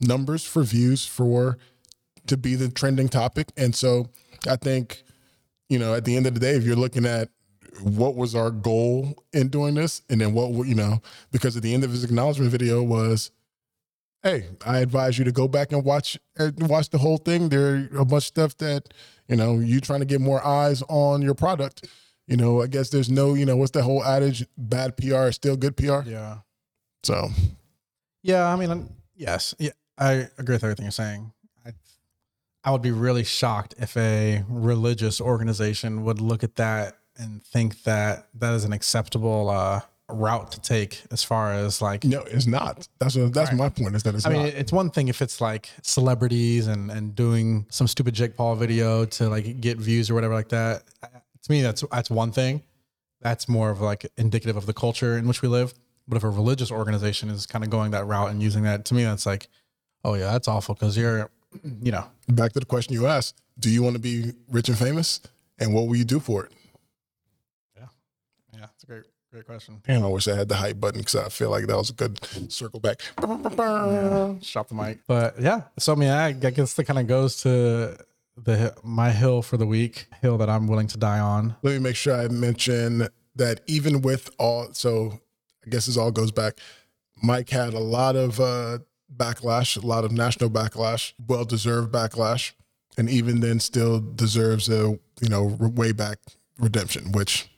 numbers 0.00 0.44
for 0.44 0.62
views 0.62 1.06
for 1.06 1.56
to 2.26 2.36
be 2.36 2.54
the 2.54 2.68
trending 2.68 3.08
topic 3.08 3.48
and 3.56 3.74
so 3.74 4.08
i 4.48 4.56
think 4.56 5.02
you 5.68 5.78
know 5.78 5.94
at 5.94 6.04
the 6.04 6.16
end 6.16 6.26
of 6.26 6.34
the 6.34 6.40
day 6.40 6.52
if 6.56 6.64
you're 6.64 6.76
looking 6.76 7.06
at 7.06 7.28
what 7.82 8.14
was 8.14 8.34
our 8.34 8.50
goal 8.50 9.24
in 9.32 9.48
doing 9.48 9.74
this 9.74 10.02
and 10.08 10.20
then 10.20 10.32
what 10.32 10.66
you 10.66 10.74
know 10.74 11.00
because 11.32 11.56
at 11.56 11.62
the 11.62 11.74
end 11.74 11.84
of 11.84 11.90
his 11.90 12.04
acknowledgement 12.04 12.50
video 12.50 12.82
was 12.82 13.30
hey, 14.26 14.48
I 14.66 14.78
advise 14.78 15.18
you 15.18 15.24
to 15.24 15.32
go 15.32 15.46
back 15.46 15.72
and 15.72 15.84
watch 15.84 16.18
uh, 16.38 16.50
watch 16.58 16.90
the 16.90 16.98
whole 16.98 17.18
thing. 17.18 17.48
There 17.48 17.88
are 17.92 18.00
a 18.00 18.04
bunch 18.04 18.24
of 18.24 18.24
stuff 18.24 18.56
that 18.58 18.92
you 19.28 19.36
know 19.36 19.58
you 19.58 19.80
trying 19.80 20.00
to 20.00 20.06
get 20.06 20.20
more 20.20 20.44
eyes 20.44 20.82
on 20.88 21.22
your 21.22 21.34
product. 21.34 21.86
You 22.26 22.36
know, 22.36 22.60
I 22.60 22.66
guess 22.66 22.90
there's 22.90 23.08
no, 23.08 23.34
you 23.34 23.46
know, 23.46 23.56
what's 23.56 23.70
the 23.70 23.84
whole 23.84 24.02
adage? 24.04 24.44
Bad 24.58 24.96
PR 24.96 25.26
is 25.26 25.36
still 25.36 25.56
good 25.56 25.76
PR. 25.76 26.00
Yeah. 26.04 26.38
So 27.04 27.28
Yeah, 28.22 28.52
I 28.52 28.56
mean, 28.56 28.70
um, 28.70 28.90
yes, 29.14 29.54
yeah, 29.60 29.70
I 29.96 30.28
agree 30.38 30.56
with 30.56 30.64
everything 30.64 30.86
you're 30.86 30.90
saying. 30.90 31.32
I, 31.64 31.70
I 32.64 32.72
would 32.72 32.82
be 32.82 32.90
really 32.90 33.22
shocked 33.22 33.76
if 33.78 33.96
a 33.96 34.42
religious 34.48 35.20
organization 35.20 36.02
would 36.04 36.20
look 36.20 36.42
at 36.42 36.56
that 36.56 36.98
and 37.18 37.42
think 37.42 37.82
that 37.84 38.28
that 38.34 38.52
is 38.54 38.64
an 38.64 38.72
acceptable 38.72 39.50
uh, 39.50 39.80
route 40.08 40.52
to 40.52 40.60
take 40.60 41.02
as 41.10 41.22
far 41.22 41.52
as 41.52 41.82
like. 41.82 42.04
no, 42.04 42.22
it's 42.22 42.46
not. 42.46 42.88
That's 42.98 43.16
what, 43.16 43.32
that's 43.32 43.52
my 43.52 43.68
point. 43.68 43.94
Is 43.94 44.02
that 44.04 44.14
it's 44.14 44.26
I 44.26 44.32
not. 44.32 44.38
mean, 44.44 44.52
it's 44.56 44.72
one 44.72 44.90
thing 44.90 45.08
if 45.08 45.22
it's 45.22 45.40
like 45.40 45.70
celebrities 45.82 46.66
and 46.66 46.90
and 46.90 47.14
doing 47.14 47.66
some 47.70 47.86
stupid 47.86 48.14
Jake 48.14 48.36
Paul 48.36 48.54
video 48.56 49.04
to 49.04 49.28
like 49.28 49.60
get 49.60 49.78
views 49.78 50.10
or 50.10 50.14
whatever 50.14 50.34
like 50.34 50.48
that. 50.50 50.84
To 51.02 51.52
me, 51.52 51.62
that's 51.62 51.84
that's 51.92 52.10
one 52.10 52.32
thing. 52.32 52.62
That's 53.20 53.48
more 53.48 53.70
of 53.70 53.80
like 53.80 54.10
indicative 54.16 54.56
of 54.56 54.66
the 54.66 54.74
culture 54.74 55.16
in 55.16 55.26
which 55.26 55.42
we 55.42 55.48
live. 55.48 55.74
But 56.08 56.16
if 56.16 56.22
a 56.22 56.30
religious 56.30 56.70
organization 56.70 57.30
is 57.30 57.46
kind 57.46 57.64
of 57.64 57.70
going 57.70 57.90
that 57.90 58.06
route 58.06 58.30
and 58.30 58.40
using 58.40 58.62
that, 58.62 58.84
to 58.86 58.94
me, 58.94 59.02
that's 59.02 59.26
like, 59.26 59.48
oh 60.04 60.14
yeah, 60.14 60.30
that's 60.30 60.46
awful 60.46 60.74
because 60.74 60.96
you're, 60.96 61.30
you 61.82 61.90
know, 61.90 62.04
Back 62.28 62.52
to 62.52 62.60
the 62.60 62.66
question 62.66 62.92
you 62.92 63.06
asked: 63.06 63.40
Do 63.58 63.70
you 63.70 63.82
want 63.82 63.94
to 63.94 64.00
be 64.00 64.32
rich 64.48 64.68
and 64.68 64.76
famous? 64.76 65.20
And 65.58 65.72
what 65.72 65.86
will 65.86 65.96
you 65.96 66.04
do 66.04 66.20
for 66.20 66.44
it? 66.44 66.52
Yeah, 69.36 69.44
it's 69.44 69.44
a 69.44 69.44
great 69.44 69.46
great 69.46 69.46
question. 69.46 69.82
Damn, 69.86 70.04
I 70.04 70.08
wish 70.08 70.28
I 70.28 70.36
had 70.36 70.48
the 70.48 70.56
hype 70.56 70.80
button 70.80 71.00
because 71.00 71.16
I 71.16 71.28
feel 71.28 71.50
like 71.50 71.66
that 71.66 71.76
was 71.76 71.90
a 71.90 71.92
good 71.92 72.18
circle 72.52 72.80
back. 72.80 73.00
Drop 73.20 74.68
the 74.68 74.74
mic. 74.74 75.00
But 75.06 75.40
yeah, 75.40 75.62
so 75.78 75.92
I 75.92 75.96
mean, 75.96 76.10
I, 76.10 76.28
I 76.28 76.32
guess 76.32 76.74
that 76.74 76.84
kind 76.84 76.98
of 76.98 77.06
goes 77.06 77.42
to 77.42 77.96
the 78.36 78.74
my 78.82 79.10
hill 79.10 79.42
for 79.42 79.56
the 79.56 79.66
week, 79.66 80.06
hill 80.20 80.38
that 80.38 80.50
I'm 80.50 80.66
willing 80.66 80.86
to 80.88 80.98
die 80.98 81.20
on. 81.20 81.56
Let 81.62 81.72
me 81.72 81.78
make 81.78 81.96
sure 81.96 82.14
I 82.14 82.28
mention 82.28 83.08
that 83.36 83.60
even 83.66 84.02
with 84.02 84.30
all, 84.38 84.68
so 84.72 85.20
I 85.66 85.70
guess 85.70 85.86
this 85.86 85.96
all 85.96 86.10
goes 86.10 86.32
back. 86.32 86.58
Mike 87.22 87.50
had 87.50 87.74
a 87.74 87.78
lot 87.78 88.16
of 88.16 88.40
uh, 88.40 88.78
backlash, 89.14 89.82
a 89.82 89.86
lot 89.86 90.04
of 90.04 90.12
national 90.12 90.50
backlash, 90.50 91.12
well 91.26 91.44
deserved 91.44 91.92
backlash, 91.92 92.52
and 92.98 93.08
even 93.08 93.40
then 93.40 93.60
still 93.60 94.00
deserves 94.00 94.68
a 94.68 94.98
you 95.20 95.28
know 95.28 95.44
way 95.44 95.92
back 95.92 96.18
redemption, 96.58 97.12
which 97.12 97.48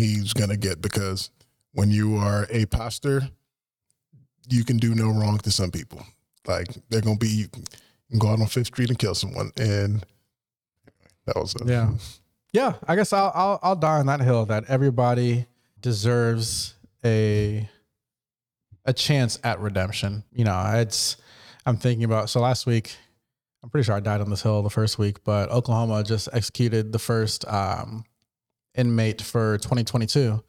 he's 0.00 0.32
gonna 0.32 0.56
get 0.56 0.80
because 0.82 1.30
when 1.72 1.90
you 1.90 2.16
are 2.16 2.46
a 2.50 2.66
pastor, 2.66 3.28
you 4.48 4.64
can 4.64 4.78
do 4.78 4.94
no 4.94 5.10
wrong 5.10 5.38
to 5.38 5.50
some 5.50 5.70
people. 5.70 6.04
Like 6.46 6.68
they're 6.88 7.00
gonna 7.00 7.16
be, 7.16 7.28
you 7.28 7.48
can 7.48 8.18
go 8.18 8.28
out 8.28 8.40
on 8.40 8.46
Fifth 8.46 8.68
Street 8.68 8.88
and 8.90 8.98
kill 8.98 9.14
someone, 9.14 9.52
and 9.56 10.04
that 11.26 11.36
was 11.36 11.54
a, 11.60 11.64
Yeah. 11.64 11.90
Yeah, 12.52 12.72
I 12.88 12.96
guess 12.96 13.12
I'll 13.12 13.30
I'll 13.32 13.60
I'll 13.62 13.76
die 13.76 13.98
on 13.98 14.06
that 14.06 14.20
hill 14.20 14.44
that 14.46 14.64
everybody 14.66 15.46
deserves 15.80 16.74
a 17.04 17.68
a 18.84 18.92
chance 18.92 19.38
at 19.44 19.60
redemption. 19.60 20.24
You 20.32 20.44
know, 20.44 20.60
it's 20.74 21.16
I'm 21.64 21.76
thinking 21.76 22.02
about 22.02 22.28
so 22.28 22.40
last 22.40 22.66
week 22.66 22.96
I'm 23.62 23.70
pretty 23.70 23.84
sure 23.84 23.94
I 23.94 24.00
died 24.00 24.20
on 24.20 24.30
this 24.30 24.42
hill 24.42 24.62
the 24.62 24.70
first 24.70 24.98
week, 24.98 25.22
but 25.22 25.50
Oklahoma 25.50 26.02
just 26.02 26.28
executed 26.32 26.90
the 26.92 26.98
first 26.98 27.46
um 27.46 28.04
inmate 28.74 29.22
for 29.22 29.58
2022. 29.58 30.42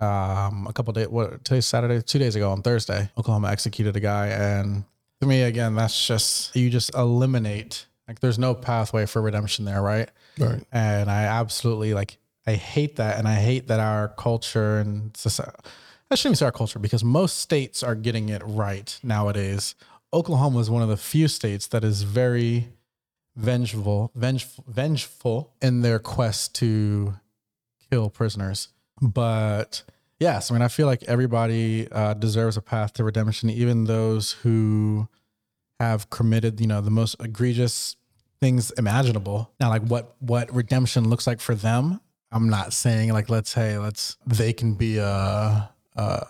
Um 0.00 0.66
a 0.68 0.72
couple 0.72 0.92
days 0.92 1.08
what 1.08 1.44
today's 1.44 1.66
Saturday, 1.66 2.00
2 2.00 2.18
days 2.18 2.36
ago 2.36 2.50
on 2.50 2.62
Thursday, 2.62 3.10
Oklahoma 3.18 3.48
executed 3.50 3.96
a 3.96 4.00
guy 4.00 4.28
and 4.28 4.84
to 5.20 5.26
me 5.26 5.42
again 5.42 5.74
that's 5.74 6.06
just 6.06 6.54
you 6.56 6.70
just 6.70 6.94
eliminate 6.94 7.86
like 8.08 8.20
there's 8.20 8.38
no 8.38 8.54
pathway 8.54 9.06
for 9.06 9.22
redemption 9.22 9.64
there, 9.64 9.80
right? 9.80 10.08
right. 10.38 10.64
and 10.72 11.10
I 11.10 11.24
absolutely 11.24 11.94
like 11.94 12.18
I 12.46 12.54
hate 12.54 12.96
that, 12.96 13.18
and 13.18 13.28
I 13.28 13.36
hate 13.36 13.68
that 13.68 13.80
our 13.80 14.08
culture 14.08 14.78
and 14.78 15.16
society. 15.16 15.52
I 16.10 16.14
shouldn't 16.14 16.38
say 16.38 16.44
our 16.44 16.52
culture 16.52 16.78
because 16.78 17.04
most 17.04 17.38
states 17.38 17.82
are 17.82 17.94
getting 17.94 18.28
it 18.28 18.42
right 18.44 18.98
nowadays. 19.02 19.74
Oklahoma 20.12 20.58
is 20.58 20.68
one 20.68 20.82
of 20.82 20.88
the 20.88 20.96
few 20.96 21.28
states 21.28 21.68
that 21.68 21.84
is 21.84 22.02
very 22.02 22.68
vengeful, 23.36 24.10
vengeful, 24.14 24.64
vengeful 24.68 25.54
in 25.62 25.80
their 25.80 25.98
quest 25.98 26.54
to 26.56 27.14
kill 27.92 28.08
prisoners. 28.08 28.68
But 29.00 29.82
yes, 30.18 30.50
I 30.50 30.54
mean 30.54 30.62
I 30.62 30.68
feel 30.68 30.86
like 30.86 31.02
everybody 31.04 31.90
uh, 31.92 32.14
deserves 32.14 32.56
a 32.56 32.62
path 32.62 32.94
to 32.94 33.04
redemption, 33.04 33.50
even 33.50 33.84
those 33.84 34.32
who 34.32 35.08
have 35.78 36.08
committed, 36.10 36.60
you 36.60 36.66
know, 36.66 36.80
the 36.80 36.90
most 36.90 37.16
egregious 37.20 37.96
things 38.40 38.70
imaginable. 38.72 39.50
Now, 39.60 39.68
like 39.68 39.82
what 39.82 40.16
what 40.20 40.52
redemption 40.54 41.08
looks 41.08 41.26
like 41.26 41.40
for 41.40 41.54
them, 41.54 42.00
I'm 42.30 42.48
not 42.48 42.72
saying 42.72 43.12
like 43.12 43.28
let's 43.28 43.50
say 43.50 43.78
let's 43.78 44.16
they 44.26 44.52
can 44.52 44.74
be 44.74 44.98
a, 44.98 45.70
a 45.96 46.26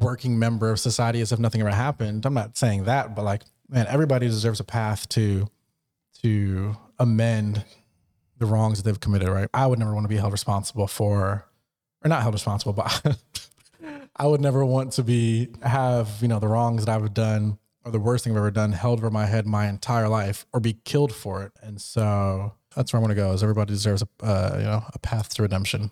working 0.00 0.38
member 0.38 0.70
of 0.70 0.78
society 0.78 1.20
as 1.20 1.32
if 1.32 1.38
nothing 1.38 1.60
ever 1.60 1.70
happened. 1.70 2.24
I'm 2.24 2.34
not 2.34 2.56
saying 2.56 2.84
that, 2.84 3.16
but 3.16 3.24
like 3.24 3.42
man, 3.68 3.86
everybody 3.88 4.26
deserves 4.28 4.60
a 4.60 4.64
path 4.64 5.08
to 5.10 5.48
to 6.22 6.76
amend 6.98 7.64
the 8.38 8.46
wrongs 8.46 8.78
that 8.78 8.84
they've 8.84 9.00
committed. 9.00 9.28
Right? 9.28 9.48
I 9.54 9.66
would 9.66 9.78
never 9.78 9.94
want 9.94 10.04
to 10.04 10.08
be 10.08 10.16
held 10.16 10.32
responsible 10.32 10.86
for, 10.86 11.46
or 12.04 12.08
not 12.08 12.22
held 12.22 12.34
responsible, 12.34 12.72
but 12.72 13.18
I 14.16 14.26
would 14.26 14.40
never 14.40 14.64
want 14.64 14.92
to 14.94 15.02
be 15.02 15.48
have 15.62 16.08
you 16.20 16.28
know 16.28 16.38
the 16.38 16.48
wrongs 16.48 16.84
that 16.84 16.94
I've 16.94 17.14
done 17.14 17.58
or 17.84 17.92
the 17.92 18.00
worst 18.00 18.24
thing 18.24 18.32
I've 18.32 18.38
ever 18.38 18.50
done 18.50 18.72
held 18.72 18.98
over 19.00 19.10
my 19.10 19.26
head 19.26 19.46
my 19.46 19.68
entire 19.68 20.08
life 20.08 20.46
or 20.52 20.60
be 20.60 20.74
killed 20.84 21.14
for 21.14 21.42
it. 21.42 21.52
And 21.62 21.80
so 21.80 22.54
that's 22.74 22.92
where 22.92 22.98
I 22.98 23.02
want 23.02 23.10
to 23.10 23.16
go. 23.16 23.32
Is 23.32 23.42
everybody 23.42 23.72
deserves 23.72 24.02
a 24.02 24.24
uh, 24.24 24.54
you 24.58 24.64
know 24.64 24.84
a 24.92 24.98
path 24.98 25.34
to 25.34 25.42
redemption. 25.42 25.90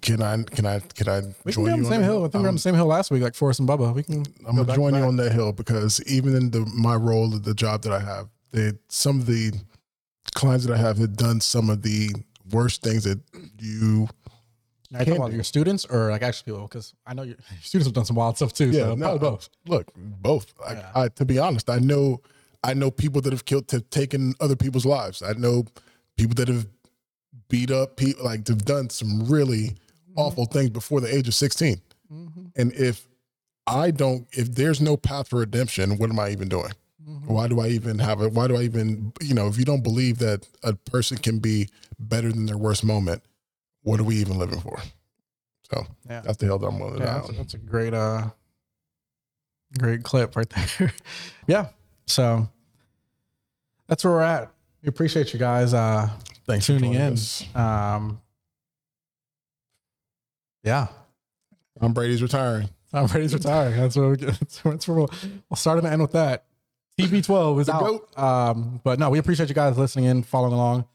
Can 0.00 0.22
I? 0.22 0.40
Can 0.44 0.64
I? 0.64 0.78
Can 0.78 1.08
I 1.08 1.22
We 1.44 1.52
can 1.52 1.64
join 1.64 1.66
be 1.66 1.72
on 1.72 1.82
the 1.82 1.88
same 1.88 2.02
hill. 2.02 2.24
I 2.24 2.28
think 2.28 2.34
we 2.34 2.40
were 2.42 2.46
on 2.46 2.48
Um, 2.50 2.54
the 2.54 2.60
same 2.60 2.74
hill 2.76 2.86
last 2.86 3.10
week, 3.10 3.22
like 3.22 3.34
Forrest 3.34 3.58
and 3.58 3.68
Bubba. 3.68 3.92
We 3.92 4.04
can. 4.04 4.24
I'm 4.46 4.54
gonna 4.56 4.74
join 4.74 4.94
you 4.94 5.02
on 5.02 5.16
that 5.16 5.32
hill 5.32 5.52
because 5.52 6.00
even 6.06 6.36
in 6.36 6.50
the 6.50 6.60
my 6.66 6.94
role 6.94 7.28
the 7.28 7.54
job 7.54 7.82
that 7.82 7.92
I 7.92 7.98
have, 7.98 8.28
they, 8.52 8.72
some 8.88 9.18
of 9.18 9.26
the 9.26 9.52
clients 10.34 10.66
that 10.66 10.74
I 10.74 10.78
have 10.78 10.98
had 10.98 11.16
done 11.16 11.40
some 11.40 11.70
of 11.70 11.82
the 11.82 12.10
worst 12.50 12.82
things 12.82 13.04
that 13.04 13.20
you. 13.58 14.08
Are 14.94 14.98
you 14.98 15.06
talking 15.06 15.16
about 15.16 15.32
your 15.32 15.44
students 15.44 15.86
or 15.86 16.10
like 16.10 16.22
actual 16.22 16.44
people? 16.44 16.68
Because 16.68 16.94
I 17.06 17.14
know 17.14 17.22
your, 17.22 17.36
your 17.50 17.60
students 17.62 17.86
have 17.86 17.94
done 17.94 18.04
some 18.04 18.16
wild 18.16 18.36
stuff 18.36 18.52
too. 18.52 18.70
Yeah, 18.70 18.84
so 18.84 18.94
no, 18.94 19.18
both. 19.18 19.48
Look, 19.66 19.90
both. 19.96 20.52
Like, 20.60 20.78
Yeah. 20.78 20.90
I, 20.94 21.08
to 21.08 21.24
be 21.24 21.38
honest, 21.38 21.70
I 21.70 21.78
know, 21.78 22.20
I 22.62 22.74
know 22.74 22.90
people 22.90 23.20
that 23.22 23.32
have 23.32 23.44
killed, 23.44 23.70
have 23.70 23.88
taken 23.90 24.34
other 24.40 24.56
people's 24.56 24.84
lives. 24.84 25.22
I 25.22 25.32
know 25.32 25.64
people 26.16 26.34
that 26.34 26.48
have 26.48 26.66
beat 27.48 27.70
up 27.70 27.96
people, 27.96 28.24
like 28.24 28.46
have 28.48 28.64
done 28.64 28.90
some 28.90 29.24
really 29.26 29.70
mm-hmm. 29.70 30.12
awful 30.16 30.44
things 30.44 30.70
before 30.70 31.00
the 31.00 31.14
age 31.14 31.26
of 31.28 31.34
16. 31.34 31.80
Mm-hmm. 32.12 32.44
And 32.56 32.72
if 32.72 33.06
I 33.66 33.90
don't, 33.90 34.26
if 34.32 34.54
there's 34.54 34.80
no 34.80 34.96
path 34.96 35.28
for 35.28 35.38
redemption, 35.38 35.96
what 35.98 36.10
am 36.10 36.18
I 36.18 36.30
even 36.30 36.48
doing? 36.48 36.72
Why 37.26 37.48
do 37.48 37.60
I 37.60 37.68
even 37.68 37.98
have 37.98 38.20
it? 38.20 38.32
Why 38.32 38.46
do 38.48 38.56
I 38.56 38.62
even, 38.62 39.12
you 39.20 39.34
know, 39.34 39.46
if 39.48 39.58
you 39.58 39.64
don't 39.64 39.82
believe 39.82 40.18
that 40.18 40.46
a 40.62 40.74
person 40.74 41.16
can 41.16 41.38
be 41.38 41.68
better 41.98 42.30
than 42.32 42.46
their 42.46 42.56
worst 42.58 42.84
moment, 42.84 43.22
what 43.82 43.98
are 43.98 44.04
we 44.04 44.16
even 44.16 44.38
living 44.38 44.60
for? 44.60 44.78
So 45.70 45.86
Yeah. 46.08 46.20
that's 46.20 46.36
the 46.38 46.46
hell 46.46 46.58
that 46.58 46.66
I'm 46.66 46.78
willing 46.78 46.98
to 47.00 47.04
Yeah, 47.04 47.14
that's, 47.14 47.36
that's 47.36 47.54
a 47.54 47.58
great 47.58 47.94
uh 47.94 48.30
great 49.78 50.02
clip 50.02 50.36
right 50.36 50.48
there. 50.50 50.92
yeah. 51.46 51.68
So 52.06 52.48
that's 53.88 54.04
where 54.04 54.12
we're 54.14 54.22
at. 54.22 54.52
We 54.82 54.88
appreciate 54.88 55.32
you 55.32 55.38
guys 55.38 55.74
uh 55.74 56.08
Thanks 56.46 56.66
for 56.66 56.72
tuning 56.74 56.94
in. 56.94 57.14
us. 57.14 57.44
Um 57.56 58.20
yeah. 60.62 60.86
Tom 61.80 61.92
Brady's 61.94 62.22
retiring. 62.22 62.68
Tom 62.92 63.06
Brady's 63.06 63.34
retiring. 63.34 63.76
That's 63.76 63.96
what, 63.96 64.10
we 64.10 64.16
get, 64.18 64.38
that's 64.64 64.86
where 64.86 64.96
we'll, 64.96 65.10
we'll 65.50 65.56
start 65.56 65.78
and 65.78 65.86
end 65.86 66.02
with 66.02 66.12
that. 66.12 66.44
TB12 66.98 67.60
is 67.60 67.66
The 67.66 67.74
out. 67.74 67.80
goat. 67.80 68.18
Um, 68.18 68.80
but 68.84 68.98
no, 68.98 69.10
we 69.10 69.18
appreciate 69.18 69.48
you 69.48 69.54
guys 69.54 69.78
listening 69.78 70.04
in, 70.06 70.22
following 70.22 70.52
along. 70.52 70.86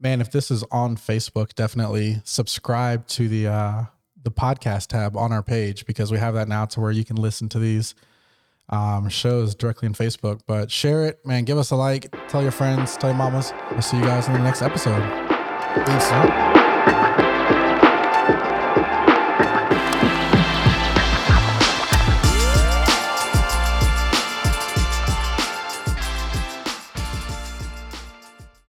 Man, 0.00 0.20
if 0.20 0.30
this 0.30 0.50
is 0.50 0.64
on 0.70 0.96
Facebook, 0.96 1.54
definitely 1.54 2.20
subscribe 2.24 3.06
to 3.08 3.28
the 3.28 3.46
uh, 3.46 3.84
the 4.22 4.30
podcast 4.30 4.88
tab 4.88 5.16
on 5.16 5.32
our 5.32 5.42
page 5.42 5.86
because 5.86 6.10
we 6.12 6.18
have 6.18 6.34
that 6.34 6.48
now 6.48 6.64
to 6.66 6.80
where 6.80 6.90
you 6.90 7.04
can 7.04 7.16
listen 7.16 7.48
to 7.50 7.58
these 7.58 7.94
um, 8.68 9.08
shows 9.08 9.54
directly 9.54 9.86
on 9.88 9.94
Facebook. 9.94 10.40
But 10.46 10.70
share 10.70 11.04
it, 11.06 11.24
man. 11.24 11.44
Give 11.44 11.56
us 11.58 11.70
a 11.70 11.76
like. 11.76 12.12
Tell 12.28 12.42
your 12.42 12.52
friends. 12.52 12.96
Tell 12.96 13.10
your 13.10 13.16
mamas. 13.16 13.52
We'll 13.70 13.82
see 13.82 13.96
you 13.96 14.04
guys 14.04 14.26
in 14.26 14.32
the 14.34 14.40
next 14.40 14.60
episode. 14.62 15.02
Peace. 15.86 16.51